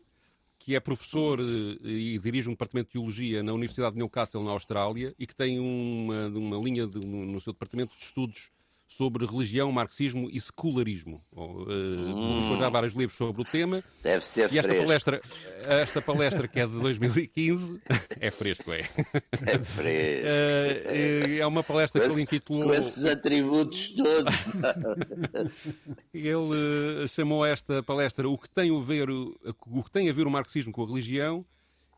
que 0.60 0.76
é 0.76 0.80
professor 0.80 1.40
eh, 1.40 1.44
e 1.84 2.20
dirige 2.20 2.48
um 2.48 2.54
departamento 2.54 2.88
de 2.88 2.94
teologia 2.94 3.44
na 3.44 3.54
Universidade 3.54 3.94
de 3.94 4.00
Newcastle, 4.00 4.44
na 4.44 4.52
Austrália, 4.52 5.14
e 5.20 5.28
que 5.28 5.36
tem 5.36 5.60
uma, 5.60 6.28
uma 6.28 6.58
linha 6.58 6.88
de- 6.88 7.00
no, 7.00 7.26
no 7.26 7.42
seu 7.42 7.54
departamento 7.54 7.94
de 7.98 8.04
estudos 8.04 8.50
sobre 8.98 9.26
religião, 9.26 9.72
marxismo 9.72 10.30
e 10.32 10.40
secularismo. 10.40 11.20
Ou, 11.36 11.64
eh, 11.64 12.42
Depois 12.42 12.62
há 12.62 12.70
vários 12.70 12.94
livros 12.94 13.18
sobre 13.18 13.42
o 13.42 13.46
tema. 13.46 13.84
Deve 14.02 14.24
ser 14.26 14.52
E 14.54 14.58
esta 14.60 14.64
fresco. 14.70 14.86
palestra, 14.86 15.22
esta 15.68 16.02
palestra, 16.02 16.48
que 16.48 16.60
é 16.60 16.68
de 16.68 16.80
2015, 16.80 17.80
é 18.20 18.32
fresco, 18.32 18.72
é. 18.72 18.80
É 18.82 19.60
fresco. 19.60 20.28
Eh, 20.28 21.38
é 21.40 21.46
uma 21.48 21.64
palestra 21.64 22.02
que 22.02 22.08
Com 22.08 22.14
ele 22.14 22.22
esse- 22.24 22.36
intitulou. 22.36 22.64
Com 22.70 22.74
esses 22.74 23.06
atributos 23.06 23.90
todos. 23.96 24.34
Ele 26.14 27.04
eh, 27.04 27.08
chamou 27.08 27.46
esta 27.46 27.82
palestra 27.84 28.28
o 28.30 28.38
que, 28.38 28.50
tem 28.50 28.76
a 28.76 28.82
ver, 28.82 29.10
o, 29.10 29.36
o 29.68 29.84
que 29.84 29.92
tem 29.92 30.10
a 30.10 30.14
ver 30.14 30.28
o 30.28 30.32
marxismo 30.32 30.72
com 30.72 30.84
a 30.84 30.88
religião 30.88 31.46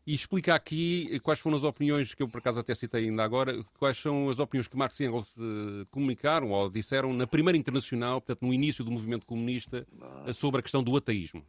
e 0.06 0.14
explica 0.14 0.54
aqui 0.54 1.18
quais 1.20 1.40
foram 1.40 1.56
as 1.56 1.64
opiniões 1.64 2.14
que 2.14 2.22
eu 2.22 2.28
por 2.28 2.38
acaso 2.38 2.60
até 2.60 2.74
citei 2.74 3.06
ainda 3.06 3.24
agora, 3.24 3.52
quais 3.76 3.98
são 3.98 4.30
as 4.30 4.38
opiniões 4.38 4.68
que 4.68 4.76
Marx 4.76 5.00
e 5.00 5.04
Engels 5.04 5.34
eh, 5.36 5.86
comunicaram 5.90 6.50
ou 6.50 6.70
disseram 6.70 7.12
na 7.12 7.26
primeira 7.26 7.58
internacional, 7.58 8.20
portanto 8.20 8.46
no 8.46 8.54
início 8.54 8.84
do 8.84 8.90
movimento 8.90 9.26
comunista, 9.26 9.84
eh, 10.26 10.32
sobre 10.32 10.60
a 10.60 10.62
questão 10.62 10.82
do 10.82 10.96
ateísmo. 10.96 11.44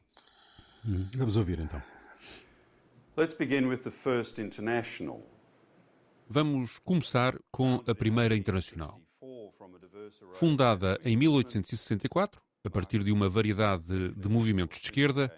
Hum, 0.83 1.07
Vamos 1.15 1.37
ouvir 1.37 1.59
então. 1.59 1.81
Let's 3.15 3.35
begin 3.35 3.67
with 3.67 3.79
the 3.79 3.91
First 3.91 4.39
International. 4.39 5.23
Vamos 6.27 6.79
começar 6.79 7.37
com 7.51 7.83
a 7.87 7.93
primeira 7.93 8.35
internacional. 8.35 8.99
Fundada 10.33 10.99
em 11.03 11.15
1864, 11.15 12.41
a 12.63 12.69
partir 12.69 13.03
de 13.03 13.11
uma 13.11 13.29
variedade 13.29 13.85
de, 13.85 14.15
de 14.15 14.29
movimentos 14.29 14.79
de 14.79 14.85
esquerda, 14.85 15.31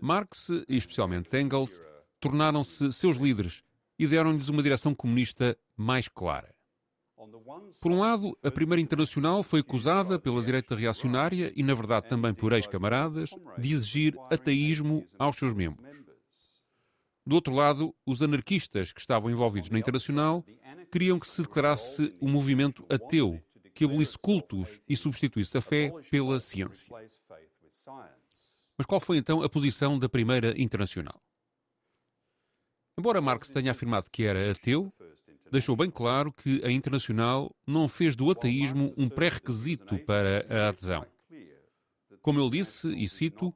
Marx 0.00 0.48
e 0.68 0.76
especialmente 0.76 1.36
Engels 1.38 1.80
tornaram-se 2.20 2.92
seus 2.92 3.16
líderes 3.16 3.62
e 3.98 4.06
deram-lhes 4.06 4.48
uma 4.48 4.62
direção 4.62 4.94
comunista 4.94 5.56
mais 5.76 6.08
clara. 6.08 6.54
Por 7.80 7.90
um 7.90 7.98
lado, 7.98 8.36
a 8.42 8.50
Primeira 8.50 8.80
Internacional 8.80 9.42
foi 9.42 9.60
acusada 9.60 10.18
pela 10.18 10.42
direita 10.42 10.76
reacionária 10.76 11.52
e, 11.56 11.62
na 11.62 11.74
verdade, 11.74 12.08
também 12.08 12.32
por 12.32 12.52
ex-camaradas, 12.52 13.30
de 13.58 13.72
exigir 13.72 14.14
ateísmo 14.30 15.06
aos 15.18 15.36
seus 15.36 15.52
membros. 15.52 15.88
Do 17.26 17.34
outro 17.34 17.52
lado, 17.52 17.94
os 18.06 18.22
anarquistas 18.22 18.92
que 18.92 19.00
estavam 19.00 19.30
envolvidos 19.30 19.68
na 19.68 19.78
Internacional 19.78 20.44
queriam 20.90 21.18
que 21.18 21.26
se 21.26 21.42
declarasse 21.42 22.14
um 22.20 22.30
movimento 22.30 22.86
ateu, 22.88 23.42
que 23.74 23.84
abolisse 23.84 24.16
cultos 24.16 24.80
e 24.88 24.96
substituísse 24.96 25.58
a 25.58 25.60
fé 25.60 25.92
pela 26.10 26.40
ciência. 26.40 26.94
Mas 28.76 28.86
qual 28.86 29.00
foi 29.00 29.18
então 29.18 29.42
a 29.42 29.48
posição 29.48 29.98
da 29.98 30.08
Primeira 30.08 30.54
Internacional? 30.60 31.20
Embora 32.98 33.20
Marx 33.20 33.48
tenha 33.48 33.70
afirmado 33.70 34.10
que 34.10 34.24
era 34.24 34.50
ateu, 34.50 34.92
deixou 35.52 35.76
bem 35.76 35.88
claro 35.88 36.32
que 36.32 36.60
a 36.64 36.70
Internacional 36.70 37.54
não 37.64 37.88
fez 37.88 38.16
do 38.16 38.28
ateísmo 38.28 38.92
um 38.96 39.08
pré-requisito 39.08 39.96
para 40.00 40.44
a 40.50 40.68
adesão. 40.70 41.06
Como 42.20 42.40
ele 42.40 42.50
disse, 42.50 42.88
e 42.88 43.08
cito, 43.08 43.54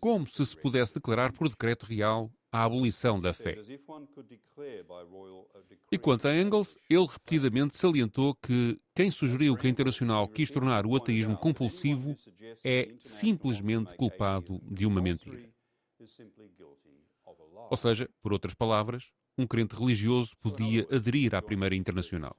como 0.00 0.26
se 0.26 0.44
se 0.44 0.56
pudesse 0.56 0.94
declarar 0.94 1.32
por 1.32 1.48
decreto 1.48 1.86
real 1.86 2.28
a 2.50 2.64
abolição 2.64 3.20
da 3.20 3.32
fé. 3.32 3.56
E 5.92 5.96
quanto 5.96 6.26
a 6.26 6.36
Engels, 6.36 6.76
ele 6.90 7.06
repetidamente 7.06 7.78
salientou 7.78 8.34
que 8.34 8.80
quem 8.96 9.12
sugeriu 9.12 9.56
que 9.56 9.68
a 9.68 9.70
Internacional 9.70 10.26
quis 10.26 10.50
tornar 10.50 10.86
o 10.86 10.96
ateísmo 10.96 11.36
compulsivo 11.36 12.16
é 12.64 12.92
simplesmente 12.98 13.94
culpado 13.94 14.60
de 14.64 14.84
uma 14.84 15.00
mentira. 15.00 15.48
Ou 17.70 17.76
seja, 17.76 18.08
por 18.22 18.32
outras 18.32 18.54
palavras, 18.54 19.10
um 19.38 19.46
crente 19.46 19.74
religioso 19.74 20.36
podia 20.40 20.86
aderir 20.90 21.34
à 21.34 21.42
Primeira 21.42 21.74
Internacional. 21.74 22.36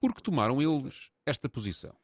Por 0.00 0.14
que 0.14 0.22
tomaram 0.22 0.60
eles 0.62 1.10
esta 1.26 1.48
posição? 1.48 1.94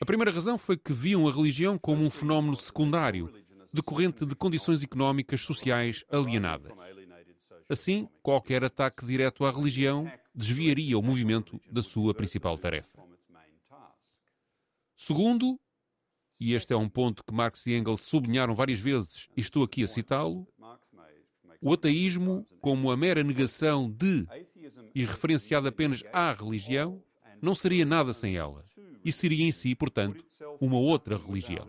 A 0.00 0.04
primeira 0.04 0.30
razão 0.30 0.58
foi 0.58 0.76
que 0.76 0.92
viam 0.92 1.28
a 1.28 1.32
religião 1.32 1.78
como 1.78 2.04
um 2.04 2.10
fenómeno 2.10 2.56
secundário, 2.56 3.32
decorrente 3.72 4.26
de 4.26 4.34
condições 4.34 4.82
económicas 4.82 5.40
sociais 5.40 6.04
alienadas. 6.10 6.72
Assim, 7.68 8.08
qualquer 8.22 8.62
ataque 8.64 9.06
direto 9.06 9.44
à 9.44 9.50
religião 9.50 10.10
desviaria 10.34 10.98
o 10.98 11.02
movimento 11.02 11.60
da 11.70 11.82
sua 11.82 12.12
principal 12.12 12.58
tarefa. 12.58 13.02
Segundo, 14.96 15.58
e 16.38 16.54
este 16.54 16.72
é 16.72 16.76
um 16.76 16.88
ponto 16.88 17.24
que 17.24 17.34
Marx 17.34 17.66
e 17.66 17.74
Engels 17.74 18.00
sublinharam 18.00 18.54
várias 18.54 18.78
vezes, 18.78 19.28
e 19.36 19.40
estou 19.40 19.62
aqui 19.62 19.82
a 19.82 19.86
citá-lo, 19.86 20.46
o 21.60 21.72
ateísmo, 21.72 22.46
como 22.60 22.90
a 22.90 22.96
mera 22.96 23.22
negação 23.22 23.90
de 23.90 24.26
e 24.94 25.04
referenciado 25.04 25.66
apenas 25.66 26.02
à 26.12 26.32
religião, 26.32 27.02
não 27.40 27.54
seria 27.54 27.84
nada 27.84 28.12
sem 28.12 28.36
ela, 28.36 28.64
e 29.04 29.10
seria 29.10 29.44
em 29.44 29.52
si, 29.52 29.74
portanto, 29.74 30.24
uma 30.60 30.78
outra 30.78 31.16
religião. 31.16 31.68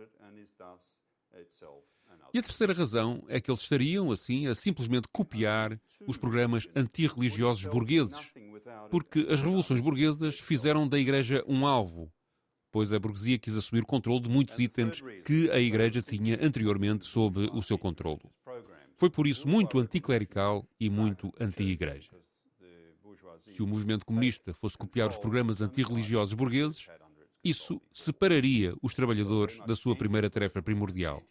E 2.34 2.38
a 2.38 2.42
terceira 2.42 2.74
razão 2.74 3.24
é 3.30 3.40
que 3.40 3.50
eles 3.50 3.62
estariam, 3.62 4.12
assim, 4.12 4.48
a 4.48 4.54
simplesmente 4.56 5.08
copiar 5.08 5.80
os 6.06 6.18
programas 6.18 6.68
antirreligiosos 6.76 7.66
burgueses, 7.66 8.34
porque 8.92 9.26
as 9.30 9.40
revoluções 9.40 9.80
burguesas 9.80 10.38
fizeram 10.40 10.86
da 10.86 11.00
Igreja 11.00 11.42
um 11.48 11.66
alvo, 11.66 12.12
pois 12.76 12.92
a 12.92 13.00
burguesia 13.00 13.38
quis 13.38 13.56
assumir 13.56 13.84
o 13.84 13.86
controle 13.86 14.20
de 14.20 14.28
muitos 14.28 14.60
itens 14.60 15.02
que 15.24 15.50
a 15.50 15.58
Igreja 15.58 16.02
tinha 16.02 16.38
anteriormente 16.46 17.06
sob 17.06 17.50
o 17.54 17.64
seu 17.64 17.78
controle. 17.78 18.20
Foi 18.98 19.10
por 19.10 19.26
isso 19.26 19.48
muito 19.48 19.80
anticlerical 19.80 20.68
e 20.78 20.90
muito 20.90 21.32
anti-Igreja. 21.40 22.10
Se 23.50 23.64
o 23.64 23.66
movimento 23.66 24.06
comunista 24.06 24.54
fosse 24.54 24.78
copiar 24.78 25.08
os 25.10 25.16
programas 25.16 25.62
antirreligiosos 25.62 26.34
burgueses, 26.34 26.86
isso 27.42 27.82
separaria 27.94 28.74
os 28.82 28.94
trabalhadores 28.94 29.58
da 29.66 29.74
sua 29.74 29.96
primeira 29.96 30.30
tarefa 30.30 30.62
primordial, 30.62 31.24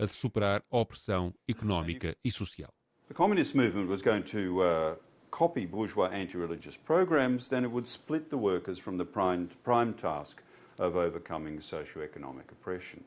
a 0.00 0.04
de 0.04 0.14
superar 0.14 0.64
a 0.68 0.78
opressão 0.78 1.32
económica 1.46 2.16
e 2.24 2.30
social. 2.32 2.74
The 3.06 3.14
communist 3.14 3.54
movement 3.54 3.86
was 3.86 4.02
going 4.02 4.22
to 4.22 4.62
uh, 4.64 4.96
copy 5.30 5.64
bourgeois 5.64 6.10
anti-religious 6.12 6.76
programs, 6.76 7.46
then 7.46 7.62
it 7.62 7.70
would 7.70 7.86
split 7.88 8.30
the 8.30 8.36
workers 8.36 8.80
from 8.80 8.98
the 8.98 9.04
prime, 9.04 9.48
prime 9.62 9.92
task 9.92 10.42
of 10.80 10.96
overcoming 10.96 11.60
socio-economic 11.60 12.52
oppression. 12.52 13.00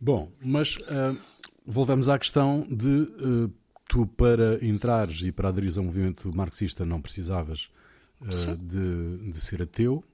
Bom, 0.00 0.30
mas 0.40 0.76
uh, 0.76 1.18
voltamos 1.66 2.08
à 2.08 2.18
questão 2.18 2.66
de 2.70 2.88
uh, 2.88 3.52
tu, 3.88 4.06
para 4.06 4.64
entrares 4.64 5.22
e 5.22 5.32
para 5.32 5.48
aderir 5.48 5.76
ao 5.76 5.84
movimento 5.84 6.34
marxista, 6.34 6.84
não 6.84 7.00
precisavas 7.00 7.68
uh, 8.20 8.56
de, 8.56 9.32
de, 9.32 9.40
ser 9.40 9.62
ateu, 9.62 10.04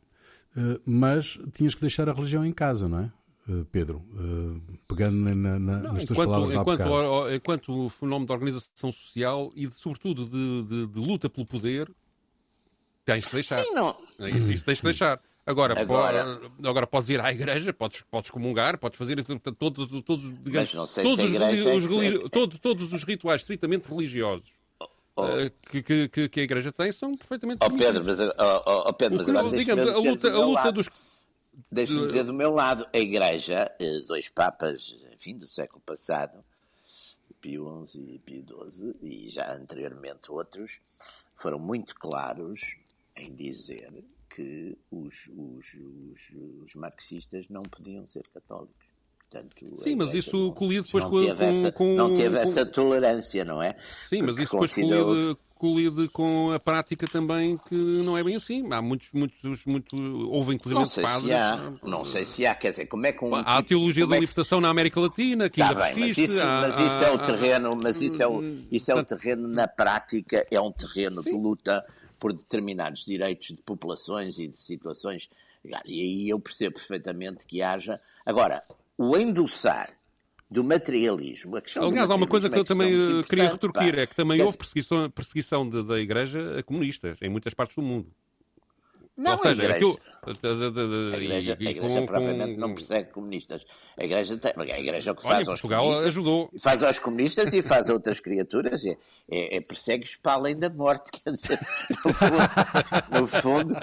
mas 0.86 1.38
tinhas 1.52 1.74
que 1.74 1.80
deixar 1.80 2.08
a 2.08 2.12
religião 2.12 2.44
em 2.46 2.52
casa, 2.52 2.88
não 2.88 3.00
é? 3.00 3.12
Pedro, 3.70 4.02
pegando 4.88 5.18
na, 5.18 5.34
na, 5.34 5.58
não, 5.58 5.92
nas 5.92 6.04
tuas 6.04 6.12
enquanto, 6.12 6.30
palavras 6.30 6.56
enquanto, 6.56 7.34
enquanto 7.34 7.86
o 7.86 7.90
fenómeno 7.90 8.26
da 8.26 8.32
organização 8.32 8.90
social 8.90 9.52
e, 9.54 9.66
de, 9.66 9.74
sobretudo, 9.74 10.24
de, 10.24 10.62
de, 10.62 10.86
de, 10.86 10.98
luta 10.98 11.28
pelo 11.28 11.44
poder, 11.44 11.90
tens 13.04 13.26
que 13.26 13.34
deixar. 13.34 13.62
Sim, 13.62 13.72
não. 13.74 13.94
Isso, 14.34 14.50
isso 14.50 14.64
tens 14.64 14.78
que 14.78 14.84
deixar. 14.84 15.20
Agora, 15.46 15.78
agora, 15.78 16.24
pode, 16.24 16.66
agora 16.68 16.86
podes 16.86 17.10
ir 17.10 17.20
à 17.20 17.30
igreja, 17.30 17.70
podes, 17.70 18.02
podes 18.10 18.30
comungar, 18.30 18.78
podes 18.78 18.96
fazer 18.96 19.22
todos, 19.24 20.02
todos, 20.02 20.42
digamos, 20.42 20.72
todos, 20.72 20.94
os, 21.84 22.02
é 22.02 22.28
todos, 22.30 22.58
todos 22.58 22.92
os 22.94 23.04
rituais 23.04 23.42
estritamente 23.42 23.86
religiosos 23.86 24.48
oh, 24.80 24.88
oh. 25.16 25.22
Uh, 25.22 25.50
que, 25.70 26.08
que, 26.08 26.28
que, 26.30 26.40
a 26.40 26.42
igreja 26.42 26.72
tem 26.72 26.90
são 26.92 27.14
perfeitamente. 27.14 27.58
Oh, 27.62 27.70
Pedro, 27.70 28.02
mas, 28.04 28.20
oh, 28.20 28.32
oh, 28.86 28.92
Pedro, 28.94 29.18
mas 29.18 29.28
agora 29.28 29.50
digamos, 29.50 29.86
a 29.86 29.98
luta, 29.98 30.32
a 30.32 30.46
luta 30.46 30.72
dos. 30.72 30.88
Deixa-me 31.70 32.00
dizer 32.00 32.24
do 32.24 32.32
meu 32.32 32.52
lado, 32.52 32.86
a 32.92 32.98
igreja, 32.98 33.70
eh, 33.78 34.00
dois 34.08 34.30
papas, 34.30 34.96
enfim, 35.12 35.36
do 35.36 35.46
século 35.46 35.80
passado, 35.84 36.42
Pio 37.44 37.84
XI 37.84 38.14
e 38.14 38.18
Pio 38.18 38.70
XII, 38.70 38.94
e 39.02 39.28
já 39.28 39.52
anteriormente 39.52 40.32
outros, 40.32 40.80
foram 41.36 41.58
muito 41.58 41.94
claros 41.94 42.76
em 43.14 43.32
dizer 43.34 43.92
que 44.34 44.76
os, 44.90 45.30
os, 45.36 45.74
os, 45.74 46.32
os 46.64 46.74
marxistas 46.74 47.46
não 47.48 47.60
podiam 47.60 48.04
ser 48.04 48.24
católicos. 48.32 48.84
Portanto, 49.30 49.76
Sim, 49.76 49.96
mas 49.96 50.12
isso 50.12 50.36
não, 50.36 50.52
colide 50.52 50.82
depois 50.82 51.04
com, 51.04 51.20
essa, 51.20 51.72
com, 51.72 51.94
Não 51.94 52.14
teve 52.14 52.36
com... 52.36 52.42
essa 52.42 52.66
tolerância, 52.66 53.44
não 53.44 53.62
é? 53.62 53.76
Sim, 54.08 54.22
mas 54.22 54.36
isso 54.36 54.52
depois 54.52 54.70
considerou... 54.70 55.04
colide, 55.06 55.38
colide 55.54 56.08
com 56.08 56.52
a 56.52 56.60
prática 56.60 57.06
também 57.06 57.58
que 57.68 57.74
não 57.74 58.18
é 58.18 58.22
bem 58.22 58.36
assim. 58.36 58.72
Há 58.72 58.82
muitos, 58.82 59.08
muitos, 59.12 59.64
muitos 59.64 59.98
houve 60.28 60.54
inclusive 60.54 60.80
não 60.80 60.86
sei 60.86 61.04
padres, 61.04 61.22
se 61.22 61.32
há, 61.32 61.72
não 61.82 62.04
sei 62.04 62.24
se 62.24 62.46
há, 62.46 62.54
quer 62.54 62.70
dizer, 62.70 62.86
como 62.86 63.06
é 63.06 63.12
que 63.12 63.24
um, 63.24 63.34
Há 63.34 63.58
a 63.58 63.62
teologia 63.62 64.06
da 64.06 64.14
é 64.14 64.18
que... 64.18 64.20
libertação 64.20 64.60
na 64.60 64.68
América 64.68 65.00
Latina, 65.00 65.48
que 65.48 65.58
tá 65.58 65.68
ainda 65.68 65.80
bem, 65.80 65.98
mas 65.98 66.18
isso, 66.18 66.40
há, 66.40 66.60
mas 66.60 66.74
isso 66.74 67.04
há, 67.04 67.04
é 67.04 67.10
o 67.10 67.18
terreno, 67.18 67.76
mas 67.82 68.00
isso 68.00 68.22
é 68.22 68.28
o, 68.28 68.42
isso 68.70 68.90
é 68.90 68.94
o 68.94 69.04
terreno 69.04 69.48
na 69.48 69.66
prática, 69.66 70.46
é 70.50 70.60
um 70.60 70.70
terreno 70.70 71.22
Sim. 71.22 71.30
de 71.30 71.36
luta 71.36 71.82
por 72.24 72.32
determinados 72.32 73.04
direitos 73.04 73.48
de 73.48 73.60
populações 73.60 74.38
e 74.38 74.48
de 74.48 74.56
situações. 74.56 75.28
E 75.84 76.00
aí 76.00 76.30
eu 76.30 76.40
percebo 76.40 76.76
perfeitamente 76.76 77.44
que 77.44 77.60
haja. 77.60 78.00
Agora, 78.24 78.62
o 78.96 79.14
endossar 79.14 79.94
do 80.50 80.64
materialismo. 80.64 81.54
A 81.54 81.60
questão 81.60 81.84
Aliás, 81.84 82.08
há 82.08 82.14
uma 82.14 82.26
coisa 82.26 82.48
que 82.48 82.58
eu 82.58 82.64
também 82.64 82.94
eh, 82.94 83.22
queria 83.24 83.50
retorquir: 83.50 83.94
pá. 83.94 84.00
é 84.00 84.06
que 84.06 84.16
também 84.16 84.40
houve 84.40 84.56
perseguição, 84.56 85.10
perseguição 85.10 85.68
de, 85.68 85.82
da 85.82 86.00
Igreja 86.00 86.58
a 86.58 86.62
comunistas 86.62 87.18
em 87.20 87.28
muitas 87.28 87.52
partes 87.52 87.76
do 87.76 87.82
mundo. 87.82 88.10
Não, 89.16 89.32
Ou 89.32 89.38
seja, 89.38 89.48
a 89.48 89.52
igreja, 89.52 89.74
aquilo... 89.74 90.00
a 90.24 91.16
igreja, 91.16 91.52
a 91.52 91.62
igreja 91.62 91.80
com, 91.80 92.06
propriamente 92.06 92.54
com... 92.54 92.60
não 92.60 92.74
persegue 92.74 93.12
comunistas. 93.12 93.64
A 93.96 94.04
igreja 94.04 94.36
tem, 94.36 94.52
a 94.56 94.80
igreja 94.80 95.10
é 95.10 95.12
o 95.12 95.14
que 95.14 95.22
faz 95.22 95.46
Olha, 95.46 95.52
aos 95.52 95.60
Portugal 95.60 95.82
comunistas, 95.82 96.08
ajudou. 96.08 96.50
faz 96.60 96.82
aos 96.82 96.98
comunistas 96.98 97.52
e 97.52 97.62
faz 97.62 97.88
a 97.88 97.92
outras 97.92 98.18
criaturas, 98.18 98.84
é, 98.84 98.96
é, 99.30 99.56
é 99.56 99.60
persegue-os 99.60 100.16
para 100.16 100.32
além 100.32 100.58
da 100.58 100.68
morte. 100.68 101.12
Quer 101.22 101.30
dizer, 101.30 101.60
no 102.04 102.12
fundo, 102.12 103.20
no 103.20 103.26
fundo, 103.28 103.74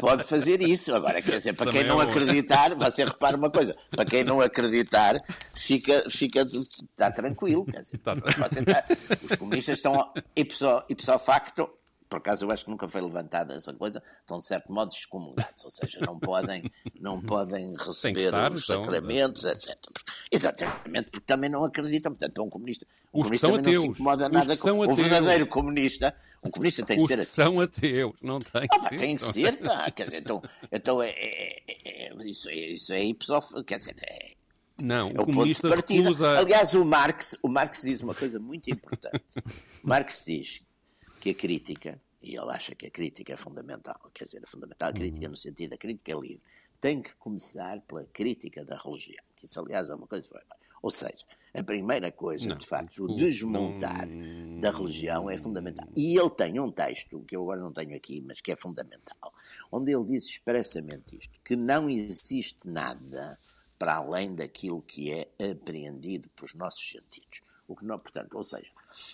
pode 0.00 0.24
fazer 0.24 0.60
isso. 0.60 0.92
Agora, 0.92 1.22
quer 1.22 1.38
dizer, 1.38 1.54
para 1.54 1.66
Também 1.66 1.82
quem 1.82 1.88
não 1.88 2.00
é 2.00 2.04
acreditar, 2.04 2.74
você 2.74 3.04
repara 3.04 3.36
uma 3.36 3.50
coisa, 3.50 3.76
para 3.90 4.04
quem 4.04 4.24
não 4.24 4.40
acreditar, 4.40 5.22
fica, 5.54 6.10
fica 6.10 6.40
está 6.42 7.08
tranquilo. 7.10 7.64
Quer 7.66 7.82
dizer, 7.82 8.00
os 9.22 9.36
comunistas 9.36 9.78
estão 9.78 10.12
ipso, 10.34 10.82
ipso 10.88 11.16
facto 11.20 11.70
por 12.12 12.18
acaso 12.18 12.44
eu 12.44 12.50
acho 12.50 12.66
que 12.66 12.70
nunca 12.70 12.86
foi 12.86 13.00
levantada 13.00 13.54
essa 13.54 13.72
coisa, 13.72 14.02
estão 14.20 14.38
de 14.38 14.44
certo 14.44 14.70
modo 14.70 14.92
excomungados, 14.92 15.64
ou 15.64 15.70
seja, 15.70 15.98
não 16.06 16.18
podem, 16.20 16.70
não 17.00 17.22
podem 17.22 17.74
receber 17.74 18.24
estar, 18.24 18.52
os 18.52 18.64
então, 18.64 18.84
sacramentos, 18.84 19.44
etc. 19.46 19.78
Exatamente, 20.30 21.10
porque 21.10 21.24
também 21.24 21.48
não 21.48 21.64
acreditam, 21.64 22.12
portanto, 22.12 22.38
é 22.38 22.44
um 22.44 22.50
comunista. 22.50 22.86
Um 23.14 23.20
os 23.20 23.22
comunista 23.22 23.46
também 23.46 23.60
ateus, 23.60 23.74
não 23.76 23.82
se 23.82 23.88
incomoda 23.88 24.28
nada 24.28 24.56
com 24.58 24.70
o 24.78 24.94
verdadeiro 24.94 25.46
comunista. 25.46 26.14
Um 26.44 26.50
comunista 26.50 26.84
tem 26.84 26.98
que 26.98 27.06
ser 27.06 27.14
ateu. 27.14 27.24
são 27.24 27.60
ateus, 27.60 28.12
não 28.20 28.40
tem 28.40 28.68
que 28.68 28.76
ah, 28.76 28.88
ser. 28.90 28.96
Tem 28.98 29.16
que 29.16 29.22
ser, 29.22 29.58
não, 29.62 29.90
quer 29.90 30.04
dizer, 30.04 30.18
então, 30.18 30.42
então 30.70 31.02
é, 31.02 31.08
é, 31.08 31.62
é, 31.66 32.08
é 32.08 32.28
isso, 32.28 32.50
é, 32.50 32.54
isso 32.54 32.92
é 32.92 33.02
ipsof, 33.04 33.64
quer 33.64 33.78
dizer, 33.78 33.96
é, 34.02 34.32
não, 34.78 35.08
é 35.08 35.12
o 35.12 35.24
comunista 35.24 35.66
de 35.66 35.74
partida. 35.74 36.02
Recusa... 36.02 36.38
Aliás, 36.38 36.74
o 36.74 36.84
Marx, 36.84 37.36
o 37.42 37.48
Marx 37.48 37.82
diz 37.82 38.02
uma 38.02 38.14
coisa 38.14 38.38
muito 38.38 38.68
importante. 38.68 39.24
Marx 39.82 40.24
diz 40.26 40.60
que 41.22 41.30
a 41.30 41.34
crítica, 41.34 42.02
e 42.20 42.34
ele 42.34 42.50
acha 42.50 42.74
que 42.74 42.84
a 42.84 42.90
crítica 42.90 43.32
é 43.32 43.36
fundamental, 43.36 44.10
quer 44.12 44.24
dizer, 44.24 44.42
é 44.42 44.46
fundamental 44.46 44.88
a 44.88 44.92
crítica 44.92 45.28
no 45.28 45.36
sentido 45.36 45.70
da 45.70 45.76
crítica 45.76 46.10
é 46.10 46.16
livre, 46.16 46.42
tem 46.80 47.00
que 47.00 47.14
começar 47.14 47.80
pela 47.82 48.04
crítica 48.06 48.64
da 48.64 48.76
religião. 48.76 49.24
Isso, 49.40 49.60
aliás, 49.60 49.88
é 49.88 49.94
uma 49.94 50.08
coisa. 50.08 50.28
Ou 50.82 50.90
seja, 50.90 51.24
a 51.54 51.62
primeira 51.62 52.10
coisa, 52.10 52.48
não, 52.48 52.56
de 52.56 52.66
facto, 52.66 53.04
o 53.04 53.14
desmontar 53.14 54.04
não... 54.08 54.58
da 54.58 54.72
religião 54.72 55.30
é 55.30 55.38
fundamental. 55.38 55.86
E 55.94 56.18
ele 56.18 56.30
tem 56.30 56.58
um 56.58 56.72
texto, 56.72 57.22
que 57.22 57.36
eu 57.36 57.42
agora 57.42 57.60
não 57.60 57.72
tenho 57.72 57.96
aqui, 57.96 58.20
mas 58.26 58.40
que 58.40 58.50
é 58.50 58.56
fundamental, 58.56 59.32
onde 59.70 59.94
ele 59.94 60.04
diz 60.04 60.24
expressamente 60.24 61.18
isto: 61.20 61.40
que 61.44 61.54
não 61.54 61.88
existe 61.88 62.58
nada 62.64 63.30
para 63.78 63.94
além 63.94 64.34
daquilo 64.34 64.82
que 64.82 65.12
é 65.12 65.28
apreendido 65.52 66.28
pelos 66.30 66.56
nossos 66.56 66.90
sentidos. 66.90 67.42
O 67.68 67.76
que 67.76 67.84
não, 67.84 67.98
portanto, 67.98 68.34
ou 68.34 68.42
seja, 68.42 68.70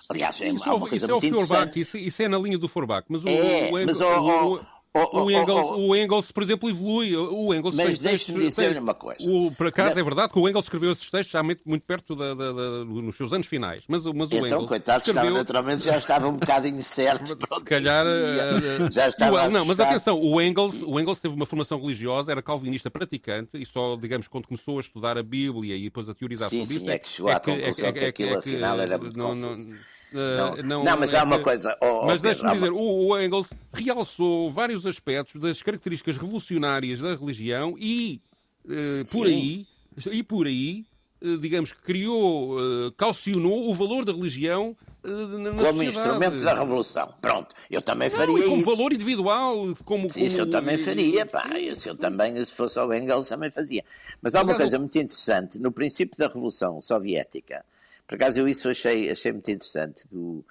aliás, 0.09 0.41
é, 0.41 0.49
isso, 0.49 0.69
é 0.69 0.73
uma 0.73 0.89
coisa 0.89 0.97
isso 0.97 1.13
muito 1.13 1.25
é 1.25 1.29
o 1.29 1.47
Feuerbach, 1.47 1.79
isso, 1.81 1.97
isso, 1.97 2.23
é 2.23 2.29
na 2.29 2.39
linha 2.39 2.59
do 2.59 2.67
Forbach, 2.67 3.07
mas 3.09 3.23
o, 3.23 3.29
é, 3.29 3.69
o, 3.69 3.87
mas 3.87 4.01
o, 4.01 4.55
o, 4.55 4.61
o, 4.95 5.21
o, 5.21 5.31
Engels, 5.31 5.71
o 5.77 5.97
Engels, 5.97 6.33
por 6.33 6.43
exemplo, 6.43 6.69
evolui. 6.69 7.15
O 7.15 7.55
Engels 7.55 7.75
mas 7.75 7.99
deixe-me 7.99 8.41
dizer 8.41 8.79
uma 8.79 8.95
coisa. 8.95 9.29
O, 9.29 9.53
por 9.53 9.67
acaso 9.67 9.95
não. 9.95 10.01
é 10.01 10.05
verdade 10.05 10.33
que 10.33 10.39
o 10.39 10.49
Engels 10.49 10.65
escreveu 10.65 10.93
esses 10.93 11.11
textos 11.11 11.31
já 11.31 11.43
muito, 11.43 11.69
muito 11.69 11.83
perto 11.83 12.17
da, 12.17 12.35
da, 12.35 12.53
da, 12.53 12.85
nos 12.85 13.17
seus 13.17 13.33
anos 13.33 13.47
finais. 13.47 13.85
Mas, 13.87 14.05
mas 14.05 14.31
o 14.31 14.35
então, 14.35 14.47
Engels. 14.47 14.69
coitado, 14.69 14.99
escreveu... 15.01 15.23
estava, 15.23 15.39
naturalmente 15.39 15.85
já 15.85 15.99
estava 15.99 16.29
um 16.29 16.39
bocado 16.39 16.67
incerto. 16.67 17.37
Se 17.59 17.65
calhar. 17.65 18.07
Uh, 18.07 18.91
já 18.91 19.09
estava. 19.09 19.47
O, 19.47 19.51
não, 19.51 19.65
mas 19.65 19.79
atenção, 19.79 20.19
o 20.21 20.41
Engels, 20.41 20.83
o 20.83 20.99
Engels 20.99 21.21
teve 21.21 21.35
uma 21.35 21.47
formação 21.47 21.81
religiosa, 21.81 22.33
era 22.33 22.43
calvinista 22.43 22.91
praticante 22.91 23.61
e 23.61 23.67
só, 23.67 23.95
digamos, 23.97 24.27
quando 24.27 24.47
começou 24.47 24.79
a 24.79 24.81
estudar 24.81 25.19
a 25.19 25.23
Bíblia 25.23 25.77
e 25.77 25.85
depois 25.85 26.09
a 26.09 26.15
teorizar 26.15 26.49
sim, 26.49 26.65
sobre 26.65 26.79
sim, 26.79 26.83
isso. 26.83 26.91
é 26.91 26.99
que 26.99 27.09
chegou 27.09 27.31
à 27.31 27.39
conclusão 27.39 27.89
é 27.89 27.93
que, 27.93 27.99
é, 27.99 28.13
que 28.13 28.23
aquilo 28.23 28.39
afinal 28.39 28.81
era 28.81 28.99
muito 28.99 29.19
não, 29.19 29.29
confuso. 29.29 29.69
Não, 29.69 29.77
Uh, 30.13 30.63
não, 30.63 30.85
não, 30.85 30.97
mas 30.97 31.13
é 31.13 31.19
há 31.19 31.25
uma 31.25 31.39
coisa. 31.39 31.77
Oh, 31.83 32.07
mas 32.07 32.21
deixe-me 32.21 32.51
dizer, 32.53 32.71
uma... 32.71 32.81
o, 32.81 33.09
o 33.09 33.21
Engels 33.21 33.49
realçou 33.73 34.51
vários 34.51 34.87
aspectos 34.87 35.41
das 35.41 35.63
características 35.63 36.17
revolucionárias 36.17 37.01
da 37.01 37.15
religião 37.15 37.75
e 37.79 38.21
uh, 38.65 39.05
por 39.13 39.27
aí, 39.27 39.67
e 40.11 40.23
por 40.23 40.47
aí, 40.47 40.87
uh, 41.23 41.37
digamos 41.39 41.73
que 41.73 41.83
criou, 41.83 42.57
calcionou 42.97 43.71
o 43.71 43.75
valor 43.75 44.05
da 44.05 44.13
religião 44.13 44.75
na 45.05 45.63
como 45.63 45.83
instrumento 45.83 46.43
da 46.43 46.55
revolução. 46.55 47.15
Pronto, 47.21 47.55
eu 47.71 47.81
também 47.81 48.11
faria 48.11 48.37
não, 48.37 48.45
como 48.45 48.57
isso. 48.63 48.77
valor 48.77 48.93
individual, 48.93 49.77
como... 49.85 50.13
Sim, 50.13 50.25
isso 50.25 50.39
eu 50.39 50.51
também 50.51 50.77
faria, 50.77 51.25
pá, 51.25 51.59
isso 51.59 51.89
eu 51.89 51.95
também, 51.95 52.45
se 52.45 52.53
fosse 52.53 52.79
ao 52.79 52.93
Engels, 52.93 53.29
também 53.29 53.51
fazia. 53.51 53.85
Mas 54.21 54.35
há 54.35 54.43
uma 54.43 54.55
coisa 54.55 54.79
muito 54.79 54.97
interessante, 54.99 55.59
no 55.59 55.71
princípio 55.71 56.17
da 56.19 56.27
Revolução 56.27 56.83
Soviética, 56.83 57.65
por 58.09 58.15
acaso 58.15 58.41
eu 58.41 58.49
isso 58.49 58.71
achei, 58.71 59.11
achei 59.11 59.31
muito 59.31 59.51
interessante, 59.51 60.07
o, 60.11 60.43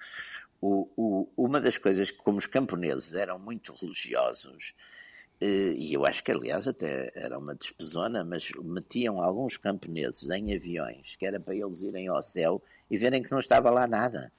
o, 0.60 0.88
o, 0.96 1.28
uma 1.36 1.60
das 1.60 1.76
coisas 1.76 2.08
que 2.08 2.18
como 2.18 2.38
os 2.38 2.46
camponeses 2.46 3.14
eram 3.14 3.36
muito 3.36 3.74
religiosos, 3.74 4.74
eh, 5.40 5.74
e 5.76 5.92
eu 5.92 6.06
acho 6.06 6.22
que 6.22 6.30
aliás 6.30 6.68
até 6.68 7.10
era 7.16 7.36
uma 7.36 7.56
despesona, 7.56 8.24
mas 8.24 8.48
metiam 8.62 9.20
alguns 9.20 9.56
camponeses 9.56 10.30
em 10.30 10.54
aviões, 10.54 11.16
que 11.16 11.26
era 11.26 11.40
para 11.40 11.54
eles 11.54 11.82
irem 11.82 12.06
ao 12.06 12.22
céu 12.22 12.62
e 12.88 12.96
verem 12.96 13.22
que 13.22 13.32
não 13.32 13.40
estava 13.40 13.70
lá 13.70 13.88
nada. 13.88 14.30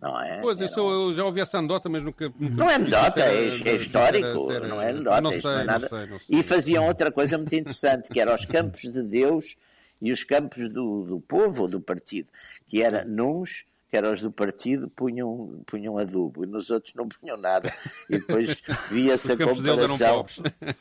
Não 0.00 0.20
é? 0.20 0.40
Pois, 0.40 0.58
isso 0.58 0.80
eu 0.80 1.14
já 1.14 1.24
ouvi 1.24 1.40
essa 1.40 1.58
anedota, 1.58 1.88
mas 1.88 2.02
nunca. 2.02 2.32
não 2.38 2.68
é 2.68 2.74
anedota, 2.74 3.20
é, 3.20 3.44
é, 3.44 3.74
histórico, 3.74 4.50
era, 4.50 4.64
era, 4.64 4.68
não 4.68 4.80
é 4.80 4.90
anedota, 4.90 5.20
não 5.20 5.30
sei, 5.30 5.42
não 5.42 5.50
é 5.52 5.64
nada. 5.64 5.88
Não 5.88 5.98
sei, 5.98 6.18
sei. 6.18 6.38
E 6.40 6.42
faziam 6.42 6.86
outra 6.86 7.12
coisa 7.12 7.38
muito 7.38 7.54
interessante, 7.54 8.08
que 8.08 8.20
era 8.20 8.34
os 8.34 8.44
campos 8.44 8.82
de 8.82 9.02
Deus 9.02 9.56
e 10.02 10.12
os 10.12 10.24
campos 10.24 10.68
do, 10.68 11.04
do 11.04 11.20
povo 11.20 11.62
ou 11.62 11.68
do 11.68 11.80
partido, 11.80 12.28
que 12.66 12.82
era 12.82 13.04
nuns 13.04 13.64
que 13.92 13.98
eram 13.98 14.10
os 14.10 14.22
do 14.22 14.32
partido, 14.32 14.88
punham, 14.88 15.62
punham 15.66 15.98
adubo, 15.98 16.42
e 16.42 16.46
nos 16.46 16.70
outros 16.70 16.94
não 16.94 17.06
punham 17.06 17.36
nada. 17.36 17.70
E 18.08 18.18
depois 18.18 18.62
via-se 18.90 19.32
a 19.32 19.36
comparação. 19.36 20.24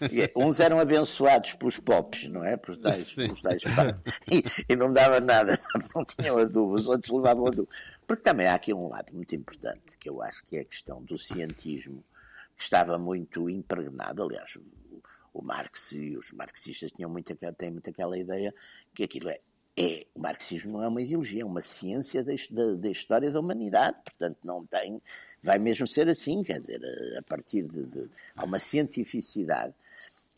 Eram 0.09 0.47
Uns 0.47 0.61
eram 0.61 0.79
abençoados 0.79 1.53
pelos 1.55 1.77
popes, 1.77 2.29
não 2.29 2.41
é? 2.41 2.55
Por 2.55 2.77
tais, 2.77 3.11
por 3.11 3.41
tais 3.41 3.61
e, 4.31 4.45
e, 4.69 4.75
não 4.77 4.93
dava 4.93 5.19
nada, 5.19 5.59
não 5.93 6.05
tinham 6.05 6.37
adubo, 6.37 6.73
os 6.73 6.87
outros 6.87 7.11
levavam 7.11 7.47
adubo. 7.47 7.67
Porque 8.07 8.23
também 8.23 8.47
há 8.47 8.55
aqui 8.55 8.73
um 8.73 8.87
lado 8.87 9.13
muito 9.13 9.35
importante, 9.35 9.97
que 9.99 10.09
eu 10.09 10.21
acho 10.21 10.45
que 10.45 10.55
é 10.55 10.61
a 10.61 10.65
questão 10.65 11.03
do 11.03 11.17
cientismo, 11.17 12.05
que 12.57 12.63
estava 12.63 12.97
muito 12.97 13.49
impregnado, 13.49 14.23
aliás, 14.23 14.57
o, 15.33 15.41
Marx 15.41 15.91
e 15.93 16.17
os 16.17 16.31
marxistas 16.31 16.91
tinham 16.91 17.09
muito, 17.09 17.35
têm 17.57 17.71
muito 17.71 17.89
aquela 17.89 18.17
ideia 18.17 18.53
que 18.93 19.03
aquilo 19.03 19.29
é 19.29 19.39
é, 19.77 20.05
o 20.13 20.19
marxismo 20.19 20.73
não 20.73 20.83
é 20.83 20.87
uma 20.87 21.01
ideologia, 21.01 21.43
é 21.43 21.45
uma 21.45 21.61
ciência 21.61 22.23
da, 22.23 22.33
história 22.89 23.31
da 23.31 23.39
humanidade, 23.39 23.97
portanto 24.03 24.37
não 24.43 24.65
tem, 24.65 25.01
vai 25.41 25.57
mesmo 25.59 25.87
ser 25.87 26.09
assim, 26.09 26.43
quer 26.43 26.59
dizer, 26.59 26.81
a, 27.17 27.21
partir 27.23 27.63
de, 27.63 27.85
de 27.85 28.09
há 28.35 28.43
uma 28.45 28.59
cientificidade. 28.59 29.73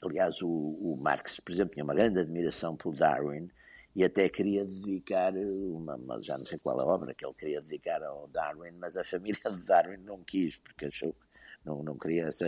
Aliás, 0.01 0.41
o, 0.41 0.47
o, 0.47 0.97
Marx, 1.01 1.39
por 1.39 1.51
exemplo, 1.51 1.73
tinha 1.73 1.83
uma 1.83 1.95
grande 1.95 2.19
admiração 2.19 2.75
por 2.75 2.95
Darwin 2.95 3.49
e 3.95 4.03
até 4.03 4.27
queria 4.29 4.65
dedicar 4.65 5.33
uma, 5.35 5.95
uma, 5.95 6.21
já 6.21 6.37
não 6.37 6.45
sei 6.45 6.59
qual 6.59 6.79
a 6.79 6.85
obra 6.85 7.13
que 7.13 7.25
ele 7.25 7.33
queria 7.33 7.61
dedicar 7.61 8.03
ao 8.03 8.27
Darwin, 8.27 8.71
mas 8.79 8.97
a 8.97 9.03
família 9.03 9.39
de 9.49 9.65
Darwin 9.65 9.97
não 9.97 10.23
quis, 10.23 10.57
porque 10.57 10.85
achou 10.85 11.15
não, 11.65 11.83
não 11.83 11.97
queria 11.97 12.25
essa, 12.25 12.47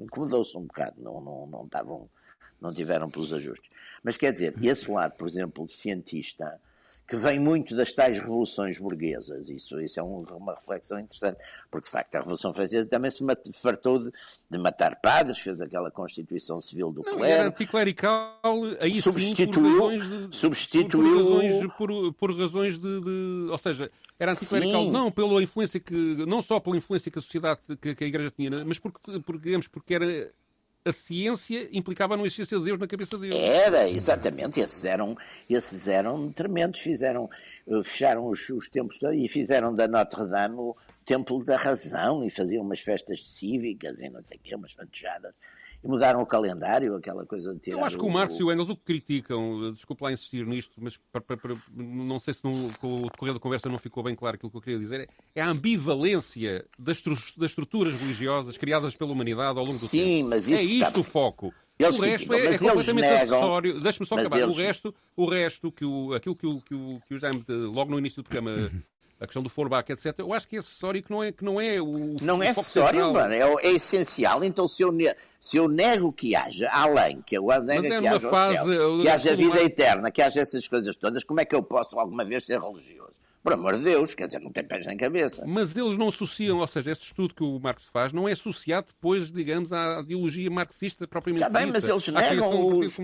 incomodou-se 0.00 0.56
um 0.56 0.62
bocado, 0.62 1.00
não, 1.00 1.20
não, 1.20 1.46
não 1.46 1.64
estavam 1.64 2.08
não 2.60 2.72
tiveram 2.72 3.10
pelos 3.10 3.32
ajustes. 3.32 3.70
Mas 4.02 4.16
quer 4.16 4.32
dizer, 4.32 4.54
esse 4.62 4.90
lado, 4.90 5.14
por 5.16 5.28
exemplo, 5.28 5.68
cientista, 5.68 6.58
que 7.06 7.16
vem 7.16 7.38
muito 7.38 7.76
das 7.76 7.92
tais 7.92 8.18
revoluções 8.18 8.78
burguesas, 8.78 9.48
isso, 9.48 9.80
isso 9.80 10.00
é 10.00 10.02
um, 10.02 10.22
uma 10.32 10.54
reflexão 10.54 10.98
interessante, 10.98 11.40
porque 11.70 11.86
de 11.86 11.90
facto 11.90 12.14
a 12.16 12.18
Revolução 12.18 12.52
Francesa 12.52 12.84
também 12.86 13.10
se 13.10 13.22
mat, 13.22 13.38
fartou 13.54 13.98
de, 13.98 14.10
de, 14.50 14.58
matar 14.58 14.96
padres, 14.96 15.38
fez 15.38 15.60
aquela 15.60 15.90
Constituição 15.90 16.60
Civil 16.60 16.90
do 16.90 17.02
não, 17.04 17.16
clero. 17.16 17.32
Era 17.32 17.48
anticlerical, 17.48 18.40
aí 18.80 19.00
substituiu, 19.00 19.46
sim, 19.46 19.52
por 19.52 19.70
razões 19.70 20.30
de, 20.30 20.36
substituiu, 20.36 20.88
por, 20.88 21.16
razões, 21.16 21.72
por, 21.76 22.12
por 22.14 22.38
razões 22.38 22.78
de, 22.78 23.00
de, 23.00 23.48
Ou 23.50 23.58
seja, 23.58 23.90
era 24.18 24.32
anticlerical 24.32 24.82
sim. 24.82 24.90
não 24.90 25.10
pela 25.10 25.40
influência 25.40 25.78
que. 25.78 25.94
não 26.26 26.42
só 26.42 26.58
pela 26.58 26.76
influência 26.76 27.10
que 27.10 27.18
a 27.18 27.22
sociedade, 27.22 27.60
que, 27.80 27.94
que 27.94 28.04
a 28.04 28.06
Igreja 28.06 28.32
tinha, 28.36 28.64
mas 28.64 28.80
porque, 28.80 29.20
porque, 29.20 29.44
digamos, 29.44 29.68
porque 29.68 29.94
era 29.94 30.06
a 30.86 30.92
ciência 30.92 31.68
implicava 31.72 32.16
não 32.16 32.24
existência 32.24 32.58
de 32.58 32.64
Deus 32.64 32.78
na 32.78 32.86
cabeça 32.86 33.18
deles. 33.18 33.36
Era, 33.36 33.88
exatamente. 33.88 34.60
Esses 34.60 34.84
eram, 34.84 35.16
esses 35.50 35.88
eram 35.88 36.30
tremendos. 36.32 36.80
Fizeram, 36.80 37.28
eh, 37.66 37.82
fecharam 37.82 38.26
os, 38.26 38.48
os 38.50 38.68
templos 38.68 38.98
e 39.14 39.26
fizeram 39.28 39.74
da 39.74 39.88
Notre 39.88 40.28
Dame 40.28 40.56
o 40.56 40.76
templo 41.04 41.44
da 41.44 41.56
razão 41.56 42.24
e 42.24 42.30
faziam 42.30 42.64
umas 42.64 42.80
festas 42.80 43.26
cívicas 43.26 44.00
e 44.00 44.08
não 44.08 44.20
sei 44.20 44.38
o 44.38 44.40
quê, 44.40 44.54
umas 44.54 44.72
fantejadas 44.72 45.34
e 45.86 45.88
mudaram 45.88 46.20
o 46.20 46.26
calendário, 46.26 46.96
aquela 46.96 47.24
coisa 47.24 47.54
de 47.54 47.60
tirar 47.60 47.78
Eu 47.78 47.84
acho 47.84 47.96
que 47.96 48.04
o, 48.04 48.10
Marx 48.10 48.38
e 48.38 48.42
o 48.42 48.52
Engels 48.52 48.68
o 48.68 48.76
que 48.76 48.82
criticam, 48.82 49.72
desculpa 49.72 50.06
lá 50.06 50.12
insistir 50.12 50.44
nisto, 50.44 50.72
mas 50.78 50.96
para, 51.12 51.20
para, 51.20 51.36
para, 51.36 51.56
não 51.74 52.18
sei 52.18 52.34
se 52.34 52.44
no, 52.44 52.52
com 52.78 53.02
o 53.02 53.02
decorrer 53.04 53.34
da 53.34 53.40
conversa 53.40 53.68
não 53.68 53.78
ficou 53.78 54.02
bem 54.02 54.14
claro 54.14 54.34
aquilo 54.34 54.50
que 54.50 54.56
eu 54.56 54.60
queria 54.60 54.78
dizer, 54.78 55.08
é 55.34 55.40
a 55.40 55.48
ambivalência 55.48 56.66
das, 56.78 57.00
das 57.36 57.50
estruturas 57.50 57.94
religiosas 57.94 58.58
criadas 58.58 58.96
pela 58.96 59.12
humanidade 59.12 59.58
ao 59.58 59.64
longo 59.64 59.78
do 59.78 59.86
Sim, 59.86 59.98
tempo. 59.98 60.08
Sim, 60.08 60.22
mas 60.24 60.44
isso 60.48 60.54
é 60.54 60.62
isto 60.62 60.88
está... 60.88 61.00
o 61.00 61.04
foco. 61.04 61.54
Eles 61.78 61.98
o 61.98 62.02
resto 62.02 62.32
é, 62.32 62.38
é 62.38 62.58
completamente 62.58 63.04
negam, 63.04 63.20
acessório. 63.20 63.80
Deixe-me 63.80 64.06
só 64.06 64.14
acabar. 64.16 64.38
Eles... 64.38 64.56
O 64.56 64.58
resto, 64.58 64.94
o 65.14 65.26
resto 65.26 65.70
que 65.70 65.84
o, 65.84 66.14
aquilo 66.14 66.34
que 66.34 66.46
o, 66.46 66.60
que 66.62 66.74
o, 66.74 66.96
que 67.06 67.14
o 67.14 67.18
Jaime, 67.18 67.44
logo 67.48 67.90
no 67.90 67.98
início 67.98 68.22
do 68.22 68.28
programa, 68.28 68.70
a 69.18 69.26
questão 69.26 69.42
do 69.42 69.48
foreback, 69.48 69.90
etc. 69.92 70.14
Eu 70.18 70.32
acho 70.32 70.46
que 70.46 70.56
é 70.56 70.58
acessório 70.58 71.02
que 71.02 71.10
não 71.10 71.22
é, 71.22 71.32
que 71.32 71.44
não 71.44 71.60
é 71.60 71.80
o. 71.80 72.16
Não 72.20 72.42
é 72.42 72.50
acessório, 72.50 73.12
mano, 73.12 73.32
é, 73.32 73.40
é, 73.40 73.72
essencial. 73.72 74.44
Então, 74.44 74.68
se 74.68 74.82
eu, 74.82 74.92
se 75.40 75.56
eu 75.56 75.68
nego 75.68 76.12
que 76.12 76.36
haja 76.36 76.68
além, 76.70 77.22
que 77.22 77.36
eu 77.36 77.46
nego 77.62 77.86
é 77.86 78.00
que 78.00 78.06
haja 78.06 78.30
fase, 78.30 78.74
céu, 78.74 78.98
que 79.00 79.08
haja 79.08 79.36
vida 79.36 79.62
eterna, 79.62 80.10
que 80.10 80.20
haja 80.20 80.40
essas 80.40 80.68
coisas 80.68 80.94
todas, 80.96 81.24
como 81.24 81.40
é 81.40 81.44
que 81.44 81.54
eu 81.54 81.62
posso 81.62 81.98
alguma 81.98 82.24
vez 82.24 82.44
ser 82.44 82.60
religioso? 82.60 83.16
Por 83.42 83.52
amor 83.52 83.76
de 83.76 83.84
Deus, 83.84 84.12
quer 84.12 84.26
dizer, 84.26 84.40
não 84.40 84.50
tem 84.50 84.64
pés 84.64 84.86
nem 84.88 84.96
cabeça. 84.96 85.44
Mas 85.46 85.74
eles 85.76 85.96
não 85.96 86.08
associam, 86.08 86.58
ou 86.58 86.66
seja, 86.66 86.90
este 86.90 87.04
estudo 87.04 87.32
que 87.32 87.44
o 87.44 87.60
Marx 87.60 87.86
faz 87.92 88.12
não 88.12 88.28
é 88.28 88.32
associado 88.32 88.88
depois, 88.88 89.30
digamos, 89.30 89.72
à 89.72 90.00
ideologia 90.02 90.50
marxista 90.50 91.06
propriamente 91.06 91.46
Está 91.46 91.60
bem, 91.60 91.70
mas 91.70 91.84
eles 91.84 92.08
negam 92.08 92.78
os... 92.78 92.98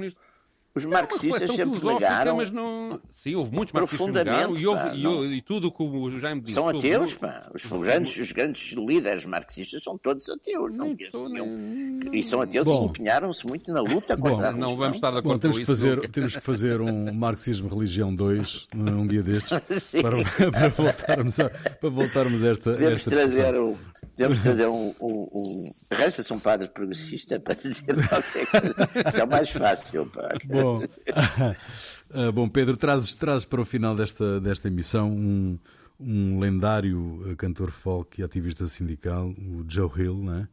Os 0.74 0.86
marxistas 0.86 1.42
é 1.42 1.46
sempre 1.48 1.84
negaram. 1.84 2.36
Mas 2.36 2.50
não... 2.50 2.98
Sim, 3.10 3.34
houve 3.34 3.52
muitos 3.52 3.74
marxistas 3.74 4.06
que 4.06 4.12
negaram 4.12 4.56
e, 4.56 4.66
houve, 4.66 4.88
e, 4.94 5.36
e, 5.36 5.42
tudo 5.42 5.68
o 5.68 5.72
que 5.72 5.82
o 5.82 6.18
Jaime 6.18 6.40
disse. 6.40 6.54
São 6.54 6.68
ateus, 6.68 7.14
pá. 7.14 7.50
Os, 7.54 7.66
grandes, 7.66 8.16
os 8.16 8.32
grandes 8.32 8.72
líderes 8.72 9.24
marxistas 9.26 9.82
são 9.82 9.98
todos 9.98 10.28
ateus. 10.30 10.78
Não 10.78 10.96
nenhum. 11.28 12.00
E 12.10 12.24
são 12.24 12.40
ateus 12.40 12.66
Bom, 12.66 12.82
e 12.82 12.86
empenharam-se 12.86 13.46
muito 13.46 13.70
na 13.70 13.80
luta 13.80 14.16
contra 14.16 14.36
Bom, 14.36 14.42
a 14.44 14.52
Não 14.52 14.76
vamos 14.76 14.96
estar 14.96 15.10
de 15.10 15.18
acordo 15.18 15.34
Bom, 15.34 15.38
temos 15.38 15.56
com 15.56 15.62
isso. 15.62 15.70
Fazer, 15.70 16.10
temos 16.10 16.36
que 16.36 16.42
fazer 16.42 16.80
um 16.80 17.12
Marxismo 17.12 17.68
Religião 17.68 18.14
2 18.14 18.68
num 18.74 19.06
dia 19.06 19.22
destes 19.22 19.60
para, 20.00 20.16
para, 20.50 20.68
voltarmos 20.70 21.40
a, 21.40 21.50
para 21.50 21.90
voltarmos 21.90 22.42
a 22.42 22.48
esta. 22.48 22.72
Temos 22.74 22.98
esta 22.98 23.10
trazer 23.10 23.60
um. 23.60 23.76
Temos 24.16 24.38
de 24.38 24.44
fazer 24.44 24.68
um. 24.68 24.94
um, 25.00 25.28
um... 25.32 25.70
Arranja-se 25.90 26.32
um 26.32 26.38
padre 26.38 26.68
progressista 26.68 27.40
para 27.40 27.54
dizer 27.54 28.08
qualquer 28.08 28.46
coisa. 28.46 29.08
Isso 29.08 29.20
é 29.20 29.24
o 29.24 29.28
mais 29.28 29.50
fácil, 29.50 30.06
pá. 30.06 30.28
Bom, 30.44 30.82
uh, 30.82 32.32
bom 32.32 32.48
Pedro, 32.48 32.76
trazes, 32.76 33.14
trazes 33.14 33.44
para 33.44 33.60
o 33.60 33.64
final 33.64 33.94
desta, 33.94 34.40
desta 34.40 34.68
emissão 34.68 35.10
um, 35.10 35.58
um 35.98 36.38
lendário 36.38 37.30
uh, 37.30 37.36
cantor 37.36 37.70
folk 37.70 38.20
e 38.20 38.24
ativista 38.24 38.66
sindical, 38.66 39.28
o 39.28 39.64
Joe 39.68 39.90
Hill, 39.96 40.16
não 40.16 40.34
é? 40.34 40.48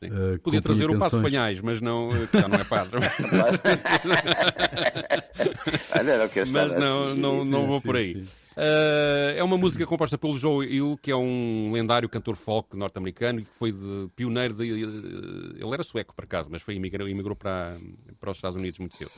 Uh, 0.00 0.38
Podia 0.38 0.62
trazer 0.62 0.86
canções... 0.86 0.96
o 0.96 1.00
Passo 1.00 1.20
Fanhais, 1.20 1.60
mas 1.60 1.80
não, 1.80 2.10
já 2.32 2.46
não 2.46 2.56
é 2.56 2.62
padre. 2.62 3.00
mas 6.52 6.78
não, 6.78 7.16
não, 7.16 7.44
não 7.44 7.66
vou 7.66 7.80
por 7.80 7.96
aí. 7.96 8.24
Uh, 8.58 9.36
é 9.36 9.44
uma 9.44 9.56
música 9.56 9.86
composta 9.86 10.18
pelo 10.18 10.36
Joe 10.36 10.66
Hill, 10.66 10.98
que 11.00 11.12
é 11.12 11.16
um 11.16 11.70
lendário 11.70 12.08
cantor 12.08 12.34
folk 12.34 12.76
norte-americano 12.76 13.38
e 13.38 13.44
que 13.44 13.54
foi 13.54 13.70
de, 13.70 14.10
pioneiro 14.16 14.52
de. 14.52 14.64
Ele 14.68 15.72
era 15.72 15.84
sueco, 15.84 16.12
por 16.12 16.24
acaso, 16.24 16.50
mas 16.50 16.60
foi 16.60 16.74
imigrou, 16.74 17.08
imigrou 17.08 17.36
para, 17.36 17.78
para 18.18 18.32
os 18.32 18.36
Estados 18.36 18.58
Unidos 18.58 18.80
muito 18.80 18.96
cedo. 18.96 19.12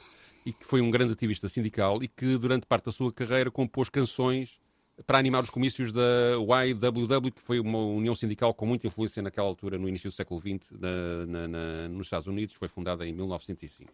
E 0.44 0.52
que 0.52 0.66
foi 0.66 0.82
um 0.82 0.90
grande 0.90 1.14
ativista 1.14 1.48
sindical 1.48 2.02
e 2.02 2.08
que, 2.08 2.36
durante 2.36 2.66
parte 2.66 2.84
da 2.84 2.92
sua 2.92 3.10
carreira, 3.10 3.50
compôs 3.50 3.88
canções 3.88 4.60
para 5.06 5.16
animar 5.16 5.42
os 5.42 5.48
comícios 5.48 5.90
da 5.90 6.02
YWW, 6.36 7.32
que 7.32 7.40
foi 7.40 7.60
uma 7.60 7.78
união 7.78 8.14
sindical 8.14 8.52
com 8.52 8.66
muita 8.66 8.88
influência 8.88 9.22
naquela 9.22 9.48
altura, 9.48 9.78
no 9.78 9.88
início 9.88 10.10
do 10.10 10.14
século 10.14 10.38
XX, 10.38 10.70
na, 10.78 11.26
na, 11.26 11.48
na, 11.48 11.88
nos 11.88 12.08
Estados 12.08 12.26
Unidos. 12.26 12.54
Foi 12.54 12.68
fundada 12.68 13.06
em 13.06 13.12
1905. 13.14 13.90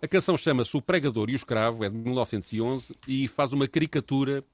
A 0.00 0.08
canção 0.08 0.36
chama-se 0.36 0.76
O 0.76 0.82
Pregador 0.82 1.30
e 1.30 1.34
o 1.34 1.36
Escravo, 1.36 1.84
é 1.84 1.88
de 1.88 1.96
1911 1.96 2.92
e 3.06 3.28
faz 3.28 3.52
uma 3.52 3.68
caricatura 3.68 4.44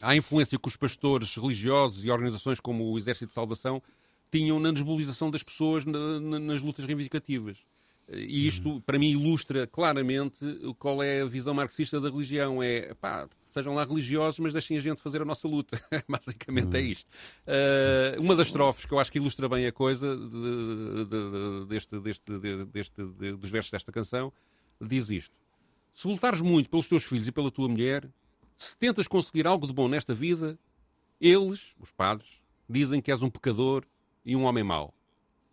à 0.00 0.16
influência 0.16 0.58
que 0.58 0.68
os 0.68 0.76
pastores 0.76 1.34
religiosos 1.36 2.04
e 2.04 2.10
organizações 2.10 2.60
como 2.60 2.90
o 2.90 2.98
Exército 2.98 3.26
de 3.26 3.32
Salvação 3.32 3.82
tinham 4.30 4.58
na 4.58 4.70
desmobilização 4.72 5.30
das 5.30 5.42
pessoas 5.42 5.84
na, 5.84 6.20
na, 6.20 6.38
nas 6.38 6.62
lutas 6.62 6.84
reivindicativas. 6.84 7.58
E 8.08 8.46
isto, 8.46 8.80
para 8.82 8.98
mim, 8.98 9.10
ilustra 9.10 9.66
claramente 9.66 10.38
qual 10.78 11.02
é 11.02 11.22
a 11.22 11.24
visão 11.24 11.52
marxista 11.52 12.00
da 12.00 12.08
religião. 12.08 12.62
É, 12.62 12.94
pá, 12.94 13.28
sejam 13.50 13.74
lá 13.74 13.84
religiosos, 13.84 14.38
mas 14.38 14.52
deixem 14.52 14.76
a 14.76 14.80
gente 14.80 15.02
fazer 15.02 15.22
a 15.22 15.24
nossa 15.24 15.48
luta. 15.48 15.80
Basicamente 16.08 16.76
é 16.76 16.80
hum. 16.80 16.84
isto. 16.84 17.08
Uh, 17.46 18.20
uma 18.20 18.36
das 18.36 18.48
estrofes 18.48 18.84
que 18.84 18.92
eu 18.92 18.98
acho 19.00 19.10
que 19.10 19.18
ilustra 19.18 19.48
bem 19.48 19.66
a 19.66 19.72
coisa 19.72 20.16
de, 20.16 20.22
de, 20.22 21.04
de, 21.04 21.66
deste, 21.66 21.98
deste, 21.98 22.66
deste, 22.66 23.02
dos 23.32 23.50
versos 23.50 23.72
desta 23.72 23.90
canção 23.90 24.32
diz 24.80 25.10
isto. 25.10 25.34
Se 25.92 26.06
lutares 26.06 26.40
muito 26.40 26.68
pelos 26.68 26.86
teus 26.86 27.02
filhos 27.02 27.26
e 27.26 27.32
pela 27.32 27.50
tua 27.50 27.68
mulher, 27.68 28.08
se 28.56 28.76
tentas 28.76 29.06
conseguir 29.06 29.46
algo 29.46 29.66
de 29.66 29.72
bom 29.72 29.88
nesta 29.88 30.14
vida, 30.14 30.58
eles, 31.20 31.74
os 31.78 31.90
padres, 31.90 32.42
dizem 32.68 33.00
que 33.00 33.10
és 33.10 33.22
um 33.22 33.30
pecador 33.30 33.84
e 34.24 34.34
um 34.36 34.44
homem 34.44 34.64
mau. 34.64 34.92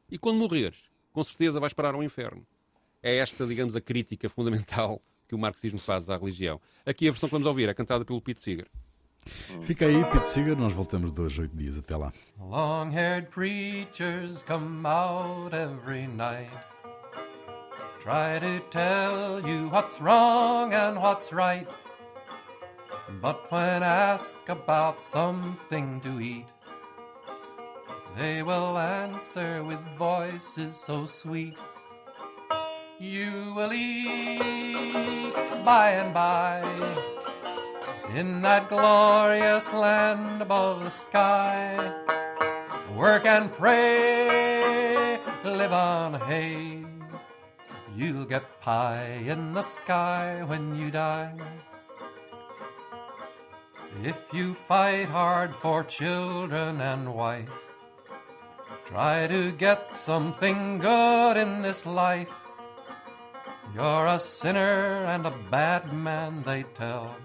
E 0.10 0.18
quando 0.18 0.38
morreres, 0.38 0.78
com 1.12 1.24
certeza 1.24 1.60
vais 1.60 1.74
parar 1.74 1.96
ao 1.96 2.04
inferno. 2.04 2.46
É 3.02 3.16
esta, 3.18 3.46
digamos, 3.46 3.76
a 3.76 3.82
crítica 3.82 4.30
fundamental 4.30 5.02
que 5.28 5.36
o 5.36 5.38
marxismo 5.38 5.80
faz 5.80 6.10
à 6.10 6.18
religião. 6.18 6.60
Aqui 6.86 7.08
a 7.08 7.12
versão 7.12 7.28
que 7.28 7.34
vamos 7.34 7.48
ouvir 7.48 7.70
é 7.70 7.74
cantada 7.74 8.06
pelo 8.06 8.22
Pete 8.22 8.40
Seeger. 8.40 8.68
Fica 9.64 9.86
aí, 9.86 10.04
Pete 10.12 10.30
Seeger, 10.30 10.58
nós 10.58 10.74
voltamos 10.74 11.12
dois, 11.12 11.38
oito 11.40 11.56
dias. 11.56 11.78
Até 11.78 11.96
lá. 11.96 12.12
Long-haired 12.40 13.30
preachers 13.30 14.44
come 14.44 14.86
out 14.86 15.54
every 15.56 16.08
night 16.08 16.52
Try 18.04 18.38
to 18.38 18.60
tell 18.70 19.40
you 19.48 19.70
what's 19.70 20.02
wrong 20.02 20.74
and 20.74 21.00
what's 21.00 21.32
right 21.32 21.66
But 23.22 23.52
when 23.52 23.84
asked 23.84 24.50
about 24.50 25.02
something 25.02 26.00
to 26.02 26.20
eat 26.20 26.48
They 28.16 28.44
will 28.44 28.78
answer 28.78 29.64
with 29.64 29.80
voices 29.98 30.76
so 30.76 31.06
sweet 31.06 31.58
you 33.04 33.54
will 33.54 33.74
eat 33.74 35.34
by 35.66 35.90
and 35.92 36.14
by 36.14 36.64
in 38.16 38.42
that 38.44 38.70
glorious 38.70 39.74
land 39.74 40.42
above 40.42 40.86
the 40.86 40.90
sky. 40.90 41.92
Work 42.96 43.26
and 43.26 43.52
pray, 43.52 45.20
live 45.44 45.74
on 45.74 46.14
hay. 46.14 46.86
You'll 47.94 48.24
get 48.24 48.62
pie 48.62 49.20
in 49.28 49.52
the 49.52 49.64
sky 49.64 50.44
when 50.46 50.78
you 50.80 50.90
die. 50.90 51.36
If 54.02 54.34
you 54.34 54.54
fight 54.54 55.08
hard 55.08 55.54
for 55.54 55.84
children 55.84 56.82
and 56.82 57.14
wife, 57.14 57.52
try 58.86 59.28
to 59.28 59.52
get 59.52 59.96
something 59.96 60.80
good 60.80 61.38
in 61.38 61.62
this 61.62 61.86
life. 61.86 62.34
You're 63.76 64.08
a 64.08 64.20
sinner 64.20 65.06
and 65.06 65.26
a 65.26 65.34
bad 65.52 65.94
man, 65.94 66.42
they 66.44 66.64
tell. 66.74 67.16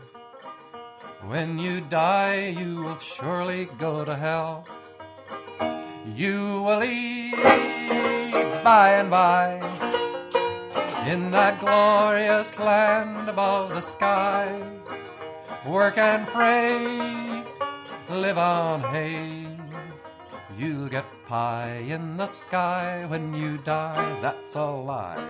When 1.26 1.58
you 1.58 1.80
die, 1.80 2.54
you 2.58 2.82
will 2.82 2.98
surely 2.98 3.66
go 3.78 4.04
to 4.04 4.14
hell. 4.14 4.66
You 6.14 6.62
will 6.62 6.84
eat 6.84 7.34
by 8.62 8.90
and 9.00 9.10
by 9.10 9.60
in 11.06 11.30
that 11.30 11.58
glorious 11.60 12.58
land 12.58 13.28
above 13.28 13.70
the 13.70 13.80
sky. 13.80 14.60
Work 15.66 15.98
and 15.98 16.26
pray, 16.28 17.44
live 18.08 18.38
on 18.38 18.80
hay. 18.80 19.46
You'll 20.56 20.88
get 20.88 21.04
pie 21.26 21.84
in 21.88 22.16
the 22.16 22.26
sky 22.26 23.04
when 23.06 23.34
you 23.34 23.58
die. 23.58 24.20
That's 24.20 24.54
a 24.54 24.64
lie 24.64 25.22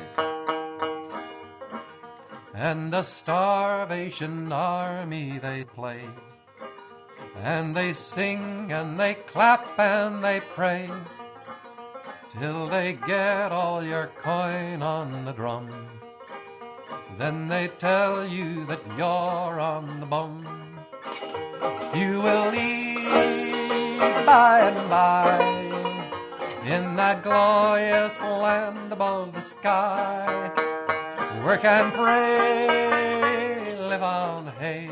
and 2.59 2.93
the 2.93 3.03
starvation 3.03 4.51
army 4.53 5.39
they 5.39 5.63
play. 5.63 6.03
And 7.41 7.75
they 7.75 7.93
sing 7.93 8.73
and 8.73 8.99
they 8.99 9.15
clap 9.15 9.79
and 9.79 10.25
they 10.25 10.41
pray 10.41 10.91
till 12.29 12.67
they 12.67 12.95
get 13.07 13.53
all 13.53 13.85
your 13.85 14.09
coin 14.19 14.83
on 14.83 15.25
the 15.25 15.33
drum. 15.33 15.98
Then 17.17 17.49
they 17.49 17.69
tell 17.79 18.27
you 18.27 18.65
that 18.67 18.83
you're 18.97 19.61
on 19.61 20.01
the 20.01 20.07
bum. 20.07 20.45
You 21.95 22.21
will 22.21 22.55
eat 22.55 24.27
by 24.27 24.61
and 24.61 24.91
by 24.91 25.39
in 26.67 26.97
that 26.97 27.23
glorious 27.23 28.21
land 28.21 28.93
above 28.93 29.33
the 29.33 29.41
sky 29.41 30.53
Work 31.45 31.65
and 31.65 31.93
pray, 31.95 33.77
live 33.89 34.03
on 34.03 34.49
hay. 34.59 34.91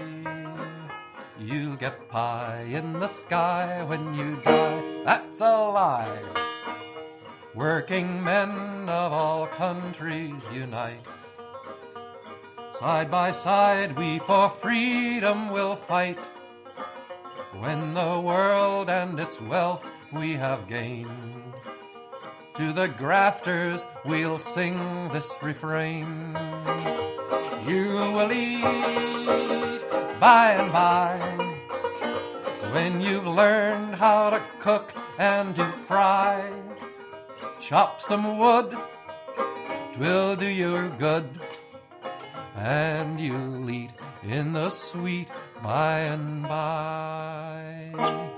You'll 1.39 1.77
get 1.77 2.09
pie 2.09 2.65
in 2.71 2.93
the 2.95 3.09
sky 3.09 3.83
when 3.85 4.15
you 4.15 4.41
die. 4.45 5.03
That's 5.05 5.41
a 5.41 5.57
lie. 5.59 6.23
Working 7.55 8.23
men 8.23 8.89
of 8.89 9.13
all 9.13 9.49
countries 9.49 10.43
unite. 10.55 11.05
Side 12.79 13.11
by 13.11 13.33
side, 13.33 13.97
we 13.97 14.19
for 14.19 14.51
freedom 14.51 15.51
will 15.51 15.77
fight. 15.77 16.19
When 17.59 17.95
the 17.95 18.21
world 18.21 18.91
and 18.91 19.19
its 19.19 19.41
wealth 19.41 19.89
we 20.13 20.35
have 20.35 20.69
gained 20.69 21.55
to 22.55 22.75
the 22.75 22.89
grafters 22.89 23.87
we'll 24.05 24.37
sing 24.37 24.77
this 25.09 25.39
refrain. 25.41 26.37
You 27.67 27.95
will 28.13 28.31
eat 28.31 29.81
by 30.21 30.53
and 30.61 30.71
by 30.71 31.17
when 32.73 33.01
you've 33.01 33.27
learned 33.27 33.95
how 33.95 34.29
to 34.29 34.43
cook 34.61 34.93
and 35.19 35.57
to 35.57 35.65
fry. 35.65 36.53
Chop 37.59 38.03
some 38.03 38.37
wood, 38.37 38.77
twill 39.95 40.37
do 40.37 40.47
you 40.47 40.91
good, 40.99 41.27
and 42.57 43.21
you'll 43.21 43.71
eat 43.71 43.91
in 44.23 44.53
the 44.53 44.71
sweet 44.71 45.29
by 45.63 46.01
and 46.01 46.43
by. 46.43 48.36